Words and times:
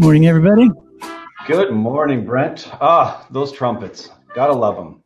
Good 0.00 0.06
morning, 0.06 0.26
everybody. 0.28 0.70
Good 1.46 1.72
morning, 1.72 2.24
Brent. 2.24 2.66
Ah, 2.80 3.26
those 3.30 3.52
trumpets. 3.52 4.08
Gotta 4.34 4.54
love 4.54 4.76
them. 4.76 5.02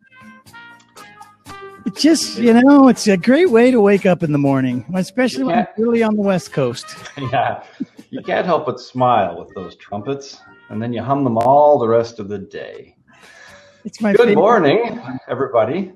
It 1.84 1.96
just, 1.96 2.38
you 2.38 2.54
know, 2.54 2.86
it's 2.86 3.08
a 3.08 3.16
great 3.16 3.50
way 3.50 3.72
to 3.72 3.80
wake 3.80 4.06
up 4.06 4.22
in 4.22 4.30
the 4.30 4.38
morning, 4.38 4.86
especially 4.94 5.42
when 5.42 5.58
it's 5.58 5.72
early 5.80 6.04
on 6.04 6.14
the 6.14 6.22
West 6.22 6.52
Coast. 6.52 6.86
yeah, 7.32 7.64
you 8.10 8.22
can't 8.22 8.46
help 8.46 8.66
but 8.66 8.78
smile 8.78 9.36
with 9.36 9.52
those 9.56 9.74
trumpets, 9.78 10.40
and 10.68 10.80
then 10.80 10.92
you 10.92 11.02
hum 11.02 11.24
them 11.24 11.38
all 11.38 11.76
the 11.80 11.88
rest 11.88 12.20
of 12.20 12.28
the 12.28 12.38
day. 12.38 12.94
It's 13.84 14.00
my 14.00 14.12
Good 14.12 14.28
favorite. 14.28 14.36
morning, 14.36 15.02
everybody. 15.26 15.90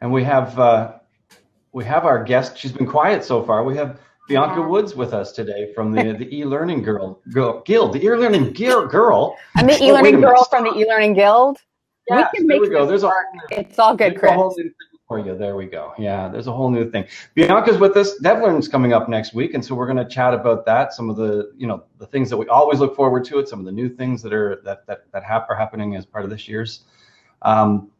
And 0.00 0.10
we 0.10 0.24
have 0.24 0.58
uh, 0.58 0.94
we 1.72 1.84
have 1.84 2.06
our 2.06 2.24
guest. 2.24 2.56
She's 2.56 2.72
been 2.72 2.86
quiet 2.86 3.22
so 3.22 3.42
far. 3.44 3.62
We 3.62 3.76
have 3.76 4.00
Bianca 4.28 4.60
Woods 4.62 4.94
with 4.94 5.14
us 5.14 5.32
today 5.32 5.72
from 5.74 5.90
the 5.92 6.12
the 6.18 6.28
e-learning 6.36 6.82
girl, 6.82 7.20
girl 7.32 7.62
guild, 7.62 7.94
the 7.94 8.04
e-learning 8.04 8.52
girl. 8.52 8.86
girl. 8.86 9.36
I'm 9.56 9.66
the 9.66 9.72
Oh, 9.72 9.76
a 9.84 9.88
e-learning 9.88 10.14
minute. 10.16 10.26
girl 10.26 10.44
from 10.44 10.64
the 10.64 10.74
e-learning 10.78 11.14
guild. 11.14 11.58
Yes, 12.08 12.30
we 12.32 12.38
can 12.40 12.46
there 12.46 12.60
we 12.60 12.68
go. 12.68 12.86
There's 12.86 13.02
a 13.02 13.06
work. 13.06 13.26
It's 13.50 13.78
all 13.78 13.96
good, 13.96 14.14
a 14.16 14.18
Chris. 14.18 14.32
whole 14.32 14.54
new 14.56 14.64
thing 14.64 14.72
for 15.06 15.18
you. 15.18 15.36
There 15.36 15.56
we 15.56 15.66
go. 15.66 15.92
Yeah, 15.98 16.28
there's 16.28 16.46
a 16.46 16.52
whole 16.52 16.70
new 16.70 16.90
thing. 16.90 17.06
Bianca's 17.34 17.78
with 17.78 17.96
us. 17.96 18.18
DevLearn's 18.22 18.68
coming 18.68 18.92
up 18.92 19.08
next 19.08 19.32
week, 19.34 19.54
and 19.54 19.64
so 19.64 19.74
we're 19.74 19.86
going 19.86 19.98
to 19.98 20.06
chat 20.08 20.32
about 20.34 20.64
that. 20.66 20.92
Some 20.92 21.08
of 21.10 21.16
the, 21.16 21.52
you 21.56 21.66
know, 21.66 21.84
the 21.98 22.06
things 22.06 22.28
that 22.30 22.36
we 22.36 22.46
always 22.48 22.80
look 22.80 22.94
forward 22.96 23.24
to. 23.26 23.38
It. 23.38 23.48
Some 23.48 23.58
of 23.60 23.64
the 23.66 23.72
new 23.72 23.88
things 23.88 24.22
that 24.22 24.32
are 24.34 24.60
that 24.64 24.86
that 24.86 25.10
that 25.12 25.22
hap- 25.24 25.48
are 25.50 25.56
happening 25.56 25.96
as 25.96 26.04
part 26.06 26.24
of 26.24 26.30
this 26.30 26.46
year's, 26.48 26.84
um, 27.42 27.90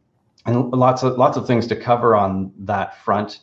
and 0.45 0.71
lots 0.71 1.01
of 1.03 1.17
lots 1.17 1.37
of 1.37 1.45
things 1.47 1.65
to 1.67 1.75
cover 1.75 2.15
on 2.15 2.51
that 2.59 2.97
front. 3.03 3.41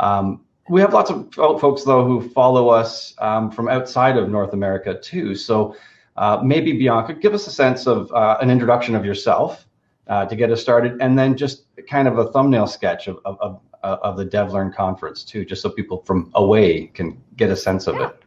Um, 0.00 0.43
we 0.68 0.80
have 0.80 0.92
lots 0.92 1.10
of 1.10 1.32
folks 1.34 1.84
though 1.84 2.04
who 2.04 2.28
follow 2.30 2.68
us 2.68 3.14
um, 3.18 3.50
from 3.50 3.68
outside 3.68 4.16
of 4.16 4.28
North 4.28 4.52
America 4.52 4.98
too. 4.98 5.34
So 5.34 5.76
uh, 6.16 6.40
maybe 6.42 6.72
Bianca, 6.72 7.14
give 7.14 7.34
us 7.34 7.46
a 7.46 7.50
sense 7.50 7.86
of 7.86 8.10
uh, 8.12 8.38
an 8.40 8.50
introduction 8.50 8.94
of 8.94 9.04
yourself 9.04 9.66
uh, 10.06 10.26
to 10.26 10.36
get 10.36 10.50
us 10.50 10.60
started, 10.60 11.00
and 11.00 11.18
then 11.18 11.36
just 11.36 11.64
kind 11.88 12.06
of 12.08 12.18
a 12.18 12.30
thumbnail 12.32 12.66
sketch 12.66 13.08
of 13.08 13.18
of, 13.24 13.38
of, 13.40 13.60
of 13.82 14.16
the 14.16 14.24
DevLearn 14.24 14.74
conference 14.74 15.24
too, 15.24 15.44
just 15.44 15.62
so 15.62 15.70
people 15.70 16.02
from 16.04 16.30
away 16.34 16.86
can 16.88 17.20
get 17.36 17.50
a 17.50 17.56
sense 17.56 17.86
of 17.86 17.96
it. 17.96 18.22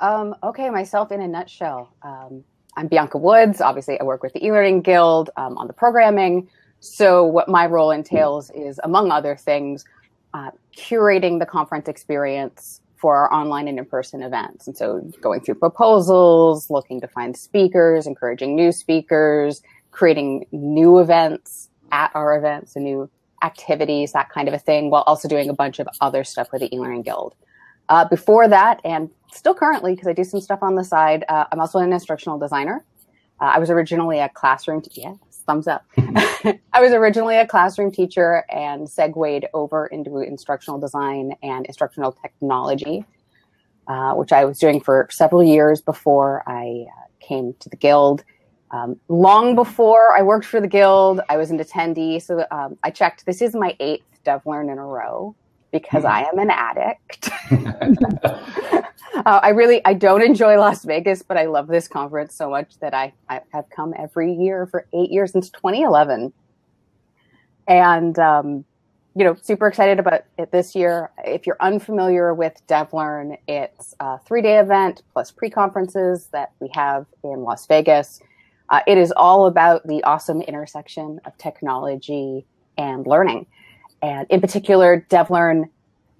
Um, 0.00 0.34
okay, 0.42 0.70
myself 0.70 1.10
in 1.10 1.20
a 1.20 1.28
nutshell. 1.28 1.92
Um, 2.02 2.44
I'm 2.76 2.86
Bianca 2.86 3.18
Woods. 3.18 3.60
Obviously, 3.60 3.98
I 4.00 4.04
work 4.04 4.22
with 4.22 4.32
the 4.32 4.46
e-learning 4.46 4.82
guild 4.82 5.30
um, 5.36 5.58
on 5.58 5.66
the 5.66 5.72
programming. 5.72 6.48
So 6.78 7.24
what 7.24 7.48
my 7.48 7.66
role 7.66 7.90
entails 7.90 8.50
is, 8.50 8.78
among 8.84 9.10
other 9.10 9.34
things, 9.34 9.84
uh, 10.34 10.50
curating 10.76 11.38
the 11.38 11.46
conference 11.46 11.88
experience 11.88 12.80
for 12.96 13.16
our 13.16 13.32
online 13.32 13.68
and 13.68 13.78
in-person 13.78 14.22
events. 14.22 14.66
And 14.66 14.76
so 14.76 15.00
going 15.20 15.40
through 15.40 15.54
proposals, 15.56 16.68
looking 16.68 17.00
to 17.00 17.08
find 17.08 17.36
speakers, 17.36 18.06
encouraging 18.06 18.56
new 18.56 18.72
speakers, 18.72 19.62
creating 19.92 20.46
new 20.50 20.98
events 20.98 21.70
at 21.92 22.10
our 22.14 22.36
events 22.36 22.76
and 22.76 22.84
new 22.84 23.08
activities, 23.42 24.12
that 24.12 24.28
kind 24.30 24.48
of 24.48 24.54
a 24.54 24.58
thing, 24.58 24.90
while 24.90 25.04
also 25.06 25.28
doing 25.28 25.48
a 25.48 25.54
bunch 25.54 25.78
of 25.78 25.88
other 26.00 26.24
stuff 26.24 26.48
with 26.52 26.60
the 26.60 26.74
e-learning 26.74 27.02
guild. 27.02 27.34
Uh, 27.88 28.04
before 28.04 28.48
that, 28.48 28.80
and 28.84 29.08
still 29.32 29.54
currently, 29.54 29.94
because 29.94 30.08
I 30.08 30.12
do 30.12 30.24
some 30.24 30.40
stuff 30.40 30.58
on 30.62 30.74
the 30.74 30.84
side, 30.84 31.24
uh, 31.28 31.44
I'm 31.50 31.60
also 31.60 31.78
an 31.78 31.92
instructional 31.92 32.38
designer. 32.38 32.84
Uh, 33.40 33.44
I 33.54 33.58
was 33.60 33.70
originally 33.70 34.18
a 34.18 34.28
classroom, 34.28 34.82
yes, 34.90 35.16
thumbs 35.48 35.66
up. 35.66 35.84
I 36.72 36.80
was 36.80 36.92
originally 36.92 37.36
a 37.36 37.46
classroom 37.46 37.90
teacher 37.90 38.44
and 38.50 38.88
segued 38.88 39.46
over 39.54 39.86
into 39.86 40.18
instructional 40.18 40.78
design 40.78 41.32
and 41.42 41.66
instructional 41.66 42.12
technology, 42.12 43.04
uh, 43.88 44.12
which 44.12 44.32
I 44.32 44.44
was 44.44 44.58
doing 44.58 44.80
for 44.80 45.08
several 45.10 45.42
years 45.42 45.80
before 45.80 46.44
I 46.46 46.86
uh, 46.86 47.06
came 47.20 47.54
to 47.60 47.68
the 47.68 47.76
guild. 47.76 48.24
Um, 48.70 49.00
long 49.08 49.54
before 49.54 50.16
I 50.16 50.22
worked 50.22 50.44
for 50.44 50.60
the 50.60 50.68
guild, 50.68 51.20
I 51.28 51.38
was 51.38 51.50
an 51.50 51.58
attendee. 51.58 52.22
So 52.22 52.44
um, 52.50 52.78
I 52.84 52.90
checked. 52.90 53.24
This 53.24 53.40
is 53.40 53.54
my 53.54 53.74
eighth 53.80 54.04
DevLearn 54.24 54.70
in 54.70 54.78
a 54.78 54.84
row 54.84 55.34
because 55.70 56.04
I 56.04 56.22
am 56.22 56.38
an 56.38 56.50
addict. 56.50 57.30
uh, 59.26 59.40
I 59.42 59.50
really 59.50 59.84
I 59.84 59.94
don't 59.94 60.22
enjoy 60.22 60.58
Las 60.58 60.84
Vegas, 60.84 61.22
but 61.22 61.36
I 61.36 61.46
love 61.46 61.66
this 61.66 61.88
conference 61.88 62.34
so 62.34 62.50
much 62.50 62.78
that 62.80 62.94
I, 62.94 63.12
I 63.28 63.40
have 63.52 63.68
come 63.70 63.94
every 63.98 64.32
year 64.32 64.66
for 64.66 64.86
eight 64.92 65.10
years 65.10 65.32
since 65.32 65.50
2011, 65.50 66.32
and 67.66 68.18
um, 68.18 68.64
you 69.14 69.24
know 69.24 69.34
super 69.34 69.66
excited 69.66 69.98
about 69.98 70.22
it 70.38 70.50
this 70.52 70.74
year. 70.74 71.10
If 71.24 71.46
you're 71.46 71.58
unfamiliar 71.60 72.34
with 72.34 72.54
DevLearn, 72.68 73.36
it's 73.46 73.94
a 74.00 74.18
three 74.18 74.42
day 74.42 74.58
event 74.58 75.02
plus 75.12 75.30
pre 75.30 75.50
conferences 75.50 76.28
that 76.32 76.52
we 76.60 76.70
have 76.74 77.06
in 77.24 77.42
Las 77.42 77.66
Vegas. 77.66 78.20
Uh, 78.70 78.80
it 78.86 78.98
is 78.98 79.12
all 79.12 79.46
about 79.46 79.86
the 79.86 80.02
awesome 80.04 80.42
intersection 80.42 81.20
of 81.24 81.36
technology 81.38 82.44
and 82.76 83.06
learning. 83.06 83.46
And 84.02 84.26
in 84.30 84.40
particular, 84.40 85.06
DevLearn, 85.10 85.68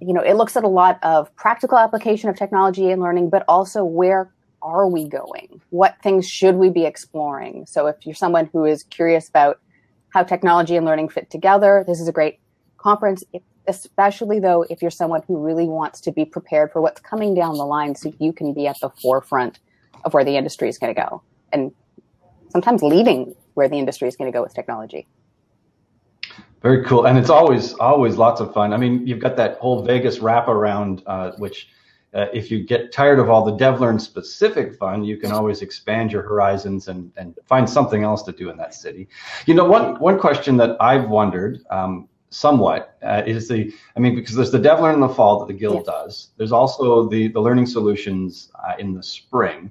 you 0.01 0.13
know, 0.13 0.21
it 0.21 0.35
looks 0.35 0.57
at 0.57 0.65
a 0.65 0.69
lot 0.69 0.99
of 1.03 1.35
practical 1.37 1.79
application 1.79 2.29
of 2.29 2.37
technology 2.37 2.91
and 2.91 3.01
learning, 3.01 3.31
but 3.31 3.45
also 3.49 3.85
where 3.85 4.33
are 4.63 4.89
we 4.89 5.09
going? 5.09 5.61
What 5.71 5.97
things 6.03 6.29
should 6.29 6.57
we 6.57 6.71
be 6.71 6.85
exploring? 6.85 7.67
So 7.67 7.87
if 7.87 8.05
you're 8.05 8.15
someone 8.15 8.51
who 8.53 8.65
is 8.65 8.83
curious 8.85 9.29
about 9.29 9.61
how 10.11 10.25
technology 10.25 10.77
and 10.77 10.85
learning 10.85 11.11
fit 11.11 11.31
together, 11.31 11.85
this 11.87 12.01
is 12.01 12.09
a 12.09 12.13
great 12.13 12.41
conference, 12.77 13.23
especially 13.67 14.41
though 14.41 14.65
if 14.71 14.83
you're 14.83 14.91
someone 14.91 15.23
who 15.27 15.37
really 15.37 15.67
wants 15.67 16.01
to 16.01 16.13
be 16.13 16.25
prepared 16.25 16.73
for 16.73 16.81
what's 16.81 17.01
coming 17.01 17.35
down 17.35 17.57
the 17.57 17.65
line 17.65 17.95
so 17.95 18.13
you 18.19 18.33
can 18.33 18.53
be 18.53 18.67
at 18.67 18.79
the 18.81 18.91
forefront 19.03 19.61
of 20.05 20.15
where 20.15 20.25
the 20.25 20.37
industry 20.37 20.69
is 20.69 20.79
going 20.79 20.95
to 20.95 21.01
go 21.01 21.23
and 21.53 21.73
sometimes 22.51 22.83
leading 22.83 23.35
where 23.55 23.69
the 23.69 23.77
industry 23.77 24.09
is 24.09 24.17
going 24.17 24.31
to 24.31 24.37
go 24.37 24.43
with 24.43 24.55
technology. 24.55 25.07
Very 26.63 26.85
cool, 26.85 27.07
and 27.07 27.17
it's 27.17 27.31
always 27.31 27.75
always 27.75 28.17
lots 28.17 28.41
of 28.41 28.53
fun. 28.53 28.73
I 28.73 28.77
mean, 28.77 29.07
you've 29.07 29.21
got 29.21 29.37
that 29.37 29.59
whole 29.59 29.83
Vegas 29.83 30.19
wraparound, 30.19 31.03
uh, 31.07 31.33
which 31.39 31.69
uh, 32.15 32.27
if 32.33 32.51
you 32.51 32.65
get 32.65 32.93
tired 32.93 33.21
of 33.21 33.31
all 33.31 33.45
the 33.45 33.57
DevLearn 33.57 34.01
specific 34.01 34.75
fun, 34.75 35.05
you 35.05 35.19
can 35.19 35.31
always 35.31 35.63
expand 35.63 36.11
your 36.11 36.23
horizons 36.23 36.89
and 36.89 37.13
and 37.17 37.39
find 37.45 37.69
something 37.69 38.03
else 38.03 38.25
to 38.25 38.33
do 38.33 38.51
in 38.51 38.57
that 38.57 38.75
city. 38.75 39.09
You 39.47 39.55
know, 39.55 39.65
one 39.65 40.01
one 40.01 40.19
question 40.19 40.57
that 40.59 40.77
I've 40.81 41.09
wondered. 41.09 41.61
Um, 41.71 42.09
somewhat 42.31 42.99
uh, 43.03 43.23
is 43.27 43.49
the 43.49 43.73
i 43.97 44.01
mean 44.01 44.15
because 44.15 44.35
there's 44.35 44.51
the 44.51 44.59
devlearn 44.59 44.93
in 44.93 45.01
the 45.01 45.09
fall 45.09 45.39
that 45.39 45.49
the 45.49 45.59
guild 45.59 45.87
does 45.87 46.33
there's 46.37 46.53
also 46.53 47.09
the 47.09 47.29
the 47.29 47.41
learning 47.41 47.65
solutions 47.65 48.53
uh, 48.69 48.75
in 48.79 48.93
the 48.93 49.03
spring 49.03 49.71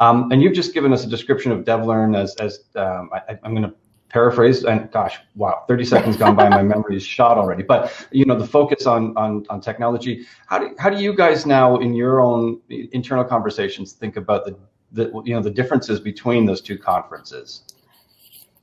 um, 0.00 0.32
and 0.32 0.42
you've 0.42 0.52
just 0.52 0.74
given 0.74 0.92
us 0.92 1.04
a 1.04 1.06
description 1.08 1.52
of 1.52 1.64
devlearn 1.64 2.16
as 2.16 2.34
as 2.40 2.64
um, 2.74 3.08
I, 3.12 3.38
i'm 3.44 3.54
going 3.54 3.62
to 3.62 3.74
paraphrase 4.12 4.64
and 4.64 4.90
gosh 4.92 5.18
wow 5.34 5.64
30 5.68 5.84
seconds 5.84 6.16
gone 6.16 6.36
by 6.36 6.48
my 6.48 6.62
memory 6.62 6.96
is 6.96 7.02
shot 7.02 7.38
already 7.38 7.62
but 7.62 8.06
you 8.10 8.24
know 8.24 8.38
the 8.38 8.46
focus 8.46 8.86
on 8.86 9.16
on, 9.16 9.44
on 9.48 9.60
technology 9.60 10.26
how 10.46 10.58
do, 10.58 10.74
how 10.78 10.90
do 10.90 11.02
you 11.02 11.14
guys 11.14 11.46
now 11.46 11.76
in 11.78 11.94
your 11.94 12.20
own 12.20 12.60
internal 12.68 13.24
conversations 13.24 13.92
think 13.92 14.16
about 14.16 14.44
the, 14.44 14.56
the 14.92 15.22
you 15.24 15.34
know 15.34 15.42
the 15.42 15.50
differences 15.50 15.98
between 16.00 16.46
those 16.46 16.60
two 16.60 16.78
conferences 16.78 17.62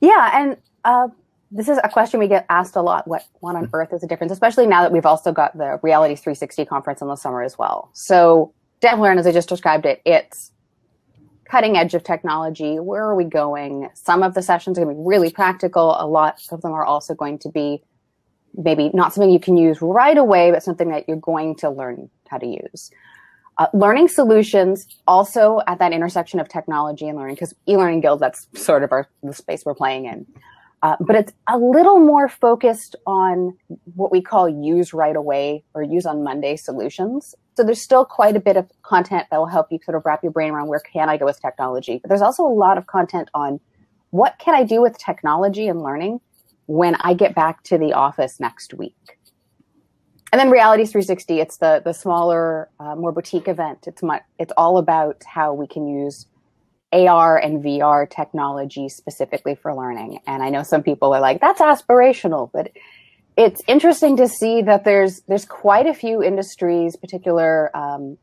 Yeah, 0.00 0.30
and 0.32 0.56
uh, 0.84 1.08
this 1.50 1.68
is 1.68 1.78
a 1.84 1.88
question 1.88 2.20
we 2.20 2.28
get 2.28 2.46
asked 2.48 2.76
a 2.76 2.82
lot. 2.82 3.06
What 3.06 3.26
what 3.40 3.56
on 3.56 3.68
earth 3.72 3.92
is 3.92 4.00
the 4.00 4.06
difference? 4.06 4.32
Especially 4.32 4.66
now 4.66 4.82
that 4.82 4.92
we've 4.92 5.06
also 5.06 5.32
got 5.32 5.56
the 5.56 5.78
Reality 5.82 6.14
360 6.14 6.64
conference 6.64 7.02
in 7.02 7.08
the 7.08 7.16
summer 7.16 7.42
as 7.42 7.58
well. 7.58 7.90
So 7.92 8.52
DevLearn, 8.80 9.18
as 9.18 9.26
I 9.26 9.32
just 9.32 9.48
described 9.48 9.86
it, 9.86 10.00
it's 10.04 10.52
cutting 11.50 11.76
edge 11.76 11.94
of 11.94 12.04
technology. 12.04 12.78
Where 12.78 13.02
are 13.02 13.16
we 13.16 13.24
going? 13.24 13.88
Some 13.94 14.22
of 14.22 14.34
the 14.34 14.42
sessions 14.42 14.78
are 14.78 14.84
going 14.84 14.94
to 14.94 15.00
be 15.00 15.06
really 15.06 15.30
practical. 15.30 15.96
A 15.98 16.06
lot 16.06 16.40
of 16.52 16.62
them 16.62 16.72
are 16.72 16.84
also 16.84 17.14
going 17.14 17.38
to 17.40 17.48
be 17.48 17.82
maybe 18.54 18.90
not 18.94 19.12
something 19.12 19.30
you 19.30 19.40
can 19.40 19.56
use 19.56 19.82
right 19.82 20.16
away, 20.16 20.50
but 20.50 20.62
something 20.62 20.90
that 20.90 21.08
you're 21.08 21.16
going 21.16 21.56
to 21.56 21.70
learn 21.70 22.08
how 22.28 22.38
to 22.38 22.46
use. 22.46 22.90
Uh, 23.58 23.66
learning 23.74 24.08
solutions 24.08 24.86
also 25.06 25.60
at 25.66 25.78
that 25.80 25.92
intersection 25.92 26.40
of 26.40 26.48
technology 26.48 27.08
and 27.08 27.18
learning, 27.18 27.34
because 27.34 27.52
e-learning 27.68 28.00
guild, 28.00 28.20
that's 28.20 28.46
sort 28.54 28.82
of 28.82 28.92
our 28.92 29.08
the 29.22 29.34
space 29.34 29.64
we're 29.66 29.74
playing 29.74 30.06
in. 30.06 30.26
Uh, 30.82 30.96
but 31.00 31.14
it's 31.14 31.32
a 31.48 31.58
little 31.58 31.98
more 31.98 32.28
focused 32.28 32.96
on 33.06 33.56
what 33.96 34.10
we 34.10 34.22
call 34.22 34.48
use 34.48 34.94
right 34.94 35.16
away 35.16 35.62
or 35.74 35.82
use 35.82 36.06
on 36.06 36.24
Monday 36.24 36.56
solutions. 36.56 37.34
So 37.56 37.64
there's 37.64 37.80
still 37.80 38.04
quite 38.04 38.36
a 38.36 38.40
bit 38.40 38.56
of 38.56 38.70
content 38.82 39.26
that 39.30 39.38
will 39.38 39.46
help 39.46 39.68
you 39.70 39.78
sort 39.84 39.96
of 39.96 40.04
wrap 40.04 40.22
your 40.22 40.32
brain 40.32 40.50
around 40.50 40.68
where 40.68 40.80
can 40.80 41.08
I 41.08 41.16
go 41.16 41.26
with 41.26 41.40
technology. 41.40 41.98
But 41.98 42.08
there's 42.08 42.22
also 42.22 42.44
a 42.44 42.48
lot 42.48 42.78
of 42.78 42.86
content 42.86 43.28
on 43.34 43.60
what 44.10 44.38
can 44.38 44.54
I 44.54 44.64
do 44.64 44.80
with 44.80 44.98
technology 44.98 45.68
and 45.68 45.82
learning 45.82 46.20
when 46.66 46.94
I 46.96 47.14
get 47.14 47.34
back 47.34 47.62
to 47.64 47.78
the 47.78 47.92
office 47.92 48.40
next 48.40 48.74
week. 48.74 49.18
And 50.32 50.38
then 50.38 50.50
Reality 50.50 50.84
360, 50.84 51.40
it's 51.40 51.56
the 51.56 51.82
the 51.84 51.92
smaller, 51.92 52.68
uh, 52.78 52.94
more 52.94 53.10
boutique 53.10 53.48
event. 53.48 53.86
It's 53.88 54.02
my, 54.02 54.20
it's 54.38 54.52
all 54.56 54.78
about 54.78 55.24
how 55.24 55.52
we 55.52 55.66
can 55.66 55.88
use 55.88 56.26
AR 56.92 57.36
and 57.36 57.62
VR 57.62 58.08
technology 58.08 58.88
specifically 58.88 59.54
for 59.54 59.74
learning. 59.74 60.20
And 60.26 60.42
I 60.42 60.50
know 60.50 60.62
some 60.62 60.82
people 60.82 61.12
are 61.12 61.20
like, 61.20 61.40
that's 61.40 61.60
aspirational, 61.60 62.50
but 62.52 62.70
it's 63.40 63.62
interesting 63.66 64.18
to 64.18 64.28
see 64.28 64.60
that 64.60 64.84
there's 64.84 65.22
there's 65.22 65.46
quite 65.46 65.86
a 65.86 65.94
few 65.94 66.22
industries, 66.22 66.94
particular 66.94 67.74
um, 67.74 68.18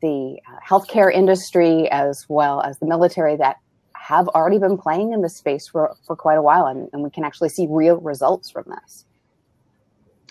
the 0.00 0.38
uh, 0.46 0.58
healthcare 0.64 1.12
industry 1.12 1.90
as 1.90 2.24
well 2.28 2.60
as 2.62 2.78
the 2.78 2.86
military 2.86 3.36
that 3.36 3.56
have 3.94 4.28
already 4.28 4.58
been 4.58 4.78
playing 4.78 5.12
in 5.12 5.20
this 5.20 5.36
space 5.36 5.66
for, 5.68 5.96
for 6.06 6.14
quite 6.14 6.38
a 6.38 6.42
while, 6.42 6.66
and, 6.66 6.88
and 6.92 7.02
we 7.02 7.10
can 7.10 7.24
actually 7.24 7.48
see 7.48 7.66
real 7.68 7.96
results 7.98 8.50
from 8.50 8.64
this. 8.68 9.04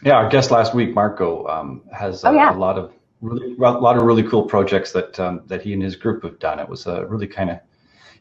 Yeah, 0.03 0.13
our 0.13 0.29
guest 0.29 0.49
last 0.49 0.73
week, 0.73 0.93
Marco, 0.95 1.45
um, 1.47 1.81
has 1.93 2.23
oh, 2.23 2.31
yeah. 2.31 2.53
a, 2.53 2.57
lot 2.57 2.77
of 2.77 2.93
really, 3.21 3.53
a 3.53 3.71
lot 3.71 3.97
of 3.97 4.03
really 4.03 4.23
cool 4.23 4.43
projects 4.43 4.93
that 4.93 5.19
um, 5.19 5.41
that 5.47 5.61
he 5.61 5.73
and 5.73 5.83
his 5.83 5.97
group 5.97 6.23
have 6.23 6.39
done. 6.39 6.57
It 6.57 6.69
was 6.69 6.87
a 6.87 7.05
really 7.05 7.27
kind 7.27 7.49
of, 7.49 7.59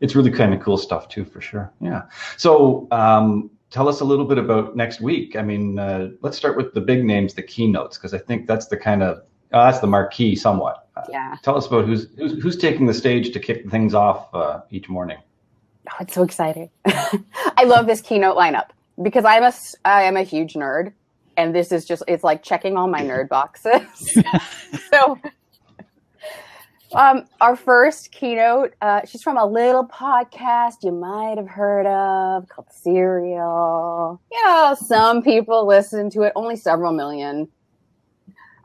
it's 0.01 0.17
really 0.17 0.33
kind 0.33 0.53
of 0.55 0.61
cool 0.61 0.77
stuff 0.77 1.09
too, 1.09 1.25
for 1.25 1.41
sure. 1.41 1.73
Yeah. 1.81 2.03
So 2.37 2.89
um, 2.91 3.51
tell 3.71 3.89
us 3.89 4.01
a 4.01 4.05
little 4.05 4.25
bit 4.25 4.39
about 4.39 4.77
next 4.77 5.01
week. 5.01 5.37
I 5.37 5.43
mean, 5.43 5.79
uh, 5.79 6.11
let's 6.21 6.37
start 6.37 6.57
with 6.57 6.75
the 6.75 6.81
big 6.81 7.05
names, 7.05 7.35
the 7.35 7.43
keynotes, 7.43 7.97
because 7.97 8.15
I 8.15 8.19
think 8.19 8.47
that's 8.47 8.67
the 8.67 8.77
kind 8.77 9.03
of 9.03 9.19
uh, 9.53 9.65
that's 9.65 9.81
the 9.81 9.87
marquee 9.87 10.37
somewhat. 10.37 10.89
Yeah. 11.09 11.37
Tell 11.43 11.57
us 11.57 11.67
about 11.67 11.87
who's, 11.87 12.09
who's 12.17 12.41
who's 12.43 12.57
taking 12.57 12.87
the 12.87 12.95
stage 12.95 13.33
to 13.33 13.41
kick 13.41 13.69
things 13.71 13.95
off 13.95 14.33
uh, 14.35 14.61
each 14.71 14.89
morning. 14.89 15.19
Oh, 15.91 15.97
it's 16.01 16.15
so 16.15 16.23
exciting! 16.23 16.71
I 16.85 17.65
love 17.65 17.87
this 17.87 18.01
keynote 18.01 18.37
lineup 18.37 18.69
because 19.03 19.25
I'm 19.25 19.43
a 19.43 19.53
I 19.85 20.03
am 20.03 20.17
a 20.17 20.23
huge 20.23 20.55
nerd, 20.55 20.93
and 21.37 21.55
this 21.55 21.73
is 21.73 21.85
just 21.85 22.03
it's 22.07 22.23
like 22.23 22.43
checking 22.43 22.77
all 22.77 22.87
my 22.87 23.01
nerd 23.01 23.29
boxes. 23.29 24.19
so 24.91 25.19
um, 26.95 27.27
our 27.41 27.57
first 27.57 28.11
keynote, 28.11 28.75
uh, 28.81 29.03
she's 29.07 29.23
from 29.23 29.37
a 29.37 29.47
little 29.47 29.87
podcast 29.87 30.83
you 30.83 30.93
might 30.93 31.37
have 31.37 31.49
heard 31.49 31.87
of 31.87 32.49
called 32.49 32.69
Serial. 32.71 34.21
Yeah, 34.33 34.75
some 34.75 35.23
people 35.23 35.67
listen 35.67 36.11
to 36.11 36.23
it, 36.23 36.33
only 36.35 36.57
several 36.57 36.93
million. 36.93 37.49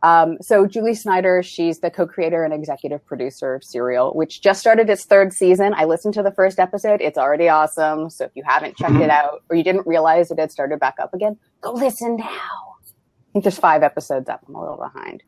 Um, 0.04 0.38
so 0.39 0.68
Julie 0.68 0.94
Snyder, 0.94 1.42
she's 1.42 1.80
the 1.80 1.89
co-creator 1.89 2.44
and 2.44 2.54
executive 2.54 3.04
producer 3.06 3.56
of 3.56 3.63
Serial, 3.63 4.13
which 4.13 4.42
just 4.42 4.60
started 4.60 4.88
its 4.89 5.06
third 5.06 5.33
season. 5.33 5.74
I 5.75 5.86
listened 5.86 6.13
to 6.16 6.24
the 6.24 6.31
first 6.31 6.60
episode; 6.60 7.01
it's 7.01 7.18
already 7.18 7.50
awesome. 7.50 8.10
So 8.12 8.25
if 8.25 8.31
you 8.36 8.44
haven't 8.45 8.77
checked 8.77 8.95
it 8.95 9.10
out, 9.10 9.44
or 9.50 9.56
you 9.56 9.63
didn't 9.63 9.88
realize 9.88 10.30
it 10.30 10.39
had 10.39 10.51
started 10.51 10.80
back 10.80 10.95
up 11.01 11.13
again, 11.13 11.38
go 11.62 11.72
listen 11.72 12.18
now. 12.18 12.25
I 12.25 13.31
think 13.33 13.44
there's 13.44 13.57
five 13.57 13.81
episodes 13.81 14.30
up. 14.30 14.44
I'm 14.48 14.56
a 14.56 14.62
little 14.62 14.77
behind. 14.77 15.24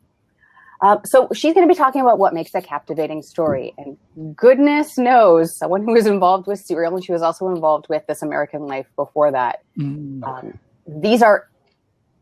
Uh, 0.80 0.98
so 1.04 1.28
she's 1.34 1.54
going 1.54 1.66
to 1.66 1.72
be 1.72 1.76
talking 1.76 2.00
about 2.00 2.18
what 2.18 2.32
makes 2.32 2.54
a 2.54 2.62
captivating 2.62 3.22
story. 3.22 3.74
And 3.76 4.36
goodness 4.36 4.96
knows, 4.96 5.56
someone 5.56 5.84
who 5.84 5.92
was 5.92 6.06
involved 6.06 6.46
with 6.46 6.60
Serial, 6.60 6.94
and 6.94 7.04
she 7.04 7.12
was 7.12 7.22
also 7.22 7.48
involved 7.48 7.86
with 7.88 8.06
This 8.06 8.22
American 8.22 8.66
Life 8.66 8.86
before 8.94 9.32
that. 9.32 9.62
Mm. 9.76 10.22
Um, 10.22 10.58
these 10.86 11.22
are 11.22 11.48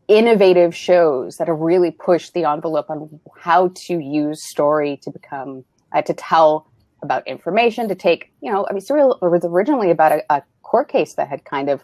innovative 0.07 0.75
shows 0.75 1.37
that 1.37 1.47
have 1.47 1.59
really 1.59 1.91
pushed 1.91 2.33
the 2.33 2.45
envelope 2.45 2.89
on 2.89 3.19
how 3.37 3.69
to 3.75 3.99
use 3.99 4.47
story 4.47 4.97
to 5.03 5.11
become 5.11 5.65
uh, 5.91 6.01
to 6.01 6.13
tell 6.13 6.67
about 7.03 7.27
information 7.27 7.87
to 7.87 7.95
take 7.95 8.31
you 8.41 8.51
know 8.51 8.65
i 8.69 8.73
mean 8.73 8.81
serial 8.81 9.19
was 9.21 9.43
originally 9.43 9.91
about 9.91 10.11
a, 10.13 10.23
a, 10.33 10.41
court 10.63 10.89
case 10.89 11.13
that 11.13 11.29
had 11.29 11.45
kind 11.45 11.69
of 11.69 11.83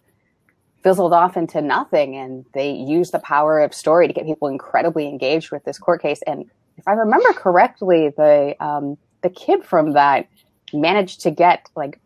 fizzled 0.83 1.13
off 1.13 1.37
into 1.37 1.61
nothing 1.61 2.17
and 2.17 2.45
they 2.53 2.69
used 2.69 3.13
the 3.13 3.19
power 3.19 3.61
of 3.61 3.73
story 3.73 4.07
to 4.07 4.13
get 4.13 4.25
people 4.25 4.49
incredibly 4.49 5.07
engaged 5.07 5.51
with 5.51 5.63
this 5.63 5.77
court 5.77 6.01
case 6.01 6.21
and 6.27 6.49
if 6.77 6.87
i 6.87 6.91
remember 6.91 7.33
correctly 7.33 8.09
the 8.15 8.55
um, 8.59 8.97
the 9.21 9.29
kid 9.29 9.63
from 9.63 9.93
that 9.93 10.27
managed 10.73 11.21
to 11.21 11.31
get 11.31 11.67
like 11.75 11.99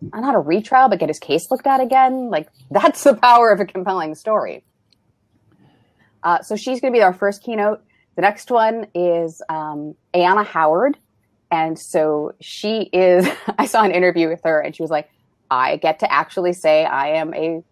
not 0.00 0.34
a 0.34 0.38
retrial 0.38 0.88
but 0.88 0.98
get 0.98 1.08
his 1.08 1.18
case 1.18 1.50
looked 1.50 1.66
at 1.66 1.80
again 1.80 2.30
like 2.30 2.48
that's 2.70 3.04
the 3.04 3.14
power 3.14 3.50
of 3.50 3.60
a 3.60 3.64
compelling 3.64 4.14
story 4.14 4.64
uh, 6.22 6.42
so 6.42 6.56
she's 6.56 6.80
going 6.80 6.92
to 6.92 6.96
be 6.96 7.02
our 7.02 7.12
first 7.12 7.42
keynote. 7.42 7.82
The 8.16 8.22
next 8.22 8.50
one 8.50 8.86
is 8.94 9.42
um, 9.48 9.94
Ayanna 10.14 10.44
Howard. 10.44 10.98
And 11.50 11.78
so 11.78 12.34
she 12.40 12.82
is, 12.92 13.28
I 13.58 13.66
saw 13.66 13.82
an 13.82 13.92
interview 13.92 14.28
with 14.28 14.40
her 14.44 14.60
and 14.60 14.74
she 14.74 14.82
was 14.82 14.90
like, 14.90 15.10
I 15.50 15.76
get 15.76 16.00
to 16.00 16.12
actually 16.12 16.52
say 16.52 16.84
I 16.84 17.16
am 17.16 17.34
a 17.34 17.62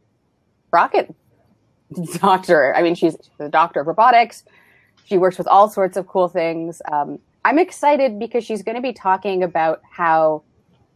rocket 0.72 1.14
doctor. 2.14 2.74
I 2.74 2.82
mean, 2.82 2.94
she's, 2.94 3.16
she's 3.22 3.40
a 3.46 3.48
doctor 3.48 3.80
of 3.80 3.86
robotics. 3.86 4.44
She 5.04 5.18
works 5.18 5.38
with 5.38 5.48
all 5.48 5.68
sorts 5.68 5.96
of 5.96 6.06
cool 6.06 6.28
things. 6.28 6.82
Um, 6.90 7.18
I'm 7.44 7.58
excited 7.58 8.18
because 8.18 8.44
she's 8.44 8.62
going 8.62 8.76
to 8.76 8.82
be 8.82 8.92
talking 8.92 9.42
about 9.42 9.80
how 9.90 10.42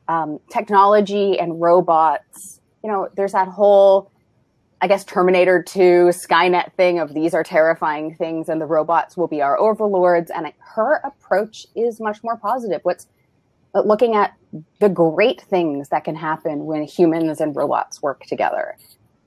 um, 0.09 0.39
technology 0.51 1.39
and 1.39 1.61
robots, 1.61 2.61
you 2.85 2.91
know, 2.91 3.09
there's 3.17 3.33
that 3.33 3.49
whole 3.49 4.11
I 4.83 4.89
guess 4.89 5.05
Terminator 5.05 5.63
2, 5.63 6.11
Skynet 6.11 6.73
thing 6.73 6.99
of 6.99 7.15
these 7.15 7.35
are 7.35 7.45
terrifying 7.45 8.17
things 8.17 8.49
and 8.49 8.61
the 8.61 8.67
robots 8.67 9.17
will 9.17 9.29
be 9.29 9.41
our 9.41 9.57
overlords. 9.57 10.29
And 10.29 10.53
her 10.59 11.01
approach 11.05 11.69
is 11.77 12.01
much 12.01 12.19
more 12.25 12.37
positive. 12.37 12.81
What's 12.83 13.07
looking 13.75 14.17
at 14.17 14.35
the 14.81 14.89
great 14.89 15.41
things 15.43 15.89
that 15.91 16.05
can 16.05 16.15
happen 16.15 16.67
when 16.67 16.83
humans 16.83 17.41
and 17.41 17.55
robots 17.57 18.03
work 18.03 18.25
together. 18.27 18.77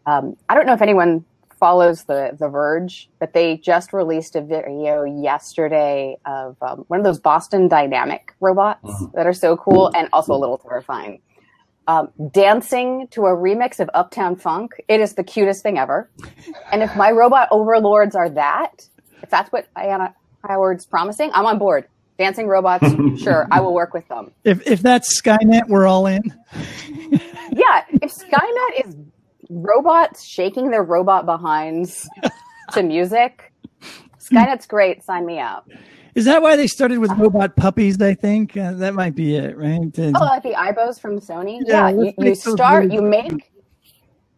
Um, 0.06 0.36
I 0.50 0.56
don't 0.56 0.68
know 0.68 0.74
if 0.74 0.81
anyone 0.81 1.25
follows 1.60 2.04
the 2.04 2.36
The 2.40 2.48
Verge, 2.48 3.10
but 3.19 3.34
they 3.34 3.57
just 3.57 3.94
released 3.94 4.36
a 4.36 4.42
video 4.42 5.04
yesterday 5.04 6.18
of 6.25 6.57
um, 6.62 6.86
one 6.88 7.00
of 7.00 7.04
those 7.06 7.19
Boston 7.19 7.68
Dynamic 7.68 8.34
robots 8.40 8.84
mm-hmm. 8.84 9.16
that 9.16 9.25
are 9.28 9.34
so 9.34 9.57
cool 9.57 9.92
and 9.96 10.10
also 10.13 10.34
a 10.34 10.38
little 10.38 10.57
terrifying 10.57 11.22
um, 11.88 12.10
dancing 12.31 13.07
to 13.12 13.22
a 13.25 13.36
remix 13.36 13.80
of 13.80 13.90
Uptown 13.94 14.36
Funk. 14.36 14.72
It 14.88 15.00
is 15.00 15.13
the 15.13 15.24
cutest 15.24 15.63
thing 15.63 15.78
ever. 15.78 16.10
And 16.72 16.81
if 16.81 16.96
my 16.96 17.12
robot 17.12 17.48
overlords 17.52 18.16
are 18.16 18.30
that, 18.31 18.88
if 19.22 19.30
that's 19.30 19.51
what 19.51 19.72
Ayanna 19.75 20.13
Howard's 20.44 20.86
promising, 20.86 21.31
I'm 21.34 21.46
on 21.46 21.60
board. 21.60 21.88
Dancing 22.18 22.48
robots, 22.48 22.88
sure, 23.22 23.48
I 23.51 23.60
will 23.60 23.74
work 23.74 23.94
with 23.94 24.08
them. 24.08 24.31
If 24.46 24.66
if 24.66 24.81
that's 24.81 25.22
Skynet, 25.22 25.68
we're 25.68 25.86
all 25.86 26.08
in. 26.08 26.22
yeah, 27.51 27.84
if 28.01 28.13
Skynet 28.13 28.88
is 28.88 28.96
robots 29.50 30.24
shaking 30.24 30.72
their 30.72 30.84
robot 30.84 31.26
behinds 31.26 32.08
to 32.74 32.84
music, 32.84 33.54
Skynet's 34.20 34.66
great. 34.66 35.04
Sign 35.04 35.26
me 35.26 35.40
up. 35.40 35.70
Is 36.16 36.26
that 36.26 36.42
why 36.42 36.56
they 36.56 36.68
started 36.68 37.00
with 37.00 37.12
robot 37.12 37.58
puppies? 37.58 38.02
I 38.02 38.14
think 38.14 38.56
uh, 38.56 38.74
that 38.74 38.94
might 38.94 39.16
be 39.16 39.36
it, 39.36 39.58
right? 39.58 39.82
oh, 39.98 40.12
like 40.12 40.44
the 40.44 40.54
Aibos 40.54 41.00
from 41.00 41.20
Sony. 41.20 41.60
Yeah, 41.66 41.90
yeah 41.90 42.04
you, 42.04 42.14
you 42.18 42.36
start. 42.36 42.92
You 42.92 43.02
make 43.02 43.52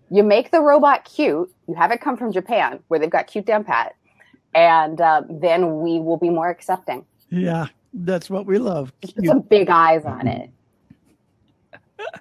you 0.10 0.24
make 0.24 0.52
the 0.52 0.62
robot 0.62 1.06
cute. 1.06 1.54
You 1.68 1.76
have 1.76 1.92
it 1.92 2.02
come 2.02 2.18
from 2.18 2.32
Japan, 2.32 2.80
where 2.88 3.00
they've 3.00 3.10
got 3.10 3.28
cute 3.28 3.46
damn 3.46 3.64
pat, 3.64 3.96
and 4.56 5.00
uh, 5.00 5.22
then 5.30 5.82
we 5.82 6.00
will 6.00 6.18
be 6.18 6.30
more 6.30 6.50
accepting. 6.50 7.06
Yeah, 7.30 7.68
that's 7.94 8.30
what 8.30 8.48
we 8.48 8.58
love. 8.58 8.92
Put 9.02 9.26
some 9.26 9.42
big 9.42 9.70
eyes 9.70 10.04
on 10.04 10.28
it. 10.28 10.50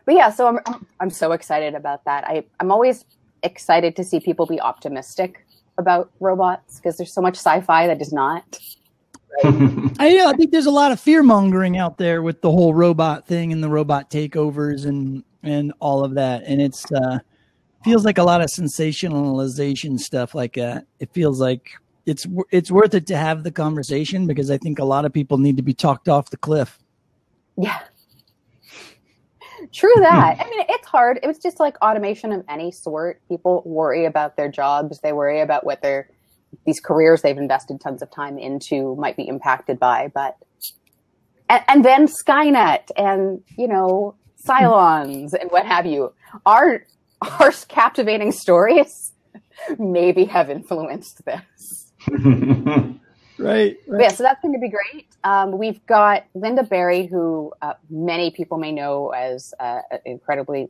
But 0.05 0.15
yeah, 0.15 0.31
so 0.31 0.47
I'm 0.47 0.87
I'm 1.01 1.11
so 1.11 1.33
excited 1.33 1.75
about 1.75 2.05
that. 2.05 2.25
I 2.25 2.45
I'm 2.61 2.71
always 2.71 3.05
excited 3.43 3.97
to 3.97 4.05
see 4.05 4.21
people 4.21 4.47
be 4.47 4.61
optimistic 4.61 5.47
about 5.79 6.11
robots 6.21 6.77
because 6.77 6.97
there's 6.97 7.13
so 7.13 7.21
much 7.21 7.37
sci-fi 7.37 7.87
that 7.87 8.01
is 8.01 8.13
not. 8.13 8.59
I, 9.45 10.25
I 10.27 10.33
think 10.33 10.51
there's 10.51 10.67
a 10.67 10.71
lot 10.71 10.93
of 10.93 11.01
fear 11.01 11.23
mongering 11.23 11.77
out 11.77 11.99
there 11.99 12.23
with 12.23 12.41
the 12.41 12.51
whole 12.51 12.73
robot 12.73 13.27
thing 13.27 13.53
and 13.53 13.63
the 13.63 13.69
robot 13.69 14.11
takeovers 14.11 14.87
and 14.87 15.23
and 15.43 15.73
all 15.81 16.05
of 16.05 16.15
that, 16.15 16.43
and 16.45 16.61
it's 16.61 16.91
uh, 16.93 17.19
feels 17.85 18.05
like 18.05 18.19
a 18.19 18.23
lot 18.23 18.41
of 18.41 18.49
sensationalization 18.49 19.99
stuff 19.99 20.35
like 20.35 20.55
that. 20.55 20.87
It 20.99 21.13
feels 21.13 21.41
like 21.41 21.71
it's 22.07 22.27
it's 22.51 22.71
worth 22.71 22.95
it 22.95 23.07
to 23.09 23.17
have 23.17 23.43
the 23.43 23.51
conversation 23.51 24.27
because 24.27 24.51
I 24.51 24.59
think 24.59 24.79
a 24.79 24.85
lot 24.85 25.05
of 25.05 25.13
people 25.13 25.39
need 25.39 25.57
to 25.57 25.63
be 25.63 25.75
talked 25.75 26.09
off 26.09 26.31
the 26.31 26.37
cliff. 26.37 26.79
Yeah. 27.57 27.81
True 29.73 29.93
that. 29.97 30.37
Hmm. 30.37 30.43
I 30.43 30.51
mean, 30.51 30.67
it's 30.69 30.87
hard. 30.87 31.19
It 31.23 31.27
was 31.27 31.39
just 31.39 31.61
like 31.61 31.77
automation 31.83 32.33
of 32.33 32.45
any 32.49 32.71
sort. 32.73 33.21
People 33.29 33.63
worry 33.65 34.05
about 34.05 34.37
their 34.37 34.51
jobs. 34.51 35.01
They 35.01 35.13
worry 35.13 35.41
about 35.41 35.65
what 35.65 35.83
they're 35.83 36.09
these 36.65 36.81
careers 36.81 37.23
they've 37.23 37.37
invested 37.37 37.81
tons 37.81 38.03
of 38.03 38.11
time 38.11 38.39
into 38.39 38.97
might 38.97 39.17
be 39.17 39.29
impacted 39.29 39.79
by, 39.79 40.11
but 40.15 40.37
and, 41.49 41.63
and 41.69 41.85
then 41.85 42.07
Skynet 42.07 42.91
and 42.97 43.43
you 43.57 43.69
know 43.69 44.15
Cylons 44.47 45.33
and 45.39 45.51
what 45.51 45.67
have 45.67 45.87
you. 45.87 46.13
Our 46.45 46.85
our 47.41 47.53
captivating 47.69 48.33
stories 48.33 49.13
maybe 49.79 50.25
have 50.27 50.51
influenced 50.51 51.23
this. 51.25 51.93
right, 53.39 53.77
right. 53.87 54.03
Yeah, 54.03 54.09
so 54.09 54.23
that's 54.23 54.41
going 54.41 54.55
to 54.55 54.61
be 54.61 54.69
great. 54.69 55.07
Um, 55.25 55.59
we've 55.59 55.85
got 55.87 56.25
Lynda 56.35 56.69
Barry, 56.69 57.07
who 57.07 57.53
uh, 57.63 57.75
many 57.91 58.31
people 58.31 58.59
may 58.59 58.73
know 58.73 59.11
as 59.11 59.55
uh, 59.61 59.81
an 59.91 60.01
incredibly 60.05 60.69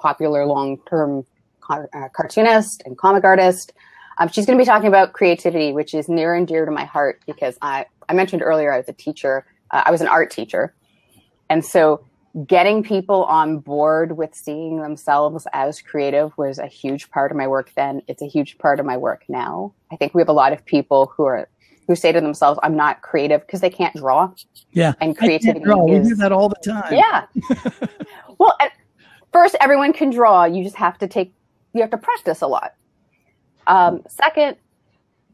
popular 0.00 0.46
long-term 0.46 1.24
car- 1.60 1.88
uh, 1.94 2.08
cartoonist 2.14 2.82
and 2.84 2.96
comic 2.98 3.24
artist. 3.24 3.72
Um, 4.18 4.28
she's 4.28 4.46
going 4.46 4.58
to 4.58 4.62
be 4.62 4.66
talking 4.66 4.88
about 4.88 5.12
creativity, 5.12 5.72
which 5.72 5.94
is 5.94 6.08
near 6.08 6.34
and 6.34 6.46
dear 6.46 6.64
to 6.64 6.70
my 6.70 6.84
heart 6.84 7.20
because 7.26 7.58
I, 7.62 7.86
I 8.08 8.14
mentioned 8.14 8.42
earlier 8.42 8.72
I 8.72 8.76
was 8.78 8.88
a 8.88 8.92
teacher. 8.92 9.44
Uh, 9.70 9.82
I 9.86 9.90
was 9.90 10.00
an 10.00 10.08
art 10.08 10.30
teacher. 10.30 10.74
And 11.50 11.64
so 11.64 12.04
getting 12.46 12.82
people 12.82 13.24
on 13.24 13.58
board 13.58 14.16
with 14.16 14.34
seeing 14.34 14.80
themselves 14.80 15.46
as 15.52 15.80
creative 15.80 16.36
was 16.36 16.58
a 16.58 16.66
huge 16.66 17.10
part 17.10 17.30
of 17.30 17.36
my 17.36 17.46
work 17.46 17.72
then. 17.76 18.02
It's 18.08 18.22
a 18.22 18.26
huge 18.26 18.58
part 18.58 18.80
of 18.80 18.86
my 18.86 18.96
work 18.96 19.24
now. 19.28 19.72
I 19.92 19.96
think 19.96 20.14
we 20.14 20.20
have 20.20 20.28
a 20.28 20.32
lot 20.32 20.52
of 20.52 20.64
people 20.64 21.12
who 21.16 21.24
are 21.24 21.48
who 21.86 21.94
say 21.94 22.12
to 22.12 22.20
themselves, 22.20 22.58
I'm 22.62 22.76
not 22.76 23.02
creative 23.02 23.42
because 23.42 23.60
they 23.60 23.70
can't 23.70 23.94
draw. 23.94 24.32
Yeah. 24.72 24.94
And 25.00 25.16
creativity 25.16 25.64
draw. 25.64 25.86
is. 25.86 26.08
We 26.08 26.10
do 26.10 26.16
that 26.16 26.32
all 26.32 26.48
the 26.48 26.56
time. 26.64 26.92
Yeah. 26.92 27.26
well, 28.38 28.56
first, 29.32 29.56
everyone 29.60 29.92
can 29.92 30.10
draw. 30.10 30.44
You 30.44 30.64
just 30.64 30.76
have 30.76 30.98
to 30.98 31.08
take, 31.08 31.34
you 31.72 31.80
have 31.80 31.90
to 31.90 31.98
practice 31.98 32.40
a 32.40 32.46
lot. 32.46 32.74
Um, 33.66 34.02
second, 34.08 34.56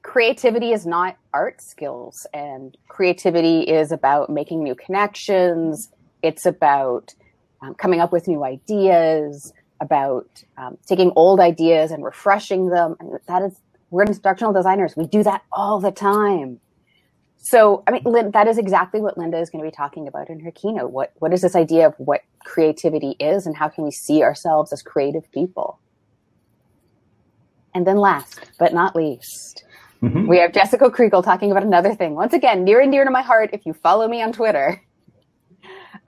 creativity 0.03 0.73
is 0.73 0.87
not 0.87 1.17
art 1.33 1.61
skills, 1.61 2.27
and 2.33 2.77
creativity 2.89 3.61
is 3.63 3.93
about 3.93 4.31
making 4.31 4.63
new 4.63 4.75
connections. 4.75 5.91
It's 6.23 6.47
about 6.47 7.15
um, 7.63 7.75
coming 7.75 8.01
up 8.01 8.13
with 8.13 8.29
new 8.29 8.45
ideas, 8.45 9.53
about 9.81 10.43
um, 10.59 10.79
taking 10.87 11.13
old 11.17 11.41
ideas 11.41 11.91
and 11.91 12.05
refreshing 12.05 12.69
them. 12.69 12.97
And 13.01 13.19
that 13.27 13.43
is, 13.43 13.61
we're 13.91 14.05
instructional 14.05 14.53
designers. 14.53 14.97
We 14.97 15.07
do 15.07 15.23
that 15.25 15.43
all 15.53 15.81
the 15.81 15.91
time. 15.91 16.61
So, 17.43 17.83
I 17.87 17.93
mean, 17.93 18.03
Lynn, 18.05 18.31
that 18.33 18.49
is 18.49 18.59
exactly 18.59 19.01
what 19.01 19.17
Lynda 19.17 19.41
is 19.41 19.51
going 19.51 19.65
to 19.65 19.71
be 19.71 19.75
talking 19.75 20.07
about 20.07 20.29
in 20.29 20.41
her 20.41 20.51
keynote. 20.51 20.91
What 20.91 21.13
What 21.19 21.33
is 21.33 21.41
this 21.41 21.57
idea 21.57 21.87
of 21.87 21.95
what 21.99 22.23
creativity 22.45 23.17
is, 23.19 23.47
and 23.47 23.57
how 23.57 23.69
can 23.69 23.85
we 23.85 23.91
see 23.91 24.23
ourselves 24.23 24.73
as 24.73 24.83
creative 24.83 25.31
people? 25.33 25.81
And 27.75 27.87
then, 27.87 27.97
last 27.97 28.51
but 28.59 28.75
not 28.75 28.95
least, 28.95 29.65
mm-hmm. 30.03 30.27
we 30.27 30.39
have 30.39 30.53
Jessica 30.53 30.91
Kriegel 30.91 31.25
talking 31.25 31.51
about 31.51 31.63
another 31.65 31.95
thing. 31.95 32.15
Once 32.15 32.35
again, 32.35 32.63
near 32.65 32.81
and 32.81 32.93
dear 32.93 33.05
to 33.05 33.11
my 33.11 33.23
heart. 33.23 33.51
If 33.53 33.65
you 33.65 33.73
follow 33.73 34.07
me 34.07 34.23
on 34.23 34.33
Twitter, 34.33 34.83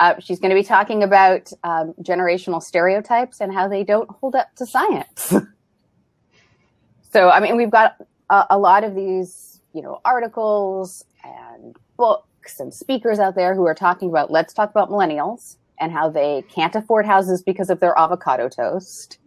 uh, 0.01 0.15
she's 0.21 0.39
going 0.39 0.51
to 0.51 0.57
be 0.57 0.65
talking 0.65 1.03
about 1.03 1.51
um, 1.65 1.95
generational 2.03 2.63
stereotypes 2.63 3.41
and 3.41 3.55
how 3.55 3.69
they 3.69 3.85
don't 3.85 4.11
hold 4.11 4.35
up 4.35 4.55
to 4.57 4.67
science. 4.67 5.35
so, 7.13 7.31
I 7.31 7.41
mean, 7.41 7.57
we've 7.57 7.71
got 7.71 7.97
a, 8.31 8.47
a 8.51 8.59
lot 8.59 8.85
of 8.85 8.95
these, 8.95 9.61
you 9.75 9.83
know, 9.83 10.01
articles 10.05 11.05
and 11.25 11.77
books 11.97 12.59
and 12.59 12.73
speakers 12.73 13.19
out 13.19 13.35
there 13.35 13.55
who 13.55 13.67
are 13.67 13.75
talking 13.75 14.09
about 14.09 14.31
let's 14.31 14.53
talk 14.53 14.71
about 14.71 14.91
millennials 14.91 15.57
and 15.79 15.93
how 15.93 16.09
they 16.09 16.45
can't 16.49 16.75
afford 16.75 17.07
houses 17.07 17.43
because 17.43 17.71
of 17.71 17.81
their 17.81 17.99
avocado 17.99 18.49
toast. 18.49 19.19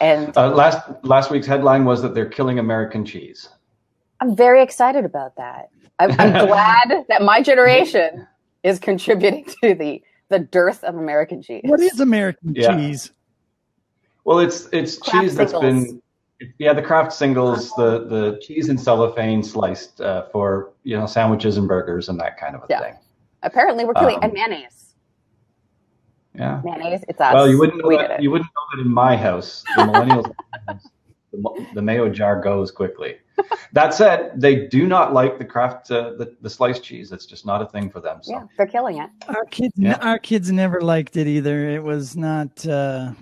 And 0.00 0.36
uh, 0.36 0.50
last 0.50 0.86
last 1.02 1.30
week's 1.30 1.46
headline 1.46 1.84
was 1.84 2.02
that 2.02 2.14
they're 2.14 2.28
killing 2.28 2.58
American 2.58 3.04
cheese. 3.04 3.48
I'm 4.20 4.36
very 4.36 4.62
excited 4.62 5.04
about 5.04 5.36
that. 5.36 5.70
I'm, 5.98 6.10
I'm 6.18 6.32
glad 6.46 7.06
that 7.08 7.22
my 7.22 7.40
generation 7.40 8.26
is 8.62 8.78
contributing 8.78 9.46
to 9.62 9.74
the 9.74 10.02
the 10.28 10.38
dearth 10.38 10.84
of 10.84 10.96
American 10.96 11.42
cheese. 11.42 11.62
What 11.64 11.80
is 11.80 12.00
American 12.00 12.54
yeah. 12.54 12.76
cheese? 12.76 13.12
Well, 14.24 14.40
it's 14.40 14.68
it's 14.72 14.98
Kraft 14.98 15.24
cheese 15.24 15.34
that's 15.34 15.52
been 15.52 16.02
yeah 16.58 16.72
the 16.72 16.82
Kraft 16.82 17.12
singles 17.12 17.70
the 17.76 18.04
the 18.06 18.40
cheese 18.42 18.68
and 18.68 18.80
cellophane 18.80 19.42
sliced 19.42 20.00
uh, 20.00 20.26
for 20.32 20.72
you 20.82 20.96
know 20.96 21.06
sandwiches 21.06 21.56
and 21.56 21.68
burgers 21.68 22.08
and 22.08 22.18
that 22.20 22.38
kind 22.38 22.54
of 22.54 22.62
a 22.62 22.66
yeah. 22.70 22.80
thing. 22.80 22.94
Apparently, 23.42 23.84
we're 23.84 23.94
killing 23.94 24.16
um, 24.16 24.24
and 24.24 24.32
mayonnaise. 24.32 24.94
Yeah, 26.34 26.60
mayonnaise. 26.64 27.04
It's 27.08 27.20
us. 27.20 27.34
Well, 27.34 27.48
you 27.48 27.58
wouldn't 27.58 27.82
know 27.82 27.96
that, 27.96 28.22
you 28.22 28.30
wouldn't 28.30 28.50
know 28.54 28.76
that 28.76 28.86
in 28.86 28.92
my 28.92 29.16
house. 29.16 29.64
The 29.76 29.82
millennials, 29.82 30.34
the, 31.32 31.66
the 31.74 31.82
mayo 31.82 32.08
jar 32.08 32.40
goes 32.40 32.70
quickly 32.70 33.16
that 33.72 33.94
said, 33.94 34.32
they 34.40 34.66
do 34.66 34.86
not 34.86 35.12
like 35.12 35.38
the 35.38 35.44
Kraft 35.44 35.90
uh, 35.90 36.12
the, 36.12 36.34
the 36.40 36.50
sliced 36.50 36.82
cheese. 36.82 37.12
It's 37.12 37.26
just 37.26 37.46
not 37.46 37.62
a 37.62 37.66
thing 37.66 37.90
for 37.90 38.00
them. 38.00 38.20
So. 38.22 38.32
Yeah, 38.32 38.44
they're 38.56 38.66
killing 38.66 38.98
it. 38.98 39.10
Our 39.28 39.44
kids, 39.46 39.74
yeah. 39.76 39.98
our 40.00 40.18
kids 40.18 40.50
never 40.50 40.80
liked 40.80 41.16
it 41.16 41.26
either. 41.26 41.68
It 41.68 41.82
was 41.82 42.16
not. 42.16 42.66
Uh, 42.66 43.12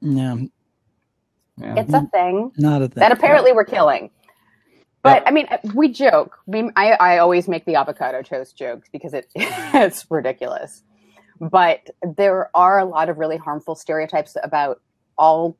no. 0.00 0.48
Yeah. 1.58 1.74
It's 1.76 1.92
a 1.92 2.06
thing. 2.12 2.52
Not 2.56 2.82
a 2.82 2.88
thing. 2.88 3.00
That 3.00 3.12
apparently 3.12 3.50
yeah. 3.50 3.56
we're 3.56 3.64
killing. 3.64 4.10
But 5.02 5.26
I 5.26 5.32
mean, 5.32 5.48
we 5.74 5.88
joke. 5.88 6.38
We, 6.46 6.70
I, 6.76 6.92
I 6.92 7.18
always 7.18 7.48
make 7.48 7.64
the 7.64 7.74
avocado 7.74 8.22
toast 8.22 8.56
jokes 8.56 8.88
because 8.92 9.14
it 9.14 9.26
it's 9.34 10.06
ridiculous. 10.10 10.82
But 11.40 11.90
there 12.16 12.50
are 12.54 12.78
a 12.78 12.84
lot 12.84 13.08
of 13.08 13.18
really 13.18 13.36
harmful 13.36 13.74
stereotypes 13.74 14.36
about 14.44 14.80
all 15.18 15.56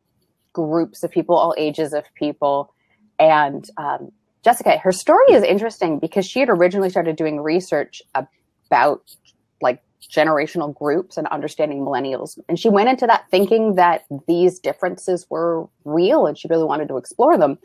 groups 0.52 1.02
of 1.02 1.10
people, 1.10 1.36
all 1.36 1.54
ages 1.58 1.92
of 1.92 2.04
people. 2.14 2.72
And 3.18 3.68
um, 3.76 4.12
Jessica, 4.44 4.78
her 4.78 4.92
story 4.92 5.32
is 5.32 5.42
interesting 5.42 5.98
because 5.98 6.24
she 6.24 6.38
had 6.38 6.48
originally 6.48 6.90
started 6.90 7.16
doing 7.16 7.40
research 7.40 8.00
about 8.14 9.16
like 9.60 9.82
generational 10.08 10.74
groups 10.74 11.16
and 11.16 11.26
understanding 11.28 11.80
millennials. 11.80 12.38
And 12.48 12.58
she 12.58 12.68
went 12.68 12.88
into 12.88 13.06
that 13.06 13.24
thinking 13.30 13.74
that 13.76 14.04
these 14.26 14.58
differences 14.58 15.26
were 15.30 15.68
real 15.84 16.26
and 16.26 16.36
she 16.36 16.48
really 16.48 16.64
wanted 16.64 16.88
to 16.88 16.96
explore 16.96 17.38
them. 17.38 17.58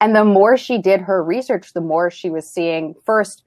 And 0.00 0.14
the 0.14 0.24
more 0.24 0.56
she 0.56 0.78
did 0.78 1.00
her 1.02 1.22
research, 1.22 1.72
the 1.72 1.80
more 1.80 2.10
she 2.10 2.30
was 2.30 2.48
seeing 2.48 2.94
first, 3.04 3.44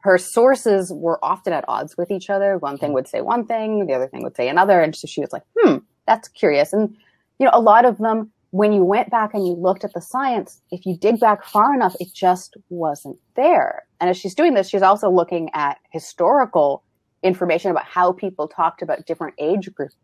her 0.00 0.18
sources 0.18 0.92
were 0.92 1.18
often 1.24 1.52
at 1.52 1.64
odds 1.68 1.96
with 1.96 2.10
each 2.10 2.30
other. 2.30 2.58
One 2.58 2.78
thing 2.78 2.92
would 2.92 3.08
say 3.08 3.20
one 3.22 3.46
thing, 3.46 3.86
the 3.86 3.94
other 3.94 4.06
thing 4.06 4.22
would 4.22 4.36
say 4.36 4.48
another. 4.48 4.80
And 4.80 4.94
so 4.94 5.06
she 5.06 5.20
was 5.20 5.32
like, 5.32 5.42
hmm, 5.58 5.78
that's 6.06 6.28
curious. 6.28 6.72
And, 6.72 6.96
you 7.38 7.46
know, 7.46 7.50
a 7.52 7.60
lot 7.60 7.84
of 7.84 7.98
them 7.98 8.30
when 8.56 8.72
you 8.72 8.84
went 8.84 9.10
back 9.10 9.34
and 9.34 9.46
you 9.46 9.52
looked 9.52 9.84
at 9.84 9.92
the 9.92 10.00
science, 10.00 10.62
if 10.70 10.86
you 10.86 10.96
dig 10.96 11.20
back 11.20 11.44
far 11.44 11.74
enough, 11.74 11.94
it 12.00 12.08
just 12.14 12.56
wasn't 12.70 13.18
there. 13.34 13.84
And 14.00 14.08
as 14.08 14.16
she's 14.16 14.34
doing 14.34 14.54
this, 14.54 14.68
she's 14.68 14.82
also 14.82 15.10
looking 15.10 15.50
at 15.52 15.78
historical 15.90 16.82
information 17.26 17.70
about 17.70 17.84
how 17.84 18.12
people 18.12 18.48
talked 18.48 18.82
about 18.82 19.06
different 19.06 19.34
age 19.38 19.72
groups 19.74 19.96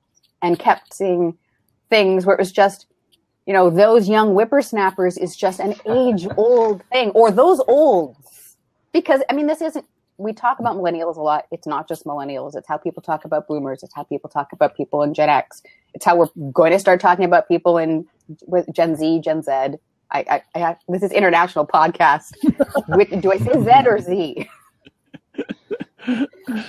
and 0.42 0.58
kept 0.58 0.92
seeing 0.94 1.36
things 1.88 2.26
where 2.26 2.34
it 2.34 2.38
was 2.38 2.52
just, 2.52 2.86
you 3.46 3.52
know, 3.52 3.70
those 3.70 4.08
young 4.08 4.32
whippersnappers 4.32 5.16
is 5.16 5.36
just 5.36 5.60
an 5.60 5.74
age 5.86 6.26
old 6.36 6.82
thing 6.92 7.10
or 7.10 7.30
those 7.30 7.60
olds. 7.68 8.56
Because, 8.92 9.22
I 9.30 9.34
mean, 9.34 9.46
this 9.46 9.62
isn't, 9.62 9.86
we 10.18 10.32
talk 10.32 10.58
about 10.58 10.76
millennials 10.76 11.16
a 11.16 11.22
lot. 11.22 11.46
It's 11.50 11.66
not 11.66 11.88
just 11.88 12.04
millennials. 12.04 12.54
It's 12.54 12.68
how 12.68 12.76
people 12.76 13.02
talk 13.02 13.24
about 13.24 13.48
boomers. 13.48 13.82
It's 13.82 13.94
how 13.94 14.02
people 14.02 14.28
talk 14.28 14.52
about 14.52 14.76
people 14.76 15.02
in 15.02 15.14
Gen 15.14 15.28
X. 15.28 15.62
It's 15.94 16.04
how 16.04 16.16
we're 16.16 16.50
going 16.52 16.72
to 16.72 16.78
start 16.78 17.00
talking 17.00 17.24
about 17.24 17.48
people 17.48 17.78
in 17.78 18.06
with 18.46 18.66
Gen 18.72 18.96
Z, 18.96 19.20
Gen 19.20 19.42
Z. 19.42 19.50
I, 19.50 19.78
I, 20.10 20.42
I 20.54 20.76
this 20.88 21.02
is 21.02 21.10
international 21.10 21.66
podcast. 21.66 22.32
do 23.22 23.32
I 23.32 23.38
say 23.38 23.52
Z 23.64 23.70
or 23.86 23.98
Z? 23.98 24.48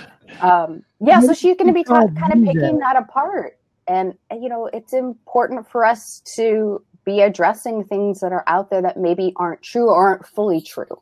um, 0.40 0.82
yeah, 1.00 1.20
so 1.20 1.32
she's 1.32 1.56
going 1.56 1.68
to 1.68 1.74
be 1.74 1.84
kind 1.84 2.08
of 2.08 2.44
picking 2.44 2.78
that 2.78 2.96
apart, 2.96 3.58
and 3.86 4.14
you 4.30 4.48
know, 4.48 4.66
it's 4.72 4.92
important 4.92 5.68
for 5.68 5.84
us 5.84 6.22
to 6.36 6.82
be 7.04 7.20
addressing 7.20 7.84
things 7.84 8.20
that 8.20 8.32
are 8.32 8.44
out 8.46 8.70
there 8.70 8.82
that 8.82 8.96
maybe 8.96 9.32
aren't 9.36 9.62
true 9.62 9.90
or 9.90 10.08
aren't 10.08 10.26
fully 10.26 10.60
true. 10.60 11.00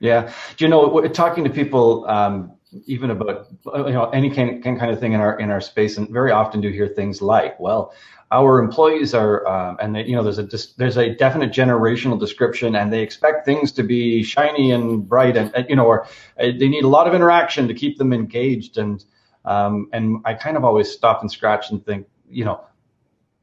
Yeah, 0.00 0.32
do 0.56 0.64
you 0.64 0.68
know 0.68 1.06
talking 1.08 1.44
to 1.44 1.50
people 1.50 2.04
um, 2.08 2.52
even 2.86 3.10
about 3.10 3.46
you 3.66 3.92
know 3.92 4.10
any 4.10 4.30
kind, 4.30 4.62
kind 4.62 4.90
of 4.90 4.98
thing 4.98 5.12
in 5.12 5.20
our 5.20 5.38
in 5.38 5.50
our 5.50 5.60
space, 5.60 5.96
and 5.96 6.08
very 6.08 6.32
often 6.32 6.60
do 6.60 6.68
hear 6.70 6.88
things 6.88 7.22
like, 7.22 7.58
"Well, 7.60 7.92
our 8.32 8.58
employees 8.58 9.12
are, 9.12 9.46
um, 9.46 9.76
and 9.80 9.94
they, 9.94 10.04
you 10.04 10.16
know, 10.16 10.22
there's 10.22 10.38
a 10.38 10.48
there's 10.78 10.96
a 10.96 11.14
definite 11.14 11.52
generational 11.52 12.18
description, 12.18 12.74
and 12.74 12.90
they 12.92 13.02
expect 13.02 13.44
things 13.44 13.70
to 13.72 13.82
be 13.82 14.22
shiny 14.22 14.72
and 14.72 15.06
bright, 15.06 15.36
and, 15.36 15.54
and 15.54 15.68
you 15.68 15.76
know, 15.76 15.84
or 15.84 16.06
uh, 16.40 16.46
they 16.58 16.68
need 16.68 16.84
a 16.84 16.88
lot 16.88 17.06
of 17.06 17.14
interaction 17.14 17.68
to 17.68 17.74
keep 17.74 17.98
them 17.98 18.12
engaged, 18.12 18.78
and 18.78 19.04
um, 19.44 19.88
and 19.92 20.22
I 20.24 20.32
kind 20.34 20.56
of 20.56 20.64
always 20.64 20.90
stop 20.90 21.20
and 21.20 21.30
scratch 21.30 21.70
and 21.70 21.84
think, 21.84 22.06
you 22.30 22.46
know, 22.46 22.64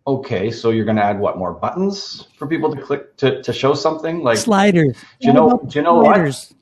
okay, 0.08 0.50
so 0.50 0.72
you're 0.72 0.86
going 0.86 0.98
to 0.98 1.04
add 1.04 1.20
what 1.20 1.38
more 1.38 1.54
buttons 1.54 2.28
for 2.38 2.48
people 2.48 2.76
to 2.76 2.82
click 2.82 3.16
to 3.18 3.44
to 3.44 3.54
show 3.54 3.76
something 3.76 4.24
like 4.24 4.40
sliders? 4.40 4.98
Do 5.22 5.28
you 5.28 5.34
know? 5.34 5.62
Do 5.68 5.78
you 5.78 5.84
know 5.84 6.02
sliders. 6.02 6.56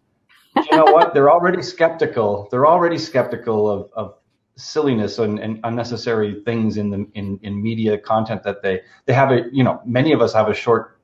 what? 0.54 0.70
you 0.70 0.78
know 0.78 0.92
what? 0.92 1.14
They're 1.14 1.32
already 1.32 1.62
skeptical. 1.62 2.50
They're 2.52 2.68
already 2.68 2.98
skeptical 2.98 3.70
of, 3.70 3.90
of 3.94 4.16
silliness 4.58 5.20
and, 5.20 5.40
and, 5.40 5.60
unnecessary 5.64 6.42
things 6.44 6.78
in 6.78 6.90
the 6.90 7.08
in, 7.14 7.40
in 7.44 7.62
media 7.62 7.98
content 7.98 8.42
that 8.44 8.62
they 8.64 8.82
they 9.06 9.14
have 9.14 9.32
a 9.32 9.44
you 9.52 9.64
know 9.64 9.80
many 9.86 10.12
of 10.12 10.22
us 10.22 10.34
have 10.34 10.50
a 10.50 10.54
short 10.54 11.00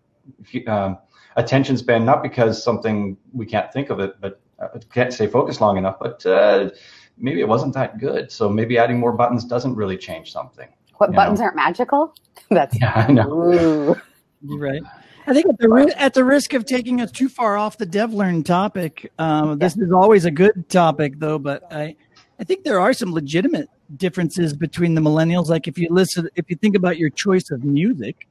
um, 0.67 0.98
attention 1.36 1.77
span 1.77 2.03
not 2.03 2.24
because 2.24 2.62
something 2.62 3.15
we 3.31 3.45
can't 3.45 3.72
think 3.72 3.89
of 3.91 4.00
it 4.00 4.15
but 4.19 4.41
uh, 4.60 4.67
can't 4.91 5.13
stay 5.13 5.27
focused 5.27 5.62
long 5.62 5.77
enough 5.77 5.98
but 6.00 6.25
uh, 6.25 6.69
maybe 7.17 7.41
it 7.41 7.48
wasn't 7.48 7.72
that 7.74 8.00
good 8.00 8.31
so 8.31 8.50
maybe 8.50 8.77
adding 8.77 9.00
more 9.00 9.13
buttons 9.13 9.45
doesn't 9.45 9.75
really 9.75 9.98
change 9.98 10.31
something 10.31 10.69
what 10.98 11.13
buttons 11.13 11.39
know? 11.39 11.45
aren't 11.45 11.55
magical 11.55 12.15
that's 12.50 12.79
yeah 12.79 13.05
I 13.07 13.12
know 13.12 13.95
right 14.41 14.81
I 15.25 15.33
think 15.33 15.45
at 15.48 15.57
the 15.57 15.93
at 15.95 16.13
the 16.13 16.25
risk 16.25 16.53
of 16.53 16.65
taking 16.65 17.00
us 17.00 17.12
too 17.12 17.29
far 17.29 17.57
off 17.57 17.77
the 17.77 17.88
DevLearn 17.88 18.43
topic, 18.43 19.10
um, 19.17 19.57
this 19.57 19.77
is 19.77 19.89
always 19.89 20.25
a 20.25 20.31
good 20.31 20.67
topic 20.67 21.17
though. 21.17 21.39
But 21.39 21.63
I, 21.72 21.95
I 22.43 22.45
think 22.45 22.65
there 22.65 22.81
are 22.81 22.91
some 22.91 23.13
legitimate 23.13 23.69
differences 23.95 24.53
between 24.53 24.95
the 24.95 25.00
millennials. 25.00 25.47
Like 25.47 25.65
if 25.65 25.77
you 25.77 25.88
listen, 25.89 26.27
if 26.35 26.50
you 26.50 26.57
think 26.57 26.75
about 26.75 26.97
your 26.97 27.09
choice 27.09 27.50
of 27.51 27.63
music 27.63 28.27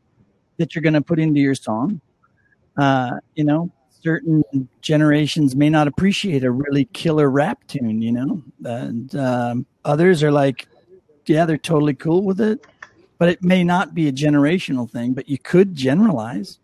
that 0.59 0.75
you're 0.75 0.83
going 0.83 0.93
to 0.93 1.01
put 1.01 1.19
into 1.19 1.41
your 1.41 1.55
song, 1.55 1.99
uh, 2.77 3.13
you 3.37 3.43
know, 3.43 3.73
certain 4.03 4.45
generations 4.83 5.57
may 5.57 5.71
not 5.71 5.89
appreciate 5.89 6.45
a 6.45 6.51
really 6.51 6.85
killer 6.93 7.31
rap 7.31 7.67
tune, 7.69 8.03
you 8.03 8.13
know, 8.13 8.43
and 8.65 9.17
um, 9.17 9.65
others 9.87 10.23
are 10.23 10.31
like, 10.31 10.69
yeah, 11.25 11.47
they're 11.47 11.57
totally 11.57 11.95
cool 11.95 12.23
with 12.23 12.39
it, 12.39 12.67
but 13.17 13.31
it 13.31 13.43
may 13.43 13.65
not 13.65 13.95
be 13.95 14.09
a 14.09 14.13
generational 14.13 14.91
thing. 14.91 15.15
But 15.15 15.27
you 15.27 15.39
could 15.39 15.75
generalize. 15.75 16.59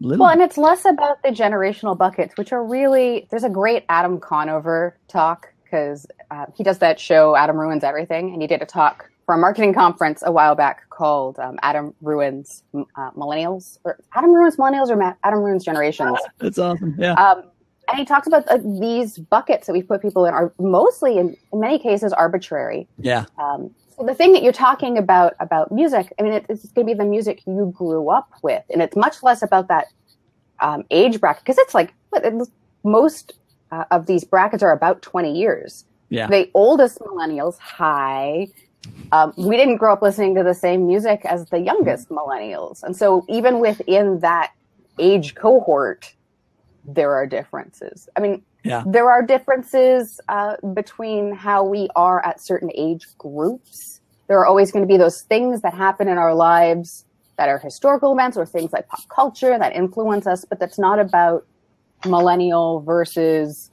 Little. 0.00 0.26
Well, 0.26 0.32
and 0.32 0.42
it's 0.42 0.56
less 0.56 0.84
about 0.84 1.20
the 1.24 1.30
generational 1.30 1.98
buckets, 1.98 2.36
which 2.36 2.52
are 2.52 2.64
really 2.64 3.26
there's 3.30 3.42
a 3.42 3.50
great 3.50 3.84
Adam 3.88 4.20
Conover 4.20 4.96
talk 5.08 5.52
because 5.64 6.06
uh, 6.30 6.46
he 6.54 6.62
does 6.62 6.78
that 6.78 7.00
show 7.00 7.36
Adam 7.36 7.56
Ruins 7.58 7.84
Everything, 7.84 8.32
and 8.32 8.42
he 8.42 8.48
did 8.48 8.62
a 8.62 8.66
talk 8.66 9.10
for 9.26 9.34
a 9.34 9.38
marketing 9.38 9.74
conference 9.74 10.22
a 10.24 10.32
while 10.32 10.54
back 10.54 10.88
called 10.90 11.38
um, 11.38 11.58
Adam 11.62 11.94
Ruins 12.00 12.62
uh, 12.74 13.10
Millennials 13.12 13.78
or 13.84 13.98
Adam 14.14 14.32
Ruins 14.32 14.56
Millennials 14.56 14.88
or 14.88 14.96
Ma- 14.96 15.14
Adam 15.22 15.40
Ruins 15.40 15.64
Generations. 15.64 16.18
That's 16.38 16.58
awesome. 16.58 16.96
Yeah. 16.98 17.12
Um, 17.12 17.44
and 17.88 17.98
he 17.98 18.04
talks 18.04 18.26
about 18.26 18.46
uh, 18.48 18.58
these 18.80 19.18
buckets 19.18 19.66
that 19.66 19.72
we 19.72 19.82
put 19.82 20.02
people 20.02 20.24
in 20.24 20.34
are 20.34 20.52
mostly, 20.58 21.18
in, 21.18 21.36
in 21.52 21.60
many 21.60 21.78
cases, 21.78 22.12
arbitrary. 22.12 22.86
yeah. 22.98 23.26
Um, 23.38 23.74
so 23.96 24.04
the 24.06 24.14
thing 24.14 24.32
that 24.32 24.42
you're 24.42 24.52
talking 24.52 24.96
about 24.96 25.34
about 25.40 25.72
music, 25.72 26.12
I 26.18 26.22
mean, 26.22 26.32
it, 26.32 26.46
it's 26.48 26.70
going 26.70 26.86
to 26.86 26.94
be 26.94 26.96
the 26.96 27.04
music 27.04 27.42
you 27.46 27.72
grew 27.76 28.10
up 28.10 28.30
with, 28.42 28.62
and 28.70 28.80
it's 28.80 28.94
much 28.94 29.22
less 29.22 29.42
about 29.42 29.68
that 29.68 29.86
um, 30.60 30.84
age 30.90 31.20
bracket 31.20 31.42
because 31.42 31.58
it's 31.58 31.74
like 31.74 31.92
what, 32.10 32.24
most 32.84 33.32
uh, 33.72 33.84
of 33.90 34.06
these 34.06 34.22
brackets 34.24 34.62
are 34.62 34.72
about 34.72 35.02
20 35.02 35.36
years. 35.36 35.84
Yeah. 36.10 36.26
The 36.28 36.50
oldest 36.54 36.98
millennials, 37.00 37.58
hi. 37.58 38.48
Um, 39.12 39.32
we 39.36 39.56
didn't 39.56 39.76
grow 39.76 39.92
up 39.92 40.02
listening 40.02 40.34
to 40.36 40.42
the 40.42 40.54
same 40.54 40.86
music 40.86 41.22
as 41.24 41.46
the 41.46 41.58
youngest 41.58 42.08
millennials, 42.08 42.82
and 42.82 42.96
so 42.96 43.24
even 43.28 43.60
within 43.60 44.20
that 44.20 44.52
age 44.98 45.34
cohort, 45.34 46.14
there 46.84 47.12
are 47.12 47.26
differences. 47.26 48.08
I 48.16 48.20
mean, 48.20 48.42
Yeah. 48.64 48.82
there 48.86 49.10
are 49.10 49.22
differences 49.22 50.20
uh, 50.28 50.56
between 50.74 51.32
how 51.34 51.62
we 51.64 51.88
are 51.96 52.24
at 52.24 52.40
certain 52.40 52.70
age 52.74 53.06
groups. 53.18 54.00
There 54.26 54.38
are 54.38 54.46
always 54.46 54.72
going 54.72 54.82
to 54.84 54.88
be 54.88 54.96
those 54.96 55.22
things 55.22 55.60
that 55.62 55.74
happen 55.74 56.08
in 56.08 56.18
our 56.18 56.34
lives 56.34 57.04
that 57.36 57.48
are 57.48 57.58
historical 57.58 58.12
events 58.12 58.36
or 58.36 58.44
things 58.46 58.72
like 58.72 58.88
pop 58.88 59.06
culture 59.08 59.58
that 59.58 59.72
influence 59.74 60.26
us, 60.26 60.44
but 60.44 60.58
that's 60.58 60.78
not 60.78 60.98
about 60.98 61.46
millennial 62.06 62.80
versus 62.80 63.70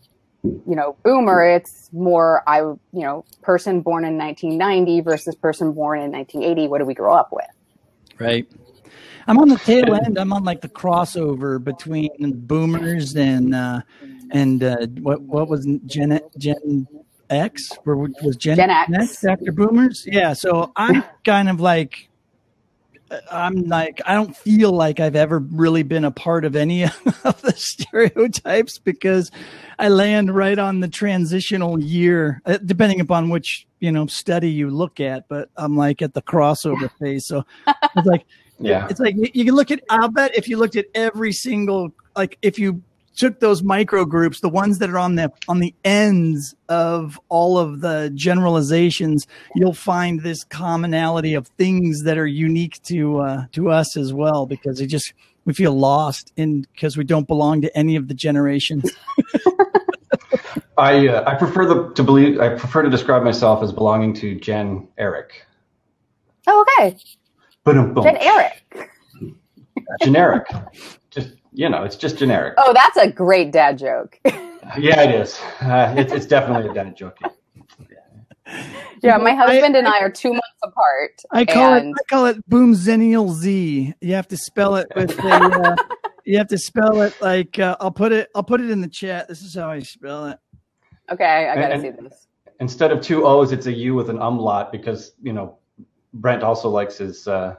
you 0.67 0.75
know 0.75 0.95
boomer 1.03 1.43
it's 1.43 1.89
more 1.91 2.43
i 2.47 2.59
you 2.59 2.77
know 2.93 3.25
person 3.41 3.81
born 3.81 4.05
in 4.05 4.17
1990 4.17 5.01
versus 5.01 5.35
person 5.35 5.71
born 5.73 5.99
in 5.99 6.11
1980 6.11 6.67
what 6.67 6.79
do 6.79 6.85
we 6.85 6.93
grow 6.93 7.13
up 7.13 7.29
with 7.31 7.45
Right. 8.19 8.47
I'm 9.27 9.39
on 9.39 9.49
the 9.49 9.57
tail 9.57 9.93
end. 9.95 10.17
I'm 10.17 10.31
on 10.31 10.43
like 10.43 10.61
the 10.61 10.69
crossover 10.69 11.63
between 11.63 12.09
boomers 12.19 13.15
and 13.15 13.55
uh 13.55 13.81
and 14.31 14.63
uh 14.63 14.87
what 15.01 15.21
what 15.21 15.49
was 15.49 15.67
Gen 15.85 16.19
Gen 16.37 16.87
X? 17.29 17.71
Where 17.83 17.95
was 17.95 18.35
Gen, 18.37 18.57
Gen 18.57 18.69
X. 18.69 19.25
after 19.25 19.51
boomers? 19.51 20.05
Yeah. 20.05 20.33
So 20.33 20.71
I'm 20.75 21.03
kind 21.23 21.49
of 21.49 21.59
like 21.59 22.09
I'm 23.31 23.63
like 23.65 24.01
I 24.05 24.13
don't 24.15 24.35
feel 24.35 24.71
like 24.71 24.99
I've 24.99 25.15
ever 25.15 25.39
really 25.39 25.83
been 25.83 26.03
a 26.05 26.11
part 26.11 26.43
of 26.45 26.55
any 26.55 26.83
of 27.23 27.41
the 27.41 27.53
stereotypes 27.55 28.79
because 28.79 29.29
I 29.77 29.89
land 29.89 30.35
right 30.35 30.57
on 30.57 30.79
the 30.79 30.87
transitional 30.87 31.79
year, 31.79 32.41
uh, 32.45 32.57
depending 32.65 32.99
upon 32.99 33.29
which 33.29 33.67
you 33.79 33.91
know 33.91 34.07
study 34.07 34.49
you 34.49 34.69
look 34.69 34.99
at. 34.99 35.27
But 35.27 35.49
I'm 35.57 35.77
like 35.77 36.01
at 36.01 36.13
the 36.13 36.21
crossover 36.21 36.89
phase, 36.99 37.27
so 37.27 37.45
it's 37.67 38.07
like 38.07 38.25
Yeah. 38.59 38.87
it's 38.89 38.99
like 38.99 39.15
you 39.15 39.29
you 39.33 39.45
can 39.45 39.55
look 39.55 39.71
at. 39.71 39.81
I'll 39.89 40.09
bet 40.09 40.35
if 40.35 40.47
you 40.47 40.57
looked 40.57 40.75
at 40.75 40.85
every 40.95 41.31
single 41.31 41.91
like 42.15 42.37
if 42.41 42.57
you 42.57 42.81
took 43.15 43.39
those 43.39 43.63
micro 43.63 44.05
groups, 44.05 44.41
the 44.41 44.49
ones 44.49 44.79
that 44.79 44.89
are 44.89 44.97
on 44.97 45.15
the 45.15 45.31
on 45.47 45.59
the 45.59 45.73
ends 45.83 46.55
of 46.69 47.19
all 47.29 47.57
of 47.57 47.81
the 47.81 48.11
generalizations, 48.15 49.27
you'll 49.55 49.73
find 49.73 50.21
this 50.21 50.43
commonality 50.43 51.33
of 51.33 51.47
things 51.47 52.03
that 52.03 52.17
are 52.17 52.27
unique 52.27 52.81
to 52.83 53.19
uh, 53.19 53.45
to 53.53 53.69
us 53.69 53.97
as 53.97 54.13
well 54.13 54.45
because 54.45 54.79
it 54.81 54.87
just 54.87 55.13
we 55.45 55.53
feel 55.53 55.73
lost 55.73 56.33
in 56.35 56.61
because 56.73 56.97
we 56.97 57.03
don't 57.03 57.27
belong 57.27 57.61
to 57.61 57.77
any 57.77 57.95
of 57.95 58.07
the 58.07 58.13
generations. 58.13 58.91
I 60.77 61.07
uh, 61.07 61.23
I 61.29 61.35
prefer 61.35 61.65
the 61.65 61.93
to 61.93 62.03
believe 62.03 62.39
I 62.39 62.49
prefer 62.49 62.81
to 62.81 62.89
describe 62.89 63.23
myself 63.23 63.63
as 63.63 63.71
belonging 63.71 64.13
to 64.15 64.39
Gen 64.39 64.87
Eric. 64.97 65.45
oh 66.47 66.65
okay 66.81 66.97
Ba-dum-bum. 67.63 68.03
Jen 68.03 68.17
Eric. 68.17 68.91
Generic. 70.03 70.45
Just 71.09 71.33
you 71.55 71.69
know, 71.69 71.83
it's 71.83 71.95
just 71.95 72.17
generic. 72.17 72.53
Oh, 72.57 72.73
that's 72.73 72.97
a 72.97 73.09
great 73.11 73.51
dad 73.51 73.77
joke. 73.77 74.19
Yeah, 74.79 75.03
it 75.03 75.13
is. 75.21 75.39
Uh, 75.61 75.93
it's 75.95 76.11
it's 76.11 76.25
definitely 76.25 76.67
a 76.71 76.73
dad 76.73 76.97
joke. 76.97 77.19
yeah, 79.03 79.17
my 79.17 79.29
I- 79.29 79.35
husband 79.35 79.75
and 79.75 79.87
I 79.87 79.99
are 79.99 80.09
two 80.09 80.31
months 80.31 80.47
apart. 80.63 81.11
I 81.31 81.45
call 81.45 81.73
and 81.75 81.89
it 81.89 81.95
I 81.99 82.03
call 82.09 82.25
it 82.25 82.49
Boomzennial 82.49 83.31
Z. 83.31 83.93
You 84.01 84.13
have 84.15 84.27
to 84.29 84.37
spell 84.37 84.75
it 84.77 84.87
with 84.95 85.17
a 85.19 85.27
uh, 85.27 85.75
you 86.25 86.39
have 86.39 86.47
to 86.47 86.57
spell 86.57 87.03
it 87.03 87.13
like 87.21 87.59
uh, 87.59 87.77
I'll 87.79 87.91
put 87.91 88.11
it 88.11 88.29
I'll 88.33 88.43
put 88.43 88.59
it 88.59 88.71
in 88.71 88.81
the 88.81 88.87
chat. 88.87 89.27
This 89.27 89.43
is 89.43 89.53
how 89.55 89.69
I 89.69 89.81
spell 89.81 90.25
it. 90.27 90.39
Okay, 91.11 91.47
I 91.47 91.53
gotta 91.55 91.75
And- 91.75 91.81
see 91.83 91.89
this. 91.91 92.25
Instead 92.59 92.91
of 92.91 93.01
two 93.01 93.27
O's, 93.27 93.51
it's 93.51 93.67
a 93.67 93.71
U 93.73 93.93
with 93.93 94.09
an 94.09 94.17
umlaut 94.19 94.71
because 94.71 95.13
you 95.21 95.31
know 95.33 95.57
Brent 96.15 96.41
also 96.41 96.69
likes 96.69 96.97
his. 96.97 97.27
Uh, 97.27 97.55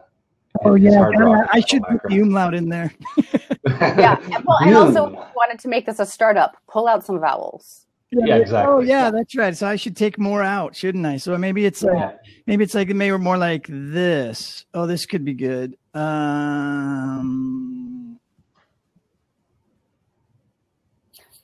Oh 0.64 0.72
his 0.74 0.94
yeah, 0.94 0.98
hard 0.98 1.18
rock 1.18 1.46
I 1.52 1.60
should 1.60 1.82
put 1.82 2.00
the 2.08 2.18
umlaut 2.20 2.54
in 2.54 2.70
there. 2.70 2.90
Yeah, 3.98 4.18
and 4.34 4.44
well, 4.44 4.58
I 4.60 4.72
also 4.72 5.10
wanted 5.34 5.58
to 5.60 5.68
make 5.68 5.86
this 5.86 5.98
a 5.98 6.06
startup. 6.06 6.56
Pull 6.68 6.88
out 6.88 7.04
some 7.04 7.20
vowels. 7.20 7.84
Yeah, 8.12 8.36
exactly. 8.36 8.72
Oh 8.74 8.80
yeah, 8.80 9.10
that's 9.10 9.36
right. 9.36 9.56
So 9.56 9.66
I 9.66 9.76
should 9.76 9.96
take 9.96 10.18
more 10.18 10.42
out, 10.42 10.76
shouldn't 10.76 11.04
I? 11.04 11.16
So 11.16 11.36
maybe 11.36 11.66
it's 11.66 11.82
like 11.82 11.98
Yeah. 11.98 12.12
maybe 12.46 12.64
it's 12.64 12.74
like 12.74 12.88
maybe 12.88 13.16
more 13.18 13.36
like 13.36 13.66
this. 13.68 14.64
Oh, 14.72 14.86
this 14.86 15.06
could 15.06 15.24
be 15.24 15.34
good. 15.34 15.76
Um, 15.94 18.18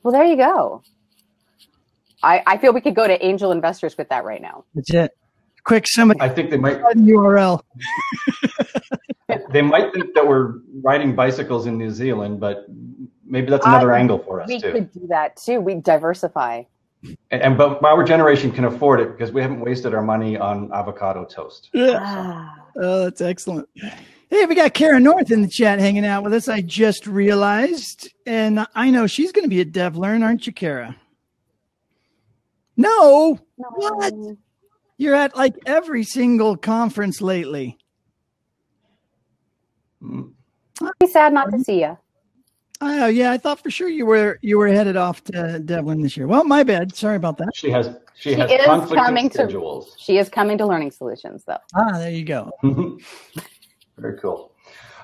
Well, 0.02 0.12
there 0.12 0.24
you 0.24 0.36
go. 0.36 0.82
I, 2.22 2.42
I 2.46 2.58
feel 2.58 2.72
we 2.72 2.80
could 2.80 2.94
go 2.94 3.06
to 3.06 3.24
angel 3.24 3.52
investors 3.52 3.96
with 3.98 4.08
that 4.08 4.24
right 4.24 4.42
now. 4.42 4.64
that's 4.74 4.92
it. 4.92 5.12
Quick, 5.64 5.86
somebody 5.86 6.20
I 6.20 6.28
think 6.28 6.50
they 6.50 6.56
might 6.56 6.80
URL. 6.80 7.60
they 9.50 9.62
might 9.62 9.92
think 9.92 10.14
that 10.14 10.26
we're 10.26 10.54
riding 10.82 11.14
bicycles 11.14 11.66
in 11.66 11.78
New 11.78 11.90
Zealand, 11.90 12.40
but 12.40 12.66
maybe 13.24 13.50
that's 13.50 13.66
I- 13.66 13.70
another 13.76 13.92
angle 13.92 14.18
for 14.18 14.40
us 14.40 14.48
We 14.48 14.60
too. 14.60 14.72
could 14.72 14.92
do 14.92 15.06
that 15.08 15.36
too. 15.36 15.60
We 15.60 15.74
diversify. 15.76 16.64
And, 17.32 17.42
and 17.42 17.58
but 17.58 17.82
our 17.84 18.04
generation 18.04 18.52
can 18.52 18.64
afford 18.64 19.00
it 19.00 19.10
because 19.10 19.32
we 19.32 19.42
haven't 19.42 19.60
wasted 19.60 19.92
our 19.94 20.02
money 20.02 20.36
on 20.36 20.72
avocado 20.72 21.24
toast. 21.24 21.68
Yeah. 21.72 21.98
Ah. 22.00 22.54
Oh, 22.80 23.04
that's 23.04 23.20
excellent. 23.20 23.68
Hey, 24.30 24.46
we 24.46 24.54
got 24.54 24.72
Cara 24.72 24.98
North 25.00 25.30
in 25.30 25.42
the 25.42 25.48
chat 25.48 25.78
hanging 25.78 26.06
out 26.06 26.22
with 26.24 26.32
us. 26.32 26.48
I 26.48 26.62
just 26.62 27.06
realized, 27.06 28.08
and 28.24 28.66
I 28.74 28.90
know 28.90 29.06
she's 29.06 29.30
going 29.32 29.42
to 29.44 29.48
be 29.50 29.60
at 29.60 29.72
DevLearn, 29.72 30.22
aren't 30.22 30.46
you, 30.46 30.52
Kara? 30.52 30.96
No, 32.76 33.38
What? 33.56 34.14
No. 34.14 34.36
you're 34.96 35.14
at 35.14 35.36
like 35.36 35.54
every 35.66 36.04
single 36.04 36.56
conference 36.56 37.20
lately. 37.20 37.76
Mm. 40.02 40.32
I'd 40.82 40.90
be 40.98 41.06
sad 41.06 41.32
not 41.32 41.50
to 41.52 41.58
see 41.62 41.80
you. 41.80 41.96
Oh 42.80 43.06
yeah, 43.06 43.30
I 43.30 43.38
thought 43.38 43.62
for 43.62 43.70
sure 43.70 43.88
you 43.88 44.04
were 44.06 44.38
you 44.42 44.58
were 44.58 44.66
headed 44.66 44.96
off 44.96 45.22
to 45.24 45.32
DevLearn 45.64 46.02
this 46.02 46.16
year. 46.16 46.26
Well, 46.26 46.42
my 46.44 46.64
bad. 46.64 46.94
Sorry 46.96 47.14
about 47.16 47.38
that. 47.38 47.50
She 47.54 47.70
has 47.70 47.96
she, 48.16 48.30
She 48.34 48.40
has 48.40 48.50
is 48.50 48.64
conflicting 48.64 48.96
coming 49.04 49.28
to- 49.30 49.34
schedules. 49.34 49.94
She 49.98 50.18
is 50.18 50.28
coming 50.28 50.58
to 50.58 50.66
Learning 50.66 50.90
Solutions, 50.90 51.44
though. 51.46 51.58
Ah, 51.76 51.98
there 51.98 52.10
you 52.10 52.24
go. 52.24 52.50
Very 53.98 54.18
cool. 54.18 54.52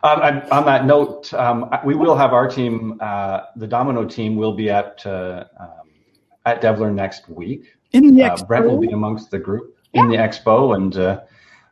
Um, 0.03 0.21
and 0.23 0.43
on 0.51 0.65
that 0.67 0.87
note, 0.87 1.33
um, 1.35 1.69
we 1.85 1.95
will 1.95 2.17
have 2.17 2.33
our 2.33 2.49
team, 2.49 2.97
uh, 3.01 3.41
the 3.57 3.67
dominKnow 3.67 4.11
team, 4.11 4.37
will 4.37 4.53
be 4.55 4.71
at 4.71 5.05
uh, 5.07 5.45
um, 5.61 5.89
at 6.47 6.61
DevLearn 6.63 6.95
next 6.95 7.29
week. 7.29 7.65
In 7.93 8.15
the 8.15 8.25
Uh, 8.25 8.45
Brent 8.45 8.67
will 8.67 8.79
be 8.79 8.91
amongst 8.91 9.31
the 9.31 9.39
group 9.39 9.77
in 9.95 10.09
the 10.09 10.17
expo, 10.17 10.75
and 10.77 10.97
uh, 10.97 11.21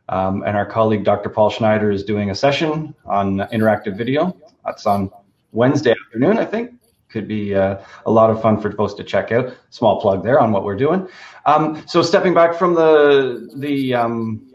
um, 0.09 0.43
and 0.43 0.55
our 0.55 0.65
colleague 0.65 1.03
Dr. 1.03 1.29
Paul 1.29 1.49
Schneider 1.49 1.91
is 1.91 2.03
doing 2.03 2.29
a 2.29 2.35
session 2.35 2.95
on 3.05 3.37
interactive 3.51 3.97
video. 3.97 4.35
That's 4.65 4.85
on 4.85 5.11
Wednesday 5.51 5.91
afternoon, 5.91 6.37
I 6.37 6.45
think. 6.45 6.73
Could 7.09 7.27
be 7.27 7.55
uh, 7.55 7.77
a 8.05 8.11
lot 8.11 8.29
of 8.29 8.41
fun 8.41 8.59
for 8.59 8.71
folks 8.71 8.93
to 8.95 9.03
check 9.03 9.31
out. 9.31 9.55
Small 9.69 10.01
plug 10.01 10.23
there 10.23 10.39
on 10.39 10.51
what 10.51 10.63
we're 10.63 10.75
doing. 10.75 11.07
Um, 11.45 11.83
so 11.87 12.01
stepping 12.01 12.33
back 12.33 12.53
from 12.53 12.73
the 12.73 13.49
the 13.55 13.93
um, 13.93 14.47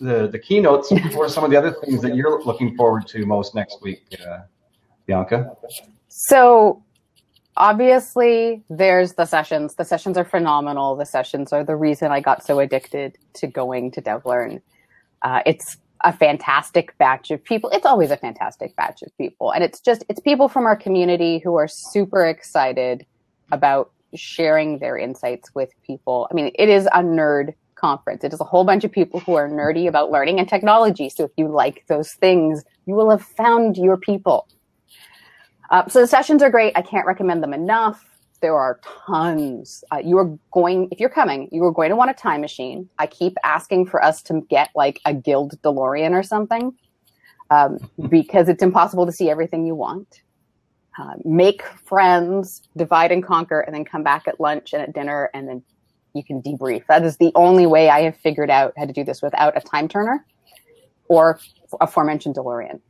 the 0.00 0.28
the 0.28 0.38
keynotes, 0.38 0.90
what 0.90 1.16
are 1.16 1.28
some 1.28 1.42
of 1.42 1.50
the 1.50 1.56
other 1.56 1.72
things 1.72 2.00
that 2.02 2.14
you're 2.14 2.42
looking 2.44 2.76
forward 2.76 3.06
to 3.08 3.26
most 3.26 3.54
next 3.54 3.82
week, 3.82 4.04
uh, 4.24 4.40
Bianca? 5.06 5.56
So 6.08 6.82
obviously 7.56 8.62
there's 8.70 9.14
the 9.14 9.26
sessions. 9.26 9.74
The 9.74 9.84
sessions 9.84 10.16
are 10.16 10.24
phenomenal. 10.24 10.96
The 10.96 11.06
sessions 11.06 11.52
are 11.52 11.64
the 11.64 11.76
reason 11.76 12.10
I 12.10 12.20
got 12.20 12.44
so 12.44 12.58
addicted 12.58 13.18
to 13.34 13.46
going 13.46 13.90
to 13.92 14.02
DevLearn. 14.02 14.62
Uh, 15.22 15.40
it's 15.46 15.76
a 16.04 16.12
fantastic 16.12 16.96
batch 16.98 17.30
of 17.30 17.42
people. 17.44 17.70
It's 17.70 17.86
always 17.86 18.10
a 18.10 18.16
fantastic 18.16 18.74
batch 18.76 19.02
of 19.02 19.16
people. 19.16 19.52
And 19.52 19.62
it's 19.62 19.80
just, 19.80 20.04
it's 20.08 20.20
people 20.20 20.48
from 20.48 20.64
our 20.64 20.76
community 20.76 21.38
who 21.38 21.54
are 21.56 21.68
super 21.68 22.26
excited 22.26 23.06
about 23.52 23.92
sharing 24.14 24.78
their 24.78 24.98
insights 24.98 25.54
with 25.54 25.70
people. 25.86 26.28
I 26.30 26.34
mean, 26.34 26.50
it 26.56 26.68
is 26.68 26.86
a 26.86 27.02
nerd 27.02 27.54
conference. 27.76 28.24
It 28.24 28.32
is 28.32 28.40
a 28.40 28.44
whole 28.44 28.64
bunch 28.64 28.84
of 28.84 28.92
people 28.92 29.20
who 29.20 29.34
are 29.34 29.48
nerdy 29.48 29.88
about 29.88 30.10
learning 30.10 30.38
and 30.38 30.48
technology. 30.48 31.08
So 31.08 31.24
if 31.24 31.30
you 31.36 31.48
like 31.48 31.84
those 31.88 32.12
things, 32.14 32.64
you 32.86 32.94
will 32.94 33.10
have 33.10 33.22
found 33.22 33.76
your 33.76 33.96
people. 33.96 34.48
Uh, 35.72 35.88
so 35.88 36.02
the 36.02 36.06
sessions 36.06 36.42
are 36.42 36.50
great. 36.50 36.74
I 36.76 36.82
can't 36.82 37.06
recommend 37.06 37.42
them 37.42 37.54
enough. 37.54 38.04
There 38.42 38.54
are 38.54 38.78
tons. 39.06 39.82
Uh, 39.90 40.02
you 40.04 40.18
are 40.18 40.36
going, 40.52 40.88
if 40.92 41.00
you're 41.00 41.08
coming, 41.08 41.48
you 41.50 41.64
are 41.64 41.72
going 41.72 41.88
to 41.88 41.96
want 41.96 42.10
a 42.10 42.14
time 42.14 42.42
machine. 42.42 42.90
I 42.98 43.06
keep 43.06 43.38
asking 43.42 43.86
for 43.86 44.04
us 44.04 44.22
to 44.24 44.42
get 44.50 44.68
like 44.74 45.00
a 45.06 45.14
guild 45.14 45.60
DeLorean 45.62 46.10
or 46.10 46.22
something 46.22 46.74
um, 47.50 47.78
because 48.10 48.50
it's 48.50 48.62
impossible 48.62 49.06
to 49.06 49.12
see 49.12 49.30
everything 49.30 49.66
you 49.66 49.74
want. 49.74 50.20
Uh, 50.98 51.14
make 51.24 51.62
friends, 51.62 52.68
divide 52.76 53.10
and 53.10 53.24
conquer, 53.24 53.60
and 53.60 53.74
then 53.74 53.84
come 53.84 54.02
back 54.02 54.28
at 54.28 54.38
lunch 54.38 54.74
and 54.74 54.82
at 54.82 54.92
dinner, 54.92 55.30
and 55.32 55.48
then 55.48 55.62
you 56.14 56.22
can 56.22 56.42
debrief. 56.42 56.84
That 56.86 57.02
is 57.02 57.16
the 57.16 57.32
only 57.34 57.64
way 57.64 57.88
I 57.88 58.02
have 58.02 58.16
figured 58.18 58.50
out 58.50 58.74
how 58.76 58.84
to 58.84 58.92
do 58.92 59.02
this 59.02 59.22
without 59.22 59.56
a 59.56 59.60
time 59.60 59.88
turner 59.88 60.26
or 61.08 61.38
a 61.72 61.84
aforementioned 61.84 62.34
DeLorean. 62.34 62.80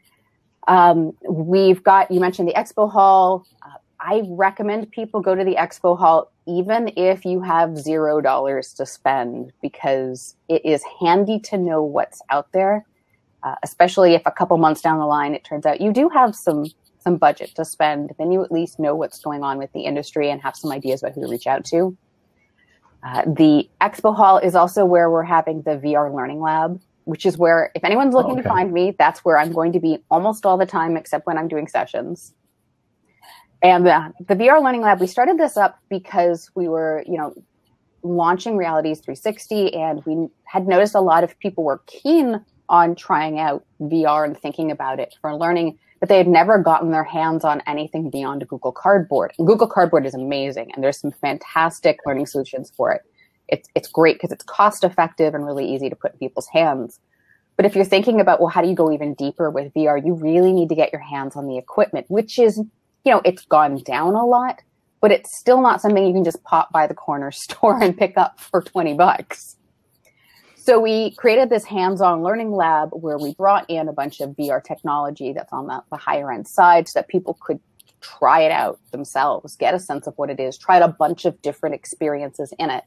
Um, 0.69 1.17
we've 1.29 1.83
got, 1.83 2.11
you 2.11 2.21
mentioned 2.21 2.49
the 2.49 2.55
expo 2.55 2.91
hall. 2.91 3.47
Uh, 3.65 3.79
I 4.01 4.23
recommend 4.29 4.91
people 4.91 5.21
go 5.21 5.35
to 5.35 5.45
the 5.45 5.55
expo 5.57 5.99
hall 5.99 6.33
even 6.47 6.93
if 6.97 7.25
you 7.25 7.41
have 7.41 7.79
zero 7.79 8.21
dollars 8.21 8.73
to 8.75 8.87
spend 8.87 9.53
because 9.63 10.35
it 10.49 10.65
is 10.65 10.83
handy 11.01 11.39
to 11.39 11.57
know 11.57 11.83
what's 11.83 12.21
out 12.31 12.51
there, 12.53 12.85
uh, 13.45 13.55
especially 13.63 14.15
if 14.15 14.23
a 14.27 14.33
couple 14.33 14.57
months 14.59 14.81
down 14.81 14.99
the 14.99 15.07
line 15.07 15.35
it 15.35 15.45
turns 15.45 15.67
out 15.67 15.81
you 15.81 15.93
do 15.93 16.09
have 16.09 16.35
some 16.35 16.67
some 16.99 17.17
budget 17.17 17.53
to 17.57 17.65
spend. 17.65 18.13
Then 18.19 18.31
you 18.31 18.45
at 18.45 18.53
least 18.53 18.79
know 18.79 18.95
what's 18.95 19.21
going 19.21 19.43
on 19.43 19.59
with 19.59 19.73
the 19.73 19.83
industry 19.83 20.31
and 20.31 20.41
have 20.43 20.57
some 20.57 20.71
ideas 20.71 21.03
about 21.03 21.15
who 21.15 21.23
to 21.23 21.29
reach 21.29 21.47
out 21.47 21.65
to. 21.67 21.97
Uh, 23.05 23.23
the 23.23 23.69
expo 23.81 24.15
hall 24.15 24.39
is 24.39 24.55
also 24.55 24.85
where 24.85 25.11
we're 25.11 25.25
having 25.25 25.63
the 25.63 25.73
VR 25.73 26.15
learning 26.15 26.41
lab 26.41 26.81
which 27.05 27.27
is 27.27 27.37
where 27.37 27.71
if 27.75 27.85
anyone's 27.85 28.15
looking 28.15 28.33
okay. 28.33 28.43
to 28.43 28.49
find 28.49 28.73
me, 28.73 28.95
that's 28.99 29.25
where 29.25 29.39
I'm 29.39 29.53
going 29.53 29.73
to 29.73 29.81
be 29.81 29.99
almost 30.11 30.47
all 30.47 30.57
the 30.57 30.67
time, 30.67 30.97
except 30.97 31.27
when 31.27 31.39
I'm 31.39 31.49
doing 31.49 31.69
sessions. 31.69 32.35
And 33.63 33.87
uh, 33.87 34.11
the 34.27 34.35
VR 34.35 34.63
Learning 34.63 34.81
Lab, 34.81 35.01
we 35.01 35.07
started 35.07 35.39
this 35.39 35.57
up 35.57 35.79
because 35.89 36.51
we 36.55 36.69
were, 36.69 37.05
you 37.07 37.17
know, 37.17 37.35
launching 38.03 38.57
Realities 38.57 38.99
360, 39.01 39.75
and 39.75 40.05
we 40.05 40.29
had 40.45 40.67
noticed 40.67 40.95
a 40.95 41.01
lot 41.01 41.23
of 41.23 41.39
people 41.39 41.63
were 41.63 41.81
keen 41.87 42.45
on 42.69 42.95
trying 42.97 43.39
out 43.39 43.65
VR 43.81 44.25
and 44.25 44.37
thinking 44.37 44.71
about 44.71 44.99
it 44.99 45.15
for 45.21 45.35
learning, 45.37 45.79
but 46.01 46.09
they 46.09 46.17
had 46.17 46.27
never 46.27 46.59
gotten 46.59 46.91
their 46.91 47.05
hands 47.05 47.45
on 47.45 47.63
anything 47.67 48.11
beyond 48.11 48.47
Google 48.49 48.73
Cardboard. 48.73 49.33
And 49.39 49.47
Google 49.47 49.69
Cardboard 49.69 50.07
is 50.07 50.15
amazing, 50.15 50.73
and 50.75 50.83
there's 50.83 50.99
some 50.99 51.13
fantastic 51.13 51.99
learning 52.05 52.27
solutions 52.27 52.73
for 52.77 52.91
it 52.91 53.03
it's 53.53 53.69
it's 53.77 53.89
great 53.89 54.17
because 54.17 54.33
it's 54.33 54.43
cost 54.43 54.83
effective 54.83 55.35
and 55.35 55.47
really 55.47 55.73
easy 55.73 55.89
to 55.91 55.95
put 55.95 56.15
in 56.15 56.19
people's 56.19 56.49
hands. 56.49 56.99
But 57.57 57.67
if 57.67 57.77
you're 57.77 57.85
thinking 57.85 58.21
about 58.21 58.41
well, 58.41 58.49
how 58.49 58.63
do 58.63 58.69
you 58.69 58.75
go 58.75 58.91
even 58.91 59.15
deeper 59.15 59.51
with 59.51 59.73
VR? 59.75 60.05
You 60.05 60.15
really 60.15 60.53
need 60.53 60.71
to 60.71 60.75
get 60.75 60.91
your 60.91 61.03
hands 61.03 61.37
on 61.37 61.47
the 61.47 61.59
equipment, 61.59 62.07
which 62.09 62.39
is 62.39 62.57
you 62.57 63.13
know 63.13 63.21
it's 63.25 63.45
gone 63.45 63.77
down 63.85 64.15
a 64.15 64.25
lot, 64.25 64.63
but 65.01 65.13
it's 65.13 65.39
still 65.39 65.61
not 65.61 65.83
something 65.83 66.05
you 66.05 66.15
can 66.15 66.25
just 66.25 66.43
pop 66.43 66.73
by 66.73 66.87
the 66.87 66.95
corner 66.95 67.31
store 67.31 67.81
and 67.81 67.97
pick 67.97 68.17
up 68.17 68.41
for 68.41 68.63
twenty 68.63 68.95
bucks. 68.95 69.57
So 70.57 70.79
we 70.79 71.11
created 71.17 71.51
this 71.51 71.65
hands-on 71.65 72.23
learning 72.23 72.53
lab 72.53 72.91
where 72.93 73.19
we 73.19 73.35
brought 73.35 73.69
in 73.69 73.89
a 73.89 73.93
bunch 73.93 74.21
of 74.21 74.31
VR 74.31 74.63
technology 74.63 75.33
that's 75.33 75.53
on 75.53 75.67
the, 75.67 75.83
the 75.91 75.97
higher 75.97 76.31
end 76.31 76.47
side 76.47 76.87
so 76.87 77.01
that 77.01 77.09
people 77.09 77.37
could 77.41 77.59
try 78.01 78.43
it 78.43 78.53
out 78.53 78.79
themselves, 78.93 79.57
get 79.57 79.75
a 79.75 79.81
sense 79.81 80.07
of 80.07 80.15
what 80.15 80.31
it 80.31 80.39
is, 80.39 80.57
try 80.57 80.79
a 80.79 80.87
bunch 80.87 81.25
of 81.25 81.43
different 81.43 81.75
experiences 81.75 82.55
in 82.61 82.71
it 82.71 82.85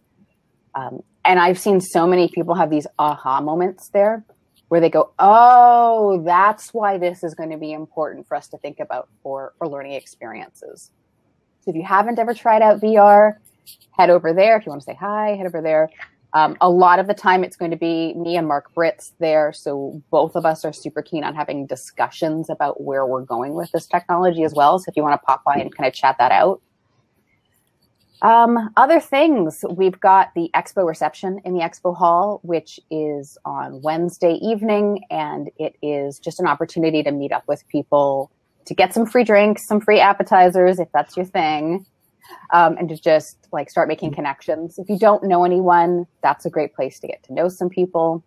um, 0.75 1.01
and 1.23 1.39
I've 1.39 1.57
seen 1.57 1.81
so 1.81 2.05
many 2.05 2.27
people 2.27 2.53
have 2.55 2.69
these 2.69 2.85
aha 2.99 3.41
moments 3.41 3.89
there 3.89 4.23
where 4.67 4.81
they 4.81 4.89
go, 4.89 5.11
oh, 5.19 6.21
that's 6.25 6.73
why 6.73 6.97
this 6.97 7.23
is 7.23 7.33
going 7.33 7.51
to 7.51 7.57
be 7.57 7.71
important 7.71 8.27
for 8.27 8.35
us 8.35 8.47
to 8.49 8.57
think 8.57 8.79
about 8.79 9.07
for, 9.23 9.53
for 9.57 9.67
learning 9.67 9.93
experiences. 9.93 10.91
So 11.61 11.71
if 11.71 11.75
you 11.75 11.83
haven't 11.83 12.19
ever 12.19 12.33
tried 12.33 12.61
out 12.61 12.81
VR, 12.81 13.35
head 13.97 14.09
over 14.09 14.33
there. 14.33 14.57
If 14.57 14.65
you 14.65 14.69
want 14.71 14.81
to 14.81 14.85
say 14.85 14.97
hi, 14.99 15.35
head 15.35 15.45
over 15.45 15.61
there. 15.61 15.89
Um, 16.33 16.57
a 16.59 16.69
lot 16.69 16.99
of 16.99 17.07
the 17.07 17.13
time, 17.13 17.43
it's 17.43 17.55
going 17.55 17.71
to 17.71 17.77
be 17.77 18.13
me 18.15 18.35
and 18.35 18.47
Mark 18.47 18.73
Britz 18.73 19.13
there. 19.19 19.53
So 19.53 20.01
both 20.11 20.35
of 20.35 20.45
us 20.45 20.65
are 20.65 20.73
super 20.73 21.01
keen 21.01 21.23
on 21.23 21.33
having 21.33 21.65
discussions 21.65 22.49
about 22.49 22.81
where 22.81 23.05
we're 23.05 23.21
going 23.21 23.53
with 23.53 23.71
this 23.71 23.87
technology 23.87 24.43
as 24.43 24.53
well. 24.53 24.77
So 24.77 24.85
if 24.89 24.97
you 24.97 25.03
want 25.03 25.19
to 25.19 25.25
pop 25.25 25.43
by 25.45 25.55
and 25.55 25.73
kind 25.73 25.87
of 25.87 25.93
chat 25.93 26.17
that 26.19 26.33
out, 26.33 26.61
um, 28.21 28.69
other 28.77 28.99
things, 28.99 29.63
we've 29.69 29.99
got 29.99 30.33
the 30.35 30.49
expo 30.55 30.87
reception 30.87 31.39
in 31.43 31.53
the 31.53 31.59
expo 31.59 31.95
hall, 31.95 32.39
which 32.43 32.79
is 32.89 33.37
on 33.45 33.81
Wednesday 33.81 34.33
evening, 34.41 35.03
and 35.09 35.49
it 35.57 35.75
is 35.81 36.19
just 36.19 36.39
an 36.39 36.47
opportunity 36.47 37.03
to 37.03 37.11
meet 37.11 37.31
up 37.31 37.43
with 37.47 37.67
people, 37.67 38.31
to 38.65 38.73
get 38.73 38.93
some 38.93 39.05
free 39.05 39.23
drinks, 39.23 39.67
some 39.67 39.81
free 39.81 39.99
appetizers, 39.99 40.79
if 40.79 40.87
that's 40.93 41.15
your 41.17 41.25
thing, 41.25 41.85
um, 42.53 42.77
and 42.77 42.89
to 42.89 42.97
just 42.97 43.47
like 43.51 43.69
start 43.69 43.87
making 43.87 44.13
connections. 44.13 44.79
If 44.79 44.89
you 44.89 44.97
don't 44.97 45.23
know 45.23 45.43
anyone, 45.43 46.07
that's 46.23 46.45
a 46.45 46.49
great 46.49 46.73
place 46.73 46.99
to 46.99 47.07
get 47.07 47.21
to 47.23 47.33
know 47.33 47.49
some 47.49 47.69
people. 47.69 48.23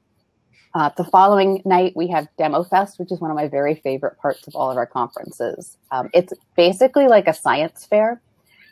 Uh, 0.74 0.90
the 0.96 1.04
following 1.04 1.62
night, 1.64 1.94
we 1.96 2.08
have 2.08 2.28
Demo 2.36 2.62
Fest, 2.62 2.98
which 2.98 3.10
is 3.10 3.20
one 3.20 3.30
of 3.30 3.36
my 3.36 3.48
very 3.48 3.74
favorite 3.74 4.18
parts 4.18 4.46
of 4.46 4.54
all 4.54 4.70
of 4.70 4.76
our 4.76 4.86
conferences. 4.86 5.78
Um, 5.90 6.10
it's 6.12 6.32
basically 6.56 7.08
like 7.08 7.26
a 7.26 7.32
science 7.32 7.86
fair 7.86 8.20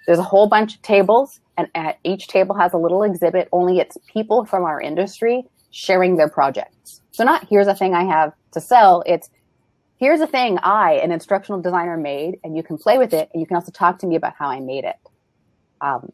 there's 0.06 0.18
a 0.18 0.24
whole 0.24 0.48
bunch 0.48 0.76
of 0.76 0.82
tables, 0.82 1.40
and 1.56 1.68
at 1.74 1.98
each 2.04 2.28
table 2.28 2.54
has 2.56 2.72
a 2.72 2.78
little 2.78 3.02
exhibit, 3.02 3.48
only 3.52 3.78
it's 3.78 3.96
people 4.12 4.44
from 4.44 4.64
our 4.64 4.80
industry 4.80 5.44
sharing 5.70 6.16
their 6.16 6.28
projects. 6.28 7.02
So, 7.10 7.24
not 7.24 7.46
here's 7.48 7.66
a 7.66 7.74
thing 7.74 7.94
I 7.94 8.04
have 8.04 8.32
to 8.52 8.60
sell, 8.60 9.02
it's 9.06 9.30
here's 9.98 10.20
a 10.20 10.26
thing 10.26 10.58
I, 10.62 10.94
an 10.94 11.12
instructional 11.12 11.60
designer, 11.60 11.96
made, 11.96 12.38
and 12.44 12.56
you 12.56 12.62
can 12.62 12.78
play 12.78 12.98
with 12.98 13.12
it, 13.12 13.30
and 13.32 13.40
you 13.40 13.46
can 13.46 13.56
also 13.56 13.72
talk 13.72 13.98
to 14.00 14.06
me 14.06 14.16
about 14.16 14.34
how 14.38 14.48
I 14.48 14.60
made 14.60 14.84
it. 14.84 14.96
Um, 15.80 16.12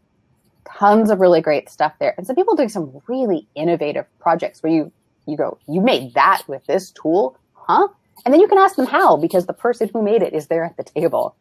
tons 0.65 1.11
of 1.11 1.21
really 1.21 1.41
great 1.41 1.69
stuff 1.69 1.93
there. 1.99 2.15
And 2.17 2.27
some 2.27 2.37
people 2.37 2.55
doing 2.55 2.69
some 2.69 3.01
really 3.09 3.47
innovative 3.55 4.07
projects 4.21 4.63
where 4.63 4.73
you 4.73 4.93
you 5.27 5.37
go, 5.37 5.59
you 5.69 5.81
made 5.81 6.15
that 6.15 6.43
with 6.49 6.65
this 6.67 6.91
tool, 6.91 7.39
huh? 7.53 7.87
And 8.25 8.35
then 8.35 8.41
you 8.41 8.49
can 8.49 8.59
ask 8.59 8.77
them 8.77 8.87
how 8.87 9.17
because 9.17 9.47
the 9.47 9.53
person 9.53 9.89
who 9.93 10.03
made 10.03 10.23
it 10.23 10.33
is 10.33 10.49
there 10.49 10.65
at 10.65 10.77
the 10.77 10.83
table. 10.83 11.37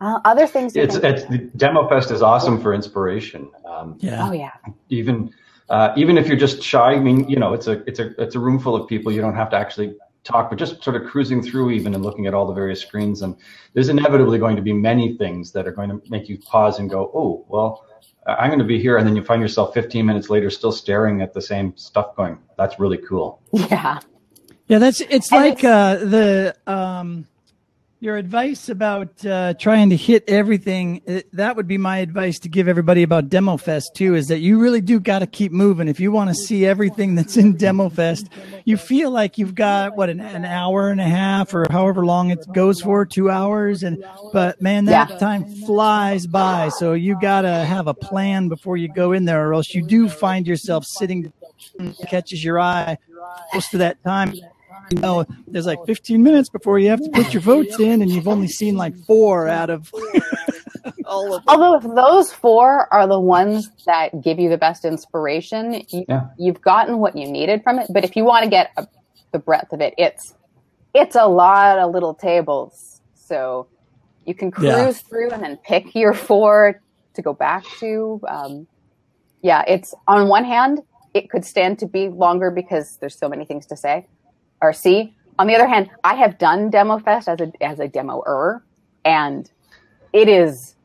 Uh, 0.00 0.20
other 0.24 0.46
things. 0.46 0.76
It's, 0.76 0.96
it's 0.96 1.24
the 1.24 1.38
demo 1.56 1.88
fest 1.88 2.10
is 2.10 2.22
awesome 2.22 2.60
for 2.60 2.74
inspiration. 2.74 3.50
Um, 3.64 3.96
yeah. 3.98 4.28
Oh 4.28 4.32
yeah. 4.32 4.52
Even 4.90 5.32
uh, 5.68 5.92
even 5.96 6.18
if 6.18 6.28
you're 6.28 6.36
just 6.36 6.62
shy, 6.62 6.92
I 6.92 7.00
mean, 7.00 7.28
you 7.28 7.36
know, 7.36 7.54
it's 7.54 7.66
a 7.66 7.82
it's 7.88 7.98
a 7.98 8.20
it's 8.20 8.34
a 8.34 8.38
room 8.38 8.58
full 8.58 8.76
of 8.76 8.88
people. 8.88 9.10
You 9.10 9.20
don't 9.20 9.34
have 9.34 9.50
to 9.50 9.56
actually 9.56 9.96
talk, 10.26 10.50
but 10.50 10.58
just 10.58 10.82
sort 10.82 10.96
of 10.96 11.08
cruising 11.08 11.42
through 11.42 11.70
even 11.70 11.94
and 11.94 12.04
looking 12.04 12.26
at 12.26 12.34
all 12.34 12.46
the 12.46 12.52
various 12.52 12.80
screens. 12.80 13.22
And 13.22 13.36
there's 13.72 13.88
inevitably 13.88 14.38
going 14.38 14.56
to 14.56 14.62
be 14.62 14.72
many 14.72 15.16
things 15.16 15.52
that 15.52 15.66
are 15.66 15.72
going 15.72 15.88
to 15.88 16.02
make 16.08 16.28
you 16.28 16.38
pause 16.38 16.78
and 16.78 16.90
go, 16.90 17.10
oh, 17.14 17.44
well, 17.48 17.86
I'm 18.26 18.48
going 18.48 18.58
to 18.58 18.64
be 18.64 18.80
here. 18.80 18.98
And 18.98 19.06
then 19.06 19.16
you 19.16 19.24
find 19.24 19.40
yourself 19.40 19.72
15 19.72 20.04
minutes 20.04 20.28
later 20.28 20.50
still 20.50 20.72
staring 20.72 21.22
at 21.22 21.32
the 21.32 21.40
same 21.40 21.76
stuff 21.76 22.16
going, 22.16 22.38
that's 22.58 22.78
really 22.78 22.98
cool. 22.98 23.40
Yeah. 23.52 24.00
Yeah, 24.68 24.78
that's 24.78 25.00
it's 25.00 25.30
and 25.30 25.42
like 25.42 25.54
it's, 25.58 25.64
uh, 25.64 25.94
the 26.04 26.56
um, 26.66 27.28
your 27.98 28.16
advice 28.18 28.68
about 28.68 29.24
uh, 29.24 29.54
trying 29.54 29.88
to 29.88 29.96
hit 29.96 30.22
everything 30.28 31.00
uh, 31.08 31.20
that 31.32 31.56
would 31.56 31.66
be 31.66 31.78
my 31.78 31.98
advice 31.98 32.38
to 32.38 32.48
give 32.48 32.68
everybody 32.68 33.02
about 33.02 33.30
demo 33.30 33.56
fest 33.56 33.92
too 33.94 34.14
is 34.14 34.26
that 34.26 34.40
you 34.40 34.58
really 34.58 34.82
do 34.82 35.00
got 35.00 35.20
to 35.20 35.26
keep 35.26 35.50
moving. 35.50 35.88
If 35.88 35.98
you 35.98 36.12
want 36.12 36.28
to 36.28 36.34
see 36.34 36.66
everything 36.66 37.14
that's 37.14 37.36
in 37.36 37.56
demo 37.56 37.88
fest 37.88 38.28
you 38.64 38.76
feel 38.76 39.10
like 39.10 39.38
you've 39.38 39.54
got 39.54 39.96
what 39.96 40.10
an, 40.10 40.20
an, 40.20 40.44
hour 40.44 40.90
and 40.90 41.00
a 41.00 41.08
half 41.08 41.54
or 41.54 41.66
however 41.70 42.04
long 42.04 42.30
it 42.30 42.44
goes 42.52 42.80
for 42.80 43.06
two 43.06 43.30
hours 43.30 43.82
and 43.82 44.04
but 44.32 44.60
man 44.60 44.84
that 44.86 45.10
yeah. 45.10 45.18
time 45.18 45.44
flies 45.64 46.26
by. 46.26 46.68
So 46.68 46.92
you 46.92 47.18
got 47.20 47.42
to 47.42 47.64
have 47.64 47.86
a 47.86 47.94
plan 47.94 48.48
before 48.48 48.76
you 48.76 48.88
go 48.88 49.12
in 49.12 49.24
there 49.24 49.48
or 49.48 49.54
else 49.54 49.74
you 49.74 49.82
do 49.82 50.08
find 50.08 50.46
yourself 50.46 50.84
sitting 50.84 51.32
catches 52.08 52.44
your 52.44 52.60
eye 52.60 52.98
most 53.54 53.72
of 53.72 53.80
that 53.80 54.02
time 54.04 54.34
you 54.90 54.98
know, 54.98 55.24
there's 55.46 55.66
like 55.66 55.84
15 55.86 56.22
minutes 56.22 56.48
before 56.48 56.78
you 56.78 56.90
have 56.90 57.02
to 57.02 57.10
put 57.10 57.32
your 57.32 57.42
votes 57.42 57.78
in, 57.78 58.02
and 58.02 58.10
you've 58.10 58.28
only 58.28 58.48
seen 58.48 58.76
like 58.76 58.96
four 59.06 59.48
out 59.48 59.70
of 59.70 59.92
all 61.04 61.34
of 61.34 61.44
them. 61.44 61.48
Although, 61.48 61.76
if 61.76 61.94
those 61.94 62.32
four 62.32 62.92
are 62.92 63.06
the 63.06 63.20
ones 63.20 63.70
that 63.86 64.22
give 64.22 64.38
you 64.38 64.48
the 64.48 64.58
best 64.58 64.84
inspiration, 64.84 65.84
you, 65.88 66.04
yeah. 66.08 66.28
you've 66.38 66.60
gotten 66.60 66.98
what 66.98 67.16
you 67.16 67.28
needed 67.28 67.62
from 67.62 67.78
it. 67.78 67.88
But 67.92 68.04
if 68.04 68.16
you 68.16 68.24
want 68.24 68.44
to 68.44 68.50
get 68.50 68.70
a, 68.76 68.86
the 69.32 69.38
breadth 69.38 69.72
of 69.72 69.80
it, 69.80 69.94
it's 69.98 70.34
it's 70.94 71.16
a 71.16 71.26
lot 71.26 71.78
of 71.78 71.92
little 71.92 72.14
tables. 72.14 73.00
So 73.14 73.66
you 74.24 74.34
can 74.34 74.50
cruise 74.50 74.68
yeah. 74.68 74.92
through 74.92 75.30
and 75.30 75.42
then 75.42 75.56
pick 75.58 75.94
your 75.94 76.14
four 76.14 76.80
to 77.14 77.22
go 77.22 77.32
back 77.32 77.64
to. 77.80 78.20
Um, 78.28 78.66
yeah, 79.42 79.62
it's 79.66 79.94
on 80.08 80.28
one 80.28 80.44
hand, 80.44 80.80
it 81.14 81.30
could 81.30 81.44
stand 81.44 81.78
to 81.80 81.86
be 81.86 82.08
longer 82.08 82.50
because 82.50 82.98
there's 83.00 83.18
so 83.18 83.28
many 83.28 83.44
things 83.44 83.66
to 83.66 83.76
say. 83.76 84.06
RC. 84.62 85.12
On 85.38 85.46
the 85.46 85.54
other 85.54 85.66
hand, 85.66 85.90
I 86.04 86.14
have 86.14 86.38
done 86.38 86.70
Demo 86.70 86.98
Fest 86.98 87.28
as 87.28 87.40
a 87.40 87.52
as 87.60 87.78
a 87.78 87.88
demoer, 87.88 88.62
and 89.04 89.50
it 90.12 90.28
is 90.28 90.76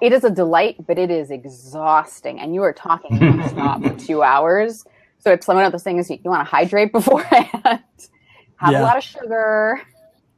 it 0.00 0.12
is 0.12 0.24
a 0.24 0.30
delight, 0.30 0.76
but 0.86 0.98
it 0.98 1.10
is 1.10 1.30
exhausting. 1.30 2.40
And 2.40 2.54
you 2.54 2.62
are 2.62 2.72
talking 2.72 3.10
nonstop 3.18 3.86
for 3.86 4.06
two 4.06 4.22
hours. 4.22 4.84
So 5.18 5.30
it's 5.30 5.46
one 5.46 5.62
of 5.62 5.72
those 5.72 5.82
things 5.82 6.08
you, 6.08 6.18
you 6.24 6.30
want 6.30 6.46
to 6.46 6.50
hydrate 6.50 6.92
beforehand, 6.92 7.50
have 7.62 8.72
yeah. 8.72 8.80
a 8.80 8.82
lot 8.82 8.96
of 8.96 9.04
sugar, 9.04 9.82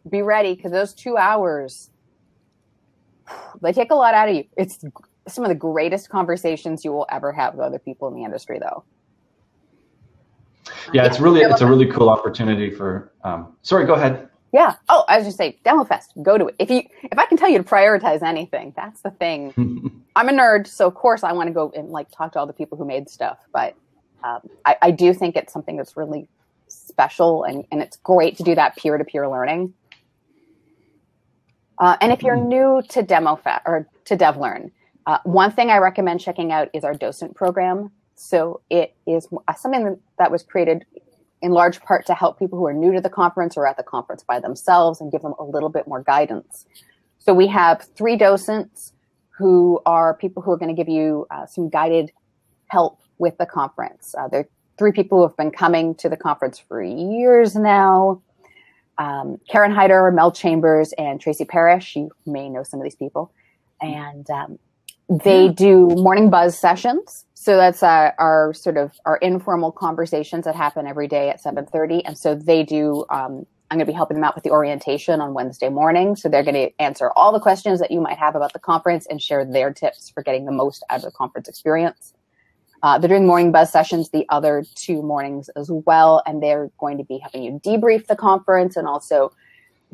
be 0.08 0.22
ready 0.22 0.54
because 0.54 0.72
those 0.72 0.92
two 0.92 1.16
hours, 1.16 1.90
they 3.60 3.72
take 3.72 3.92
a 3.92 3.94
lot 3.94 4.14
out 4.14 4.28
of 4.28 4.34
you. 4.34 4.44
It's 4.56 4.84
some 5.28 5.44
of 5.44 5.48
the 5.48 5.54
greatest 5.54 6.08
conversations 6.08 6.84
you 6.84 6.92
will 6.92 7.06
ever 7.10 7.32
have 7.32 7.54
with 7.54 7.64
other 7.64 7.78
people 7.78 8.08
in 8.08 8.14
the 8.14 8.24
industry, 8.24 8.58
though. 8.58 8.84
Yeah, 10.92 11.06
it's 11.06 11.20
really 11.20 11.40
it's 11.40 11.60
a 11.60 11.66
really 11.66 11.86
cool 11.86 12.08
opportunity 12.08 12.70
for. 12.70 13.12
Um, 13.24 13.56
sorry, 13.62 13.86
go 13.86 13.94
ahead. 13.94 14.28
Yeah. 14.52 14.74
Oh, 14.90 15.04
I 15.08 15.16
was 15.16 15.26
just 15.26 15.38
say 15.38 15.58
demo 15.64 15.84
fest. 15.84 16.12
Go 16.22 16.36
to 16.36 16.46
it. 16.48 16.56
If 16.58 16.70
you 16.70 16.82
if 17.02 17.18
I 17.18 17.26
can 17.26 17.38
tell 17.38 17.48
you 17.48 17.58
to 17.58 17.64
prioritize 17.64 18.22
anything, 18.22 18.72
that's 18.76 19.00
the 19.00 19.10
thing. 19.10 19.52
I'm 20.16 20.28
a 20.28 20.32
nerd, 20.32 20.66
so 20.66 20.86
of 20.86 20.94
course 20.94 21.24
I 21.24 21.32
want 21.32 21.46
to 21.48 21.54
go 21.54 21.72
and 21.74 21.88
like 21.88 22.10
talk 22.10 22.32
to 22.32 22.38
all 22.38 22.46
the 22.46 22.52
people 22.52 22.76
who 22.76 22.84
made 22.84 23.08
stuff. 23.08 23.38
But 23.52 23.74
um, 24.22 24.40
I, 24.64 24.76
I 24.82 24.90
do 24.90 25.14
think 25.14 25.36
it's 25.36 25.52
something 25.52 25.76
that's 25.76 25.96
really 25.96 26.28
special, 26.68 27.44
and 27.44 27.64
and 27.72 27.80
it's 27.80 27.96
great 27.98 28.36
to 28.36 28.42
do 28.42 28.54
that 28.54 28.76
peer 28.76 28.98
to 28.98 29.04
peer 29.04 29.26
learning. 29.28 29.72
Uh, 31.78 31.96
and 32.00 32.12
if 32.12 32.22
you're 32.22 32.36
mm-hmm. 32.36 32.48
new 32.48 32.82
to 32.90 33.02
demo 33.02 33.36
fest 33.36 33.62
or 33.66 33.88
to 34.04 34.16
DevLearn, 34.16 34.70
uh, 35.06 35.18
one 35.24 35.50
thing 35.50 35.70
I 35.70 35.78
recommend 35.78 36.20
checking 36.20 36.52
out 36.52 36.68
is 36.74 36.84
our 36.84 36.94
docent 36.94 37.34
program. 37.34 37.90
So 38.14 38.60
it 38.70 38.94
is 39.06 39.28
something 39.56 39.98
that 40.18 40.30
was 40.30 40.42
created 40.42 40.84
in 41.40 41.50
large 41.50 41.80
part 41.80 42.06
to 42.06 42.14
help 42.14 42.38
people 42.38 42.58
who 42.58 42.66
are 42.66 42.72
new 42.72 42.92
to 42.92 43.00
the 43.00 43.10
conference 43.10 43.56
or 43.56 43.66
at 43.66 43.76
the 43.76 43.82
conference 43.82 44.22
by 44.22 44.38
themselves 44.38 45.00
and 45.00 45.10
give 45.10 45.22
them 45.22 45.34
a 45.38 45.44
little 45.44 45.68
bit 45.68 45.88
more 45.88 46.02
guidance. 46.02 46.66
So 47.18 47.34
we 47.34 47.48
have 47.48 47.88
three 47.96 48.16
docents 48.16 48.92
who 49.36 49.80
are 49.86 50.14
people 50.14 50.42
who 50.42 50.52
are 50.52 50.56
going 50.56 50.74
to 50.74 50.80
give 50.80 50.88
you 50.88 51.26
uh, 51.30 51.46
some 51.46 51.68
guided 51.68 52.12
help 52.68 53.00
with 53.18 53.36
the 53.38 53.46
conference. 53.46 54.14
Uh, 54.16 54.28
they're 54.28 54.48
three 54.78 54.92
people 54.92 55.18
who 55.18 55.26
have 55.26 55.36
been 55.36 55.50
coming 55.50 55.94
to 55.96 56.08
the 56.08 56.16
conference 56.16 56.58
for 56.58 56.82
years 56.82 57.54
now. 57.54 58.22
Um, 58.98 59.38
Karen 59.48 59.72
Hyder, 59.72 60.10
Mel 60.12 60.32
Chambers, 60.32 60.92
and 60.98 61.20
Tracy 61.20 61.44
Parish. 61.44 61.96
You 61.96 62.10
may 62.26 62.48
know 62.48 62.62
some 62.62 62.80
of 62.80 62.84
these 62.84 62.94
people. 62.94 63.32
And 63.80 64.28
um, 64.30 64.58
they 65.08 65.48
do 65.48 65.88
morning 65.88 66.30
buzz 66.30 66.58
sessions. 66.58 67.24
So 67.34 67.56
that's 67.56 67.82
uh, 67.82 68.12
our 68.18 68.54
sort 68.54 68.76
of 68.76 68.92
our 69.04 69.16
informal 69.16 69.72
conversations 69.72 70.44
that 70.44 70.54
happen 70.54 70.86
every 70.86 71.08
day 71.08 71.28
at 71.28 71.42
7:30. 71.42 72.02
And 72.04 72.16
so 72.16 72.34
they 72.34 72.62
do. 72.62 73.04
Um, 73.10 73.46
I'm 73.70 73.78
going 73.78 73.86
to 73.86 73.92
be 73.92 73.96
helping 73.96 74.16
them 74.16 74.24
out 74.24 74.34
with 74.34 74.44
the 74.44 74.50
orientation 74.50 75.22
on 75.22 75.32
Wednesday 75.32 75.70
morning. 75.70 76.14
So 76.14 76.28
they're 76.28 76.42
going 76.42 76.54
to 76.54 76.70
answer 76.78 77.10
all 77.16 77.32
the 77.32 77.40
questions 77.40 77.80
that 77.80 77.90
you 77.90 78.02
might 78.02 78.18
have 78.18 78.36
about 78.36 78.52
the 78.52 78.58
conference 78.58 79.06
and 79.08 79.20
share 79.20 79.46
their 79.46 79.72
tips 79.72 80.10
for 80.10 80.22
getting 80.22 80.44
the 80.44 80.52
most 80.52 80.84
out 80.90 80.98
of 80.98 81.04
the 81.04 81.10
conference 81.10 81.48
experience. 81.48 82.12
Uh, 82.82 82.98
they're 82.98 83.08
doing 83.08 83.26
morning 83.26 83.50
buzz 83.50 83.72
sessions 83.72 84.10
the 84.10 84.26
other 84.28 84.64
two 84.74 85.02
mornings 85.02 85.48
as 85.56 85.70
well, 85.70 86.22
and 86.26 86.42
they're 86.42 86.70
going 86.78 86.98
to 86.98 87.04
be 87.04 87.18
having 87.18 87.42
you 87.42 87.60
debrief 87.64 88.06
the 88.08 88.16
conference 88.16 88.76
and 88.76 88.86
also 88.86 89.32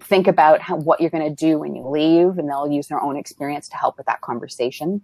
think 0.00 0.26
about 0.26 0.60
how, 0.60 0.76
what 0.76 1.00
you're 1.00 1.10
going 1.10 1.28
to 1.28 1.34
do 1.34 1.58
when 1.58 1.74
you 1.74 1.86
leave, 1.86 2.38
and 2.38 2.48
they'll 2.48 2.70
use 2.70 2.88
their 2.88 3.00
own 3.00 3.16
experience 3.16 3.68
to 3.68 3.76
help 3.76 3.96
with 3.96 4.06
that 4.06 4.20
conversation. 4.20 5.02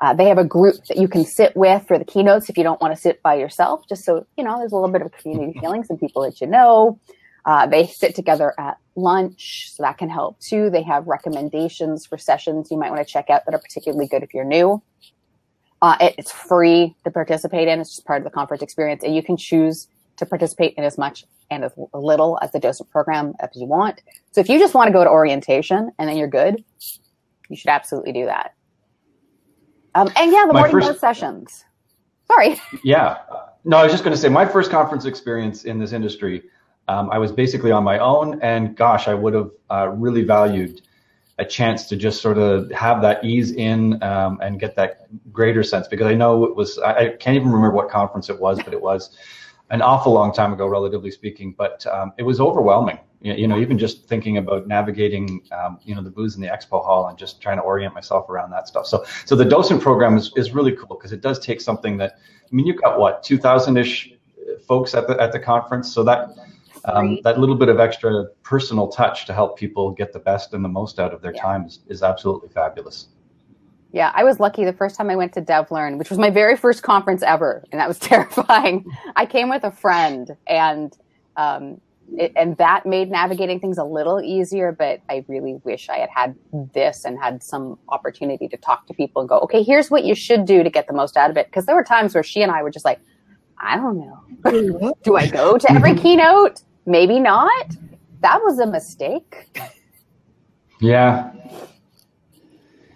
Uh, 0.00 0.12
they 0.12 0.26
have 0.26 0.38
a 0.38 0.44
group 0.44 0.76
that 0.88 0.96
you 0.96 1.08
can 1.08 1.24
sit 1.24 1.56
with 1.56 1.86
for 1.86 1.98
the 1.98 2.04
keynotes 2.04 2.48
if 2.48 2.58
you 2.58 2.64
don't 2.64 2.80
want 2.80 2.94
to 2.94 3.00
sit 3.00 3.22
by 3.22 3.34
yourself, 3.34 3.86
just 3.88 4.04
so 4.04 4.26
you 4.36 4.44
know 4.44 4.58
there's 4.58 4.72
a 4.72 4.74
little 4.74 4.90
bit 4.90 5.02
of 5.02 5.12
community 5.12 5.58
feeling, 5.60 5.84
some 5.84 5.98
people 5.98 6.22
that 6.22 6.40
you 6.40 6.46
know. 6.46 6.98
Uh, 7.46 7.66
they 7.66 7.86
sit 7.86 8.14
together 8.14 8.54
at 8.58 8.78
lunch, 8.96 9.70
so 9.70 9.82
that 9.82 9.98
can 9.98 10.08
help 10.08 10.40
too. 10.40 10.70
They 10.70 10.82
have 10.82 11.06
recommendations 11.06 12.06
for 12.06 12.16
sessions 12.16 12.70
you 12.70 12.78
might 12.78 12.90
want 12.90 13.06
to 13.06 13.12
check 13.12 13.28
out 13.28 13.44
that 13.44 13.54
are 13.54 13.60
particularly 13.60 14.08
good 14.08 14.22
if 14.22 14.32
you're 14.32 14.44
new. 14.44 14.82
Uh, 15.82 15.96
it, 16.00 16.14
it's 16.18 16.32
free 16.32 16.96
to 17.04 17.10
participate 17.10 17.68
in. 17.68 17.80
It's 17.80 17.90
just 17.90 18.06
part 18.06 18.18
of 18.18 18.24
the 18.24 18.30
conference 18.30 18.62
experience, 18.62 19.04
and 19.04 19.14
you 19.14 19.22
can 19.22 19.36
choose 19.36 19.88
to 20.16 20.26
participate 20.26 20.74
in 20.76 20.84
as 20.84 20.96
much 20.96 21.24
and 21.50 21.64
as 21.64 21.72
little 21.92 22.38
as 22.42 22.52
the 22.52 22.58
docent 22.58 22.90
program 22.90 23.34
as 23.40 23.50
you 23.54 23.66
want. 23.66 24.00
So 24.32 24.40
if 24.40 24.48
you 24.48 24.58
just 24.58 24.74
want 24.74 24.88
to 24.88 24.92
go 24.92 25.04
to 25.04 25.10
orientation 25.10 25.92
and 25.98 26.08
then 26.08 26.16
you're 26.16 26.28
good, 26.28 26.64
you 27.48 27.56
should 27.56 27.70
absolutely 27.70 28.12
do 28.12 28.26
that. 28.26 28.54
Um, 29.94 30.10
and 30.16 30.32
yeah, 30.32 30.46
the 30.46 30.52
my 30.52 30.68
morning 30.68 30.88
first, 30.88 31.00
sessions. 31.00 31.64
Sorry. 32.26 32.60
Yeah. 32.82 33.18
No, 33.66 33.78
I 33.78 33.84
was 33.84 33.92
just 33.92 34.04
going 34.04 34.14
to 34.14 34.20
say 34.20 34.28
my 34.28 34.44
first 34.44 34.70
conference 34.70 35.06
experience 35.06 35.64
in 35.64 35.78
this 35.78 35.92
industry, 35.92 36.42
um, 36.88 37.08
I 37.10 37.18
was 37.18 37.32
basically 37.32 37.70
on 37.70 37.82
my 37.82 37.98
own, 37.98 38.40
and 38.42 38.76
gosh, 38.76 39.08
I 39.08 39.14
would 39.14 39.32
have 39.32 39.50
uh, 39.70 39.88
really 39.88 40.22
valued 40.22 40.82
a 41.38 41.44
chance 41.44 41.86
to 41.88 41.96
just 41.96 42.20
sort 42.20 42.38
of 42.38 42.70
have 42.70 43.02
that 43.02 43.24
ease 43.24 43.52
in 43.52 44.02
um, 44.02 44.38
and 44.42 44.60
get 44.60 44.76
that 44.76 45.06
greater 45.32 45.62
sense 45.62 45.88
because 45.88 46.06
I 46.06 46.14
know 46.14 46.44
it 46.44 46.54
was 46.54 46.78
I, 46.78 46.92
I 46.92 47.08
can't 47.08 47.36
even 47.36 47.50
remember 47.50 47.74
what 47.74 47.88
conference 47.88 48.28
it 48.28 48.38
was, 48.38 48.62
but 48.62 48.72
it 48.72 48.80
was 48.80 49.16
an 49.70 49.82
awful 49.82 50.12
long 50.12 50.32
time 50.32 50.52
ago, 50.52 50.66
relatively 50.66 51.10
speaking, 51.10 51.54
but 51.56 51.86
um, 51.86 52.12
it 52.18 52.22
was 52.22 52.40
overwhelming. 52.40 52.98
You, 53.20 53.48
know, 53.48 53.58
even 53.58 53.78
just 53.78 54.06
thinking 54.06 54.36
about 54.36 54.66
navigating, 54.66 55.40
um, 55.50 55.78
you 55.82 55.94
know, 55.94 56.02
the 56.02 56.10
booths 56.10 56.34
in 56.34 56.42
the 56.42 56.48
expo 56.48 56.84
hall 56.84 57.08
and 57.08 57.16
just 57.16 57.40
trying 57.40 57.56
to 57.56 57.62
orient 57.62 57.94
myself 57.94 58.28
around 58.28 58.50
that 58.50 58.68
stuff. 58.68 58.86
So, 58.86 59.06
so 59.24 59.34
the 59.34 59.46
docent 59.46 59.80
program 59.80 60.18
is, 60.18 60.30
is 60.36 60.52
really 60.52 60.72
cool 60.72 60.98
because 60.98 61.10
it 61.12 61.22
does 61.22 61.38
take 61.38 61.62
something 61.62 61.96
that, 61.96 62.18
I 62.18 62.54
mean, 62.54 62.66
you've 62.66 62.82
got 62.82 63.00
what, 63.00 63.22
2000 63.22 63.78
ish 63.78 64.12
folks 64.68 64.94
at 64.94 65.08
the, 65.08 65.18
at 65.18 65.32
the 65.32 65.38
conference. 65.38 65.90
So 65.90 66.04
that, 66.04 66.36
um, 66.84 67.18
that 67.24 67.40
little 67.40 67.54
bit 67.54 67.70
of 67.70 67.80
extra 67.80 68.26
personal 68.42 68.88
touch 68.88 69.24
to 69.24 69.32
help 69.32 69.58
people 69.58 69.90
get 69.90 70.12
the 70.12 70.18
best 70.18 70.52
and 70.52 70.62
the 70.62 70.68
most 70.68 71.00
out 71.00 71.14
of 71.14 71.22
their 71.22 71.34
yeah. 71.34 71.40
time 71.40 71.64
is, 71.64 71.78
is 71.88 72.02
absolutely 72.02 72.50
fabulous. 72.50 73.06
Yeah, 73.94 74.10
I 74.12 74.24
was 74.24 74.40
lucky 74.40 74.64
the 74.64 74.72
first 74.72 74.96
time 74.96 75.08
I 75.08 75.14
went 75.14 75.32
to 75.34 75.40
DevLearn, 75.40 75.98
which 75.98 76.10
was 76.10 76.18
my 76.18 76.28
very 76.28 76.56
first 76.56 76.82
conference 76.82 77.22
ever, 77.22 77.62
and 77.70 77.80
that 77.80 77.86
was 77.86 77.98
terrifying. 78.00 78.84
I 79.14 79.24
came 79.24 79.48
with 79.48 79.62
a 79.62 79.70
friend, 79.70 80.36
and 80.48 80.92
um, 81.36 81.80
it, 82.18 82.32
and 82.34 82.56
that 82.56 82.86
made 82.86 83.08
navigating 83.08 83.60
things 83.60 83.78
a 83.78 83.84
little 83.84 84.20
easier. 84.20 84.72
But 84.72 85.00
I 85.08 85.24
really 85.28 85.60
wish 85.62 85.88
I 85.88 85.98
had 85.98 86.10
had 86.10 86.34
this 86.74 87.04
and 87.04 87.16
had 87.22 87.40
some 87.44 87.78
opportunity 87.88 88.48
to 88.48 88.56
talk 88.56 88.88
to 88.88 88.94
people 88.94 89.20
and 89.20 89.28
go, 89.28 89.38
okay, 89.38 89.62
here's 89.62 89.92
what 89.92 90.02
you 90.02 90.16
should 90.16 90.44
do 90.44 90.64
to 90.64 90.70
get 90.70 90.88
the 90.88 90.92
most 90.92 91.16
out 91.16 91.30
of 91.30 91.36
it. 91.36 91.46
Because 91.46 91.66
there 91.66 91.76
were 91.76 91.84
times 91.84 92.14
where 92.14 92.24
she 92.24 92.42
and 92.42 92.50
I 92.50 92.64
were 92.64 92.72
just 92.72 92.84
like, 92.84 92.98
I 93.58 93.76
don't 93.76 93.98
know, 93.98 94.94
do 95.04 95.14
I 95.14 95.28
go 95.28 95.56
to 95.56 95.72
every 95.72 95.94
keynote? 96.02 96.62
Maybe 96.84 97.20
not. 97.20 97.76
That 98.22 98.40
was 98.42 98.58
a 98.58 98.66
mistake. 98.66 99.56
Yeah, 100.80 101.30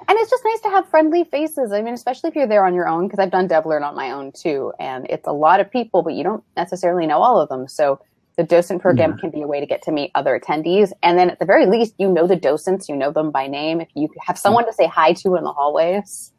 and 0.09 0.19
it's 0.19 0.31
just 0.31 0.43
nice 0.45 0.61
to 0.63 0.71
have 0.71 0.89
friendly 0.89 1.25
faces. 1.25 1.71
I 1.71 1.83
mean, 1.83 1.93
especially 1.93 2.29
if 2.31 2.35
you're 2.37 2.47
there 2.47 2.65
on 2.65 2.75
your 2.75 2.89
own, 2.89 3.07
because 3.07 3.19
I've 3.19 3.31
done 3.31 3.47
DevLearn 3.47 3.83
on 3.83 3.95
my 3.95 4.11
own 4.11 4.33
too, 4.33 4.73
and 4.81 5.07
it's 5.11 5.27
a 5.27 5.33
lot 5.33 5.61
of 5.61 5.71
people, 5.71 6.03
but 6.03 6.15
you 6.15 6.25
don't 6.25 6.43
necessarily 6.57 7.07
know 7.07 7.23
all 7.23 7.39
of 7.39 7.51
them. 7.51 7.69
So 7.69 8.01
the 8.37 8.43
docent 8.43 8.81
program 8.81 9.11
yeah. 9.13 9.17
can 9.21 9.31
be 9.31 9.43
a 9.43 9.47
way 9.47 9.61
to 9.61 9.67
get 9.67 9.83
to 9.83 9.93
meet 9.93 10.11
other 10.15 10.41
attendees, 10.41 10.93
and 11.03 11.19
then 11.19 11.29
at 11.29 11.39
the 11.39 11.45
very 11.45 11.67
least, 11.67 11.95
you 11.99 12.09
know 12.09 12.27
the 12.27 12.37
docents, 12.37 12.89
you 12.89 12.97
know 12.97 13.13
them 13.13 13.31
by 13.31 13.47
name. 13.47 13.81
If 13.81 13.89
you 13.95 14.09
have 14.27 14.39
someone 14.39 14.65
to 14.67 14.73
say 14.73 14.87
hi 14.87 15.13
to 15.13 15.37
in 15.37 15.45
the 15.45 15.53
hallways, 15.53 16.33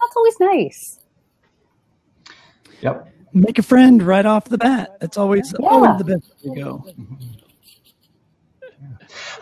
that's 0.00 0.16
always 0.16 0.40
nice. 0.40 0.98
Yep. 2.80 3.08
Make 3.34 3.58
a 3.58 3.62
friend 3.62 4.02
right 4.02 4.26
off 4.26 4.46
the 4.46 4.58
bat. 4.58 4.98
That's 5.00 5.16
always 5.16 5.54
yeah. 5.58 5.68
always 5.68 5.96
the 5.98 6.04
best 6.04 6.32
way 6.42 6.54
to 6.54 6.60
go. 6.60 6.84
Mm-hmm. 6.88 7.41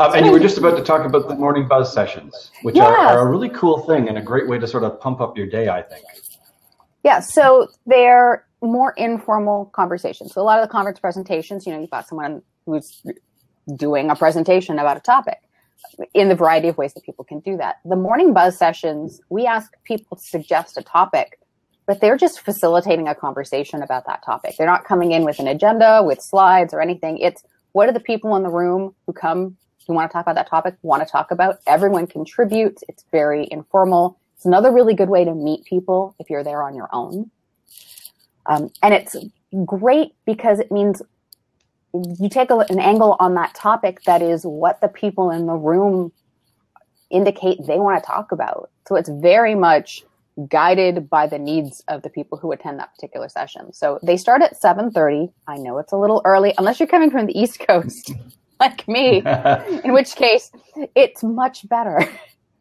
Um, 0.00 0.14
and 0.14 0.24
you 0.24 0.32
were 0.32 0.40
just 0.40 0.56
about 0.56 0.78
to 0.78 0.82
talk 0.82 1.04
about 1.04 1.28
the 1.28 1.34
morning 1.34 1.68
buzz 1.68 1.92
sessions, 1.92 2.50
which 2.62 2.74
yes. 2.74 2.88
are, 2.88 3.18
are, 3.18 3.28
a 3.28 3.30
really 3.30 3.50
cool 3.50 3.80
thing 3.80 4.08
and 4.08 4.16
a 4.16 4.22
great 4.22 4.48
way 4.48 4.58
to 4.58 4.66
sort 4.66 4.82
of 4.82 4.98
pump 4.98 5.20
up 5.20 5.36
your 5.36 5.46
day, 5.46 5.68
I 5.68 5.82
think. 5.82 6.02
Yeah, 7.04 7.20
so 7.20 7.68
they're 7.84 8.46
more 8.62 8.92
informal 8.92 9.66
conversations. 9.66 10.32
So 10.32 10.40
a 10.40 10.44
lot 10.44 10.58
of 10.58 10.66
the 10.66 10.72
conference 10.72 10.98
presentations, 11.00 11.66
you 11.66 11.72
know, 11.74 11.80
you've 11.80 11.90
got 11.90 12.08
someone 12.08 12.40
who's 12.64 13.02
doing 13.76 14.10
a 14.10 14.16
presentation 14.16 14.78
about 14.78 14.96
a 14.96 15.00
topic 15.00 15.38
in 16.14 16.30
the 16.30 16.34
variety 16.34 16.68
of 16.68 16.78
ways 16.78 16.94
that 16.94 17.04
people 17.04 17.26
can 17.26 17.40
do 17.40 17.58
that. 17.58 17.76
The 17.84 17.96
morning 17.96 18.32
buzz 18.32 18.56
sessions, 18.56 19.20
we 19.28 19.46
ask 19.46 19.70
people 19.84 20.16
to 20.16 20.22
suggest 20.22 20.78
a 20.78 20.82
topic, 20.82 21.38
but 21.84 22.00
they're 22.00 22.16
just 22.16 22.40
facilitating 22.40 23.06
a 23.06 23.14
conversation 23.14 23.82
about 23.82 24.06
that 24.06 24.24
topic. 24.24 24.54
They're 24.56 24.66
not 24.66 24.86
coming 24.86 25.12
in 25.12 25.24
with 25.24 25.38
an 25.40 25.46
agenda, 25.46 26.02
with 26.02 26.22
slides 26.22 26.72
or 26.72 26.80
anything. 26.80 27.18
It's 27.18 27.42
what 27.72 27.86
are 27.86 27.92
the 27.92 28.00
people 28.00 28.34
in 28.36 28.42
the 28.42 28.50
room 28.50 28.94
who 29.06 29.12
come 29.12 29.58
who 29.86 29.94
want 29.94 30.10
to 30.10 30.12
talk 30.12 30.24
about 30.24 30.34
that 30.36 30.48
topic 30.48 30.76
want 30.82 31.02
to 31.02 31.10
talk 31.10 31.30
about? 31.30 31.60
Everyone 31.66 32.06
contributes. 32.06 32.84
It's 32.88 33.04
very 33.10 33.48
informal. 33.50 34.18
It's 34.36 34.46
another 34.46 34.72
really 34.72 34.94
good 34.94 35.08
way 35.08 35.24
to 35.24 35.34
meet 35.34 35.64
people 35.64 36.14
if 36.18 36.30
you're 36.30 36.44
there 36.44 36.62
on 36.62 36.74
your 36.74 36.88
own. 36.92 37.30
Um, 38.46 38.70
and 38.82 38.94
it's 38.94 39.16
great 39.66 40.14
because 40.24 40.58
it 40.58 40.72
means 40.72 41.02
you 41.92 42.28
take 42.28 42.50
a, 42.50 42.58
an 42.70 42.78
angle 42.78 43.16
on 43.18 43.34
that 43.34 43.54
topic 43.54 44.02
that 44.04 44.22
is 44.22 44.44
what 44.44 44.80
the 44.80 44.88
people 44.88 45.30
in 45.30 45.46
the 45.46 45.54
room 45.54 46.12
indicate 47.10 47.58
they 47.66 47.78
want 47.78 48.02
to 48.02 48.06
talk 48.06 48.32
about. 48.32 48.70
So 48.86 48.96
it's 48.96 49.08
very 49.08 49.54
much 49.54 50.04
guided 50.48 51.10
by 51.10 51.26
the 51.26 51.38
needs 51.38 51.82
of 51.88 52.02
the 52.02 52.08
people 52.08 52.38
who 52.38 52.52
attend 52.52 52.78
that 52.78 52.94
particular 52.94 53.28
session. 53.28 53.72
So 53.72 53.98
they 54.02 54.16
start 54.16 54.42
at 54.42 54.56
7:30. 54.56 55.32
I 55.46 55.56
know 55.56 55.78
it's 55.78 55.92
a 55.92 55.96
little 55.96 56.22
early 56.24 56.54
unless 56.56 56.80
you're 56.80 56.86
coming 56.86 57.10
from 57.10 57.26
the 57.26 57.38
East 57.38 57.60
Coast 57.60 58.14
like 58.70 58.86
me, 58.86 59.22
in 59.84 59.92
which 59.92 60.14
case 60.14 60.50
it's 60.94 61.22
much 61.22 61.68
better. 61.68 62.06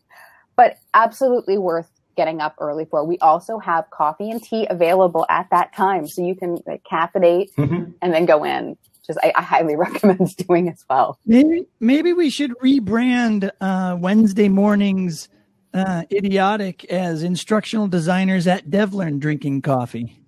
but 0.56 0.78
absolutely 0.94 1.58
worth 1.58 1.90
getting 2.16 2.42
up 2.42 2.56
early 2.60 2.86
for. 2.86 3.06
We 3.06 3.18
also 3.20 3.60
have 3.60 3.90
coffee 3.92 4.30
and 4.30 4.44
tea 4.44 4.68
available 4.70 5.26
at 5.30 5.50
that 5.52 5.74
time 5.74 6.08
so 6.08 6.26
you 6.26 6.36
can 6.36 6.58
like, 6.66 6.84
caffeinate 6.90 7.54
mm-hmm. 7.56 7.92
and 8.02 8.14
then 8.14 8.26
go 8.26 8.44
in. 8.44 8.70
which 8.70 9.10
is 9.10 9.18
I, 9.24 9.32
I 9.36 9.42
highly 9.42 9.76
recommend 9.76 10.36
doing 10.38 10.70
as 10.70 10.84
well. 10.90 11.20
Maybe 11.26 11.68
maybe 11.80 12.14
we 12.14 12.30
should 12.30 12.52
rebrand 12.60 13.52
uh, 13.62 13.98
Wednesday 14.00 14.50
mornings 14.50 15.30
uh, 15.74 16.04
idiotic 16.12 16.86
as 16.86 17.24
instructional 17.24 17.88
designers 17.88 18.48
at 18.48 18.70
Devlearn 18.70 19.20
drinking 19.20 19.62
coffee. 19.62 20.20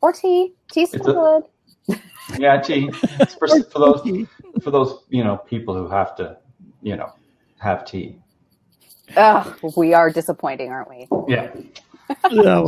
Or 0.00 0.12
tea. 0.12 0.52
Tea's 0.72 0.92
It's 0.94 1.02
still 1.02 1.40
good. 1.40 1.50
Yeah, 2.38 2.60
tea. 2.60 2.90
It's 3.20 3.34
for, 3.34 3.46
for 3.46 3.78
those 3.78 4.26
for 4.62 4.70
those 4.70 5.04
you 5.08 5.22
know 5.22 5.36
people 5.36 5.74
who 5.74 5.88
have 5.88 6.16
to 6.16 6.36
you 6.82 6.96
know 6.96 7.12
have 7.58 7.84
tea. 7.84 8.18
Ugh, 9.16 9.60
we 9.76 9.94
are 9.94 10.10
disappointing, 10.10 10.70
aren't 10.70 10.90
we? 10.90 11.06
Yeah, 11.28 11.52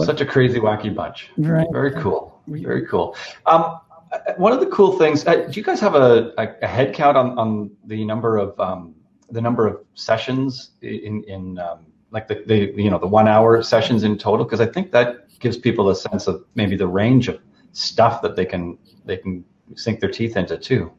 such 0.04 0.20
a 0.20 0.26
crazy 0.26 0.61
wacky 0.61 0.94
bunch. 0.94 1.31
right. 1.37 1.66
Very 1.72 1.92
cool. 2.00 2.40
Very 2.46 2.87
cool. 2.87 3.16
Um, 3.46 3.81
one 4.37 4.52
of 4.52 4.61
the 4.61 4.66
cool 4.66 4.98
things. 4.98 5.26
Uh, 5.26 5.48
do 5.50 5.52
you 5.52 5.62
guys 5.62 5.81
have 5.81 5.94
a, 5.94 6.33
a, 6.38 6.48
a 6.62 6.66
head 6.66 6.94
count 6.94 7.16
on, 7.16 7.38
on 7.38 7.70
the 7.85 8.04
number 8.04 8.38
of 8.38 8.59
um, 8.61 8.94
the 9.31 9.40
number 9.40 9.66
of 9.66 9.85
sessions 9.94 10.70
in 10.83 11.24
in 11.24 11.59
um, 11.59 11.87
like 12.11 12.28
the, 12.28 12.42
the 12.46 12.72
you 12.81 12.90
know 12.90 12.98
the 12.98 13.07
one 13.07 13.28
hour 13.28 13.62
sessions 13.62 14.04
in 14.04 14.16
total? 14.16 14.44
Because 14.44 14.61
I 14.61 14.66
think 14.66 14.92
that 14.92 15.28
gives 15.40 15.57
people 15.57 15.90
a 15.90 15.96
sense 15.96 16.26
of 16.26 16.44
maybe 16.54 16.76
the 16.76 16.87
range 16.87 17.28
of 17.28 17.40
stuff 17.72 18.22
that 18.22 18.37
they 18.37 18.44
can 18.44 18.78
they 19.04 19.16
can 19.16 19.44
sink 19.74 20.00
their 20.00 20.11
teeth 20.11 20.37
into 20.37 20.57
too. 20.59 20.92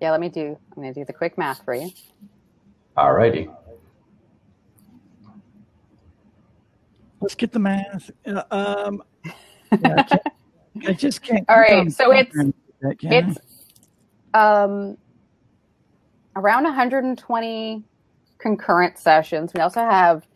Yeah, 0.00 0.10
let 0.12 0.20
me 0.20 0.28
do. 0.28 0.56
I'm 0.76 0.82
going 0.82 0.94
to 0.94 1.00
do 1.00 1.04
the 1.04 1.12
quick 1.12 1.36
math 1.36 1.64
for 1.64 1.74
you. 1.74 1.90
All 2.96 3.12
righty. 3.12 3.48
Let's 7.20 7.34
get 7.34 7.50
the 7.52 7.58
math. 7.58 8.10
Uh, 8.24 8.42
um, 8.50 9.02
yeah, 9.82 10.04
I, 10.10 10.18
I 10.88 10.92
just 10.92 11.22
can't. 11.22 11.44
All 11.48 11.56
click 11.56 11.68
right, 11.70 11.78
on 11.80 11.90
so 11.90 12.12
it's- 12.12 12.32
that, 12.80 12.98
can 13.00 13.12
I? 13.12 13.16
It's 13.16 13.38
um, 14.34 14.96
around 16.36 16.62
120 16.64 17.84
concurrent 18.38 18.98
sessions. 18.98 19.52
We 19.52 19.60
also 19.60 19.80
have 19.80 20.28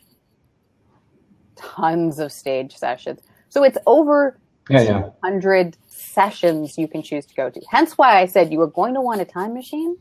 tons 1.54 2.18
of 2.18 2.32
stage 2.32 2.74
sessions. 2.76 3.20
So 3.48 3.62
it's 3.62 3.78
over 3.86 4.40
Yeah, 4.70 4.82
yeah. 4.82 5.00
100 5.20 5.76
sessions 5.88 6.78
you 6.78 6.86
can 6.88 7.02
choose 7.02 7.26
to 7.26 7.34
go 7.34 7.50
to. 7.50 7.60
Hence 7.70 7.98
why 7.98 8.20
I 8.20 8.26
said 8.26 8.52
you 8.52 8.58
were 8.58 8.66
going 8.68 8.94
to 8.94 9.00
want 9.00 9.20
a 9.20 9.24
time 9.24 9.54
machine. 9.54 9.96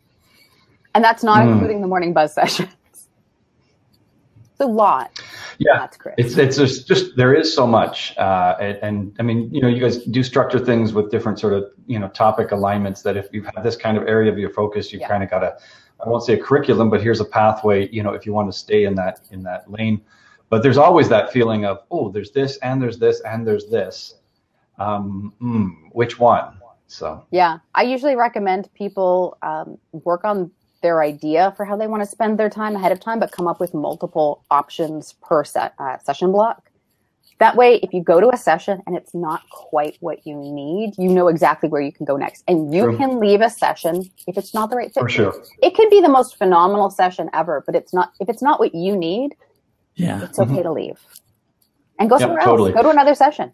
And 0.93 1.04
that's 1.04 1.24
not 1.24 1.39
Mm. 1.45 1.54
including 1.54 1.82
the 1.82 1.88
morning 1.88 2.13
buzz 2.13 2.34
sessions. 2.39 2.69
It's 2.93 4.60
a 4.60 4.65
lot. 4.65 5.12
Yeah. 5.58 5.78
That's 5.78 5.97
Chris. 5.97 6.15
It's 6.17 6.38
it's 6.38 6.58
just, 6.58 6.88
just 6.88 7.15
there 7.15 7.34
is 7.34 7.54
so 7.54 7.65
much, 7.65 8.15
uh, 8.17 8.56
and, 8.60 8.78
and 8.84 9.15
I 9.19 9.24
mean, 9.24 9.54
you 9.54 9.62
know, 9.62 9.67
you 9.67 9.80
guys 9.80 10.04
do 10.06 10.21
structure 10.24 10.60
things 10.60 10.93
with 10.93 11.10
different 11.12 11.39
sort 11.39 11.54
of 11.54 11.71
you 11.88 11.97
know 12.00 12.10
topic 12.10 12.52
alignments. 12.52 13.02
That 13.04 13.15
if 13.17 13.28
you've 13.32 13.45
had 13.45 13.63
this 13.63 13.76
kind 13.76 13.97
of 13.97 14.04
area 14.08 14.32
of 14.32 14.38
your 14.38 14.50
focus, 14.52 14.91
you've 14.91 15.02
Yeah. 15.02 15.08
kind 15.08 15.24
of 15.24 15.30
got 15.30 15.43
a, 15.43 15.58
I 16.06 16.10
won't 16.10 16.24
say 16.24 16.34
a 16.34 16.41
curriculum, 16.43 16.89
but 16.89 17.02
here's 17.02 17.21
a 17.21 17.26
pathway. 17.26 17.88
You 17.89 18.04
know, 18.04 18.12
if 18.13 18.26
you 18.26 18.34
want 18.34 18.52
to 18.52 18.58
stay 18.58 18.84
in 18.84 18.95
that 18.95 19.21
in 19.32 19.41
that 19.43 19.69
lane, 19.71 20.02
but 20.50 20.62
there's 20.62 20.78
always 20.78 21.08
that 21.10 21.32
feeling 21.32 21.65
of 21.65 21.80
oh, 21.89 22.10
there's 22.12 22.32
this 22.32 22.58
and 22.58 22.82
there's 22.82 22.97
this 23.00 23.21
and 23.21 23.47
there's 23.47 23.67
this. 23.67 24.15
Um, 24.82 25.34
hmm, 25.39 25.67
which 25.91 26.20
one? 26.20 26.58
So 26.88 27.26
Yeah, 27.32 27.60
I 27.76 27.84
usually 27.84 28.15
recommend 28.15 28.74
people 28.74 29.38
um, 29.41 29.78
work 29.91 30.26
on 30.26 30.52
their 30.82 31.02
idea 31.04 31.54
for 31.56 31.63
how 31.65 31.78
they 31.78 31.88
want 31.88 32.02
to 32.04 32.10
spend 32.10 32.39
their 32.39 32.50
time 32.50 32.76
ahead 32.76 32.91
of 32.91 33.00
time, 33.00 33.20
but 33.20 33.32
come 33.32 33.48
up 33.48 33.60
with 33.60 33.74
multiple 33.74 34.44
options 34.50 35.13
per 35.22 35.44
set, 35.44 35.74
uh, 35.78 35.98
session 36.00 36.32
block. 36.32 36.70
That 37.39 37.56
way, 37.56 37.80
if 37.82 37.94
you 37.94 38.04
go 38.04 38.20
to 38.20 38.30
a 38.30 38.38
session 38.38 38.82
and 38.86 38.96
it's 38.96 39.13
not 39.13 39.41
quite 39.52 39.98
what 40.00 40.26
you 40.28 40.36
need, 40.36 40.94
you 40.98 41.10
know 41.10 41.28
exactly 41.28 41.70
where 41.70 41.82
you 41.82 41.91
can 41.91 42.06
go 42.06 42.17
next. 42.17 42.44
And 42.48 42.74
you 42.74 42.84
True. 42.84 42.98
can 42.98 43.20
leave 43.20 43.41
a 43.41 43.50
session 43.50 44.10
if 44.28 44.38
it's 44.38 44.54
not 44.54 44.70
the 44.70 44.76
right 44.76 44.94
fit. 44.94 45.02
for 45.02 45.10
sure. 45.10 45.44
It 45.62 45.76
could 45.76 45.89
be 45.89 46.02
the 46.02 46.10
most 46.10 46.38
phenomenal 46.38 46.89
session 46.89 47.30
ever, 47.34 47.63
but 47.65 47.76
it's 47.76 47.94
not. 47.94 48.12
If 48.20 48.30
it's 48.30 48.44
not 48.44 48.60
what 48.60 48.76
you 48.76 48.96
need, 48.96 49.36
yeah. 49.96 50.24
it's 50.24 50.38
okay 50.39 50.62
to 50.62 50.72
leave 50.72 51.00
and 52.00 52.10
go 52.10 52.17
Yeah, 52.17 52.26
somewhere 52.26 52.44
totally. 52.44 52.72
else. 52.72 52.78
Go 52.78 52.84
to 52.84 52.89
another 52.89 53.15
session. 53.15 53.54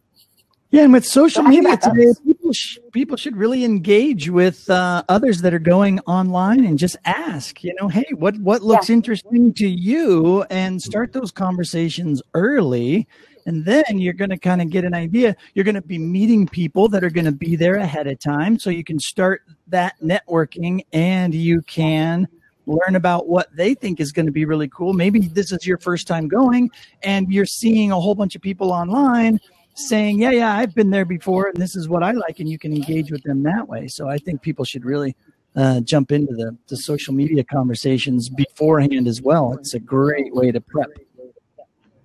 Yeah, 0.70 0.84
and 0.84 0.92
with 0.92 1.06
social 1.06 1.44
Don't 1.44 1.52
media 1.52 1.78
today, 1.78 2.12
people 2.26 2.52
sh- 2.52 2.78
people 2.92 3.16
should 3.16 3.38
really 3.38 3.64
engage 3.64 4.30
with 4.30 4.70
uh, 4.70 5.02
others 5.08 5.42
that 5.42 5.54
are 5.54 5.60
going 5.60 6.02
online 6.02 6.66
and 6.66 6.78
just 6.78 6.98
ask, 7.06 7.64
you 7.64 7.74
know, 7.80 7.88
hey, 7.88 8.06
what 8.16 8.38
what 8.40 8.62
looks 8.62 8.90
interesting 8.90 9.54
to 9.54 9.68
you, 9.68 10.44
and 10.50 10.82
start 10.82 11.14
those 11.14 11.32
conversations 11.32 12.22
early, 12.34 13.08
and 13.46 13.64
then 13.64 13.86
you're 13.94 14.12
going 14.12 14.30
to 14.30 14.38
kind 14.38 14.62
of 14.62 14.70
get 14.70 14.84
an 14.84 14.94
idea. 14.94 15.38
You're 15.54 15.64
going 15.64 15.76
to 15.76 15.82
be 15.82 15.98
meeting 15.98 16.46
people 16.46 16.90
that 16.90 17.02
are 17.02 17.10
going 17.10 17.26
to 17.26 17.32
be 17.32 17.56
there 17.56 17.76
ahead 17.76 18.08
of 18.08 18.20
time, 18.20 18.60
so 18.60 18.70
you 18.70 18.84
can 18.84 19.00
start 19.00 19.44
that 19.68 19.96
networking, 20.02 20.82
and 20.92 21.34
you 21.34 21.62
can 21.62 22.28
learn 22.66 22.98
about 22.98 23.30
what 23.30 23.48
they 23.56 23.74
think 23.74 24.02
is 24.02 24.12
going 24.12 24.26
to 24.26 24.34
be 24.34 24.44
really 24.44 24.68
cool. 24.68 24.92
Maybe 24.92 25.22
this 25.22 25.54
is 25.54 25.66
your 25.66 25.78
first 25.78 26.08
time 26.08 26.28
going, 26.28 26.70
and 27.04 27.32
you're 27.32 27.46
seeing 27.46 27.94
a 27.94 28.00
whole 28.02 28.16
bunch 28.16 28.36
of 28.36 28.42
people 28.42 28.74
online 28.74 29.40
saying, 29.78 30.20
"Yeah, 30.20 30.32
yeah, 30.32 30.56
I've 30.58 30.74
been 30.76 30.90
there 30.90 31.06
before, 31.06 31.48
and 31.48 31.58
this 31.58 31.76
is 31.76 31.88
what 31.88 32.04
I 32.04 32.12
like," 32.12 32.40
and 32.40 32.50
you 32.50 32.58
can 32.58 32.74
engage 32.74 33.12
with 33.12 33.24
them 33.24 33.44
that 33.44 33.68
way. 33.68 33.88
So 33.88 34.10
I 34.10 34.18
think 34.18 34.42
people 34.42 34.66
should 34.66 34.86
really 34.86 35.16
uh, 35.56 35.80
jump 35.82 36.12
into 36.12 36.34
the, 36.34 36.56
the 36.68 36.78
social 36.78 37.14
media 37.14 37.44
conversations 37.44 38.30
beforehand 38.30 39.08
as 39.08 39.22
well. 39.22 39.54
It's 39.54 39.74
a 39.74 39.80
great 39.80 40.34
way 40.34 40.52
to 40.52 40.62
prep. 40.62 40.90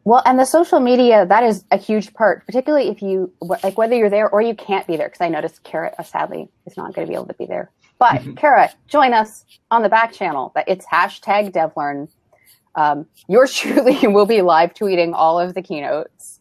Well, 0.04 0.22
and 0.24 0.38
the 0.38 0.46
social 0.46 0.80
media, 0.80 1.26
that 1.26 1.44
is 1.44 1.64
a 1.70 1.76
huge 1.76 2.12
part, 2.12 2.44
particularly 2.44 2.88
if 2.88 3.02
you, 3.02 3.32
like, 3.40 3.78
whether 3.78 3.94
you're 3.94 4.10
there 4.10 4.28
or 4.28 4.42
you 4.42 4.54
can't 4.54 4.84
be 4.86 4.96
there, 4.96 5.08
because 5.08 5.20
I 5.20 5.28
noticed 5.28 5.62
Cara, 5.62 5.94
uh, 5.96 6.02
sadly, 6.02 6.48
is 6.66 6.76
not 6.76 6.92
going 6.92 7.06
to 7.06 7.10
be 7.10 7.14
able 7.14 7.26
to 7.26 7.34
be 7.34 7.46
there. 7.46 7.70
But 8.00 8.22
Mhm. 8.22 8.36
Cara, 8.36 8.72
join 8.88 9.14
us 9.14 9.44
on 9.70 9.82
the 9.82 9.88
back 9.88 10.12
channel. 10.12 10.50
That 10.56 10.64
It's 10.66 10.84
hashtag 10.86 11.52
DevLearn. 11.52 12.08
Um, 12.74 13.06
yours 13.28 13.54
truly 13.56 14.08
will 14.08 14.26
be 14.26 14.42
live 14.42 14.74
tweeting 14.74 15.12
all 15.14 15.38
of 15.38 15.54
the 15.54 15.62
keynotes. 15.62 16.40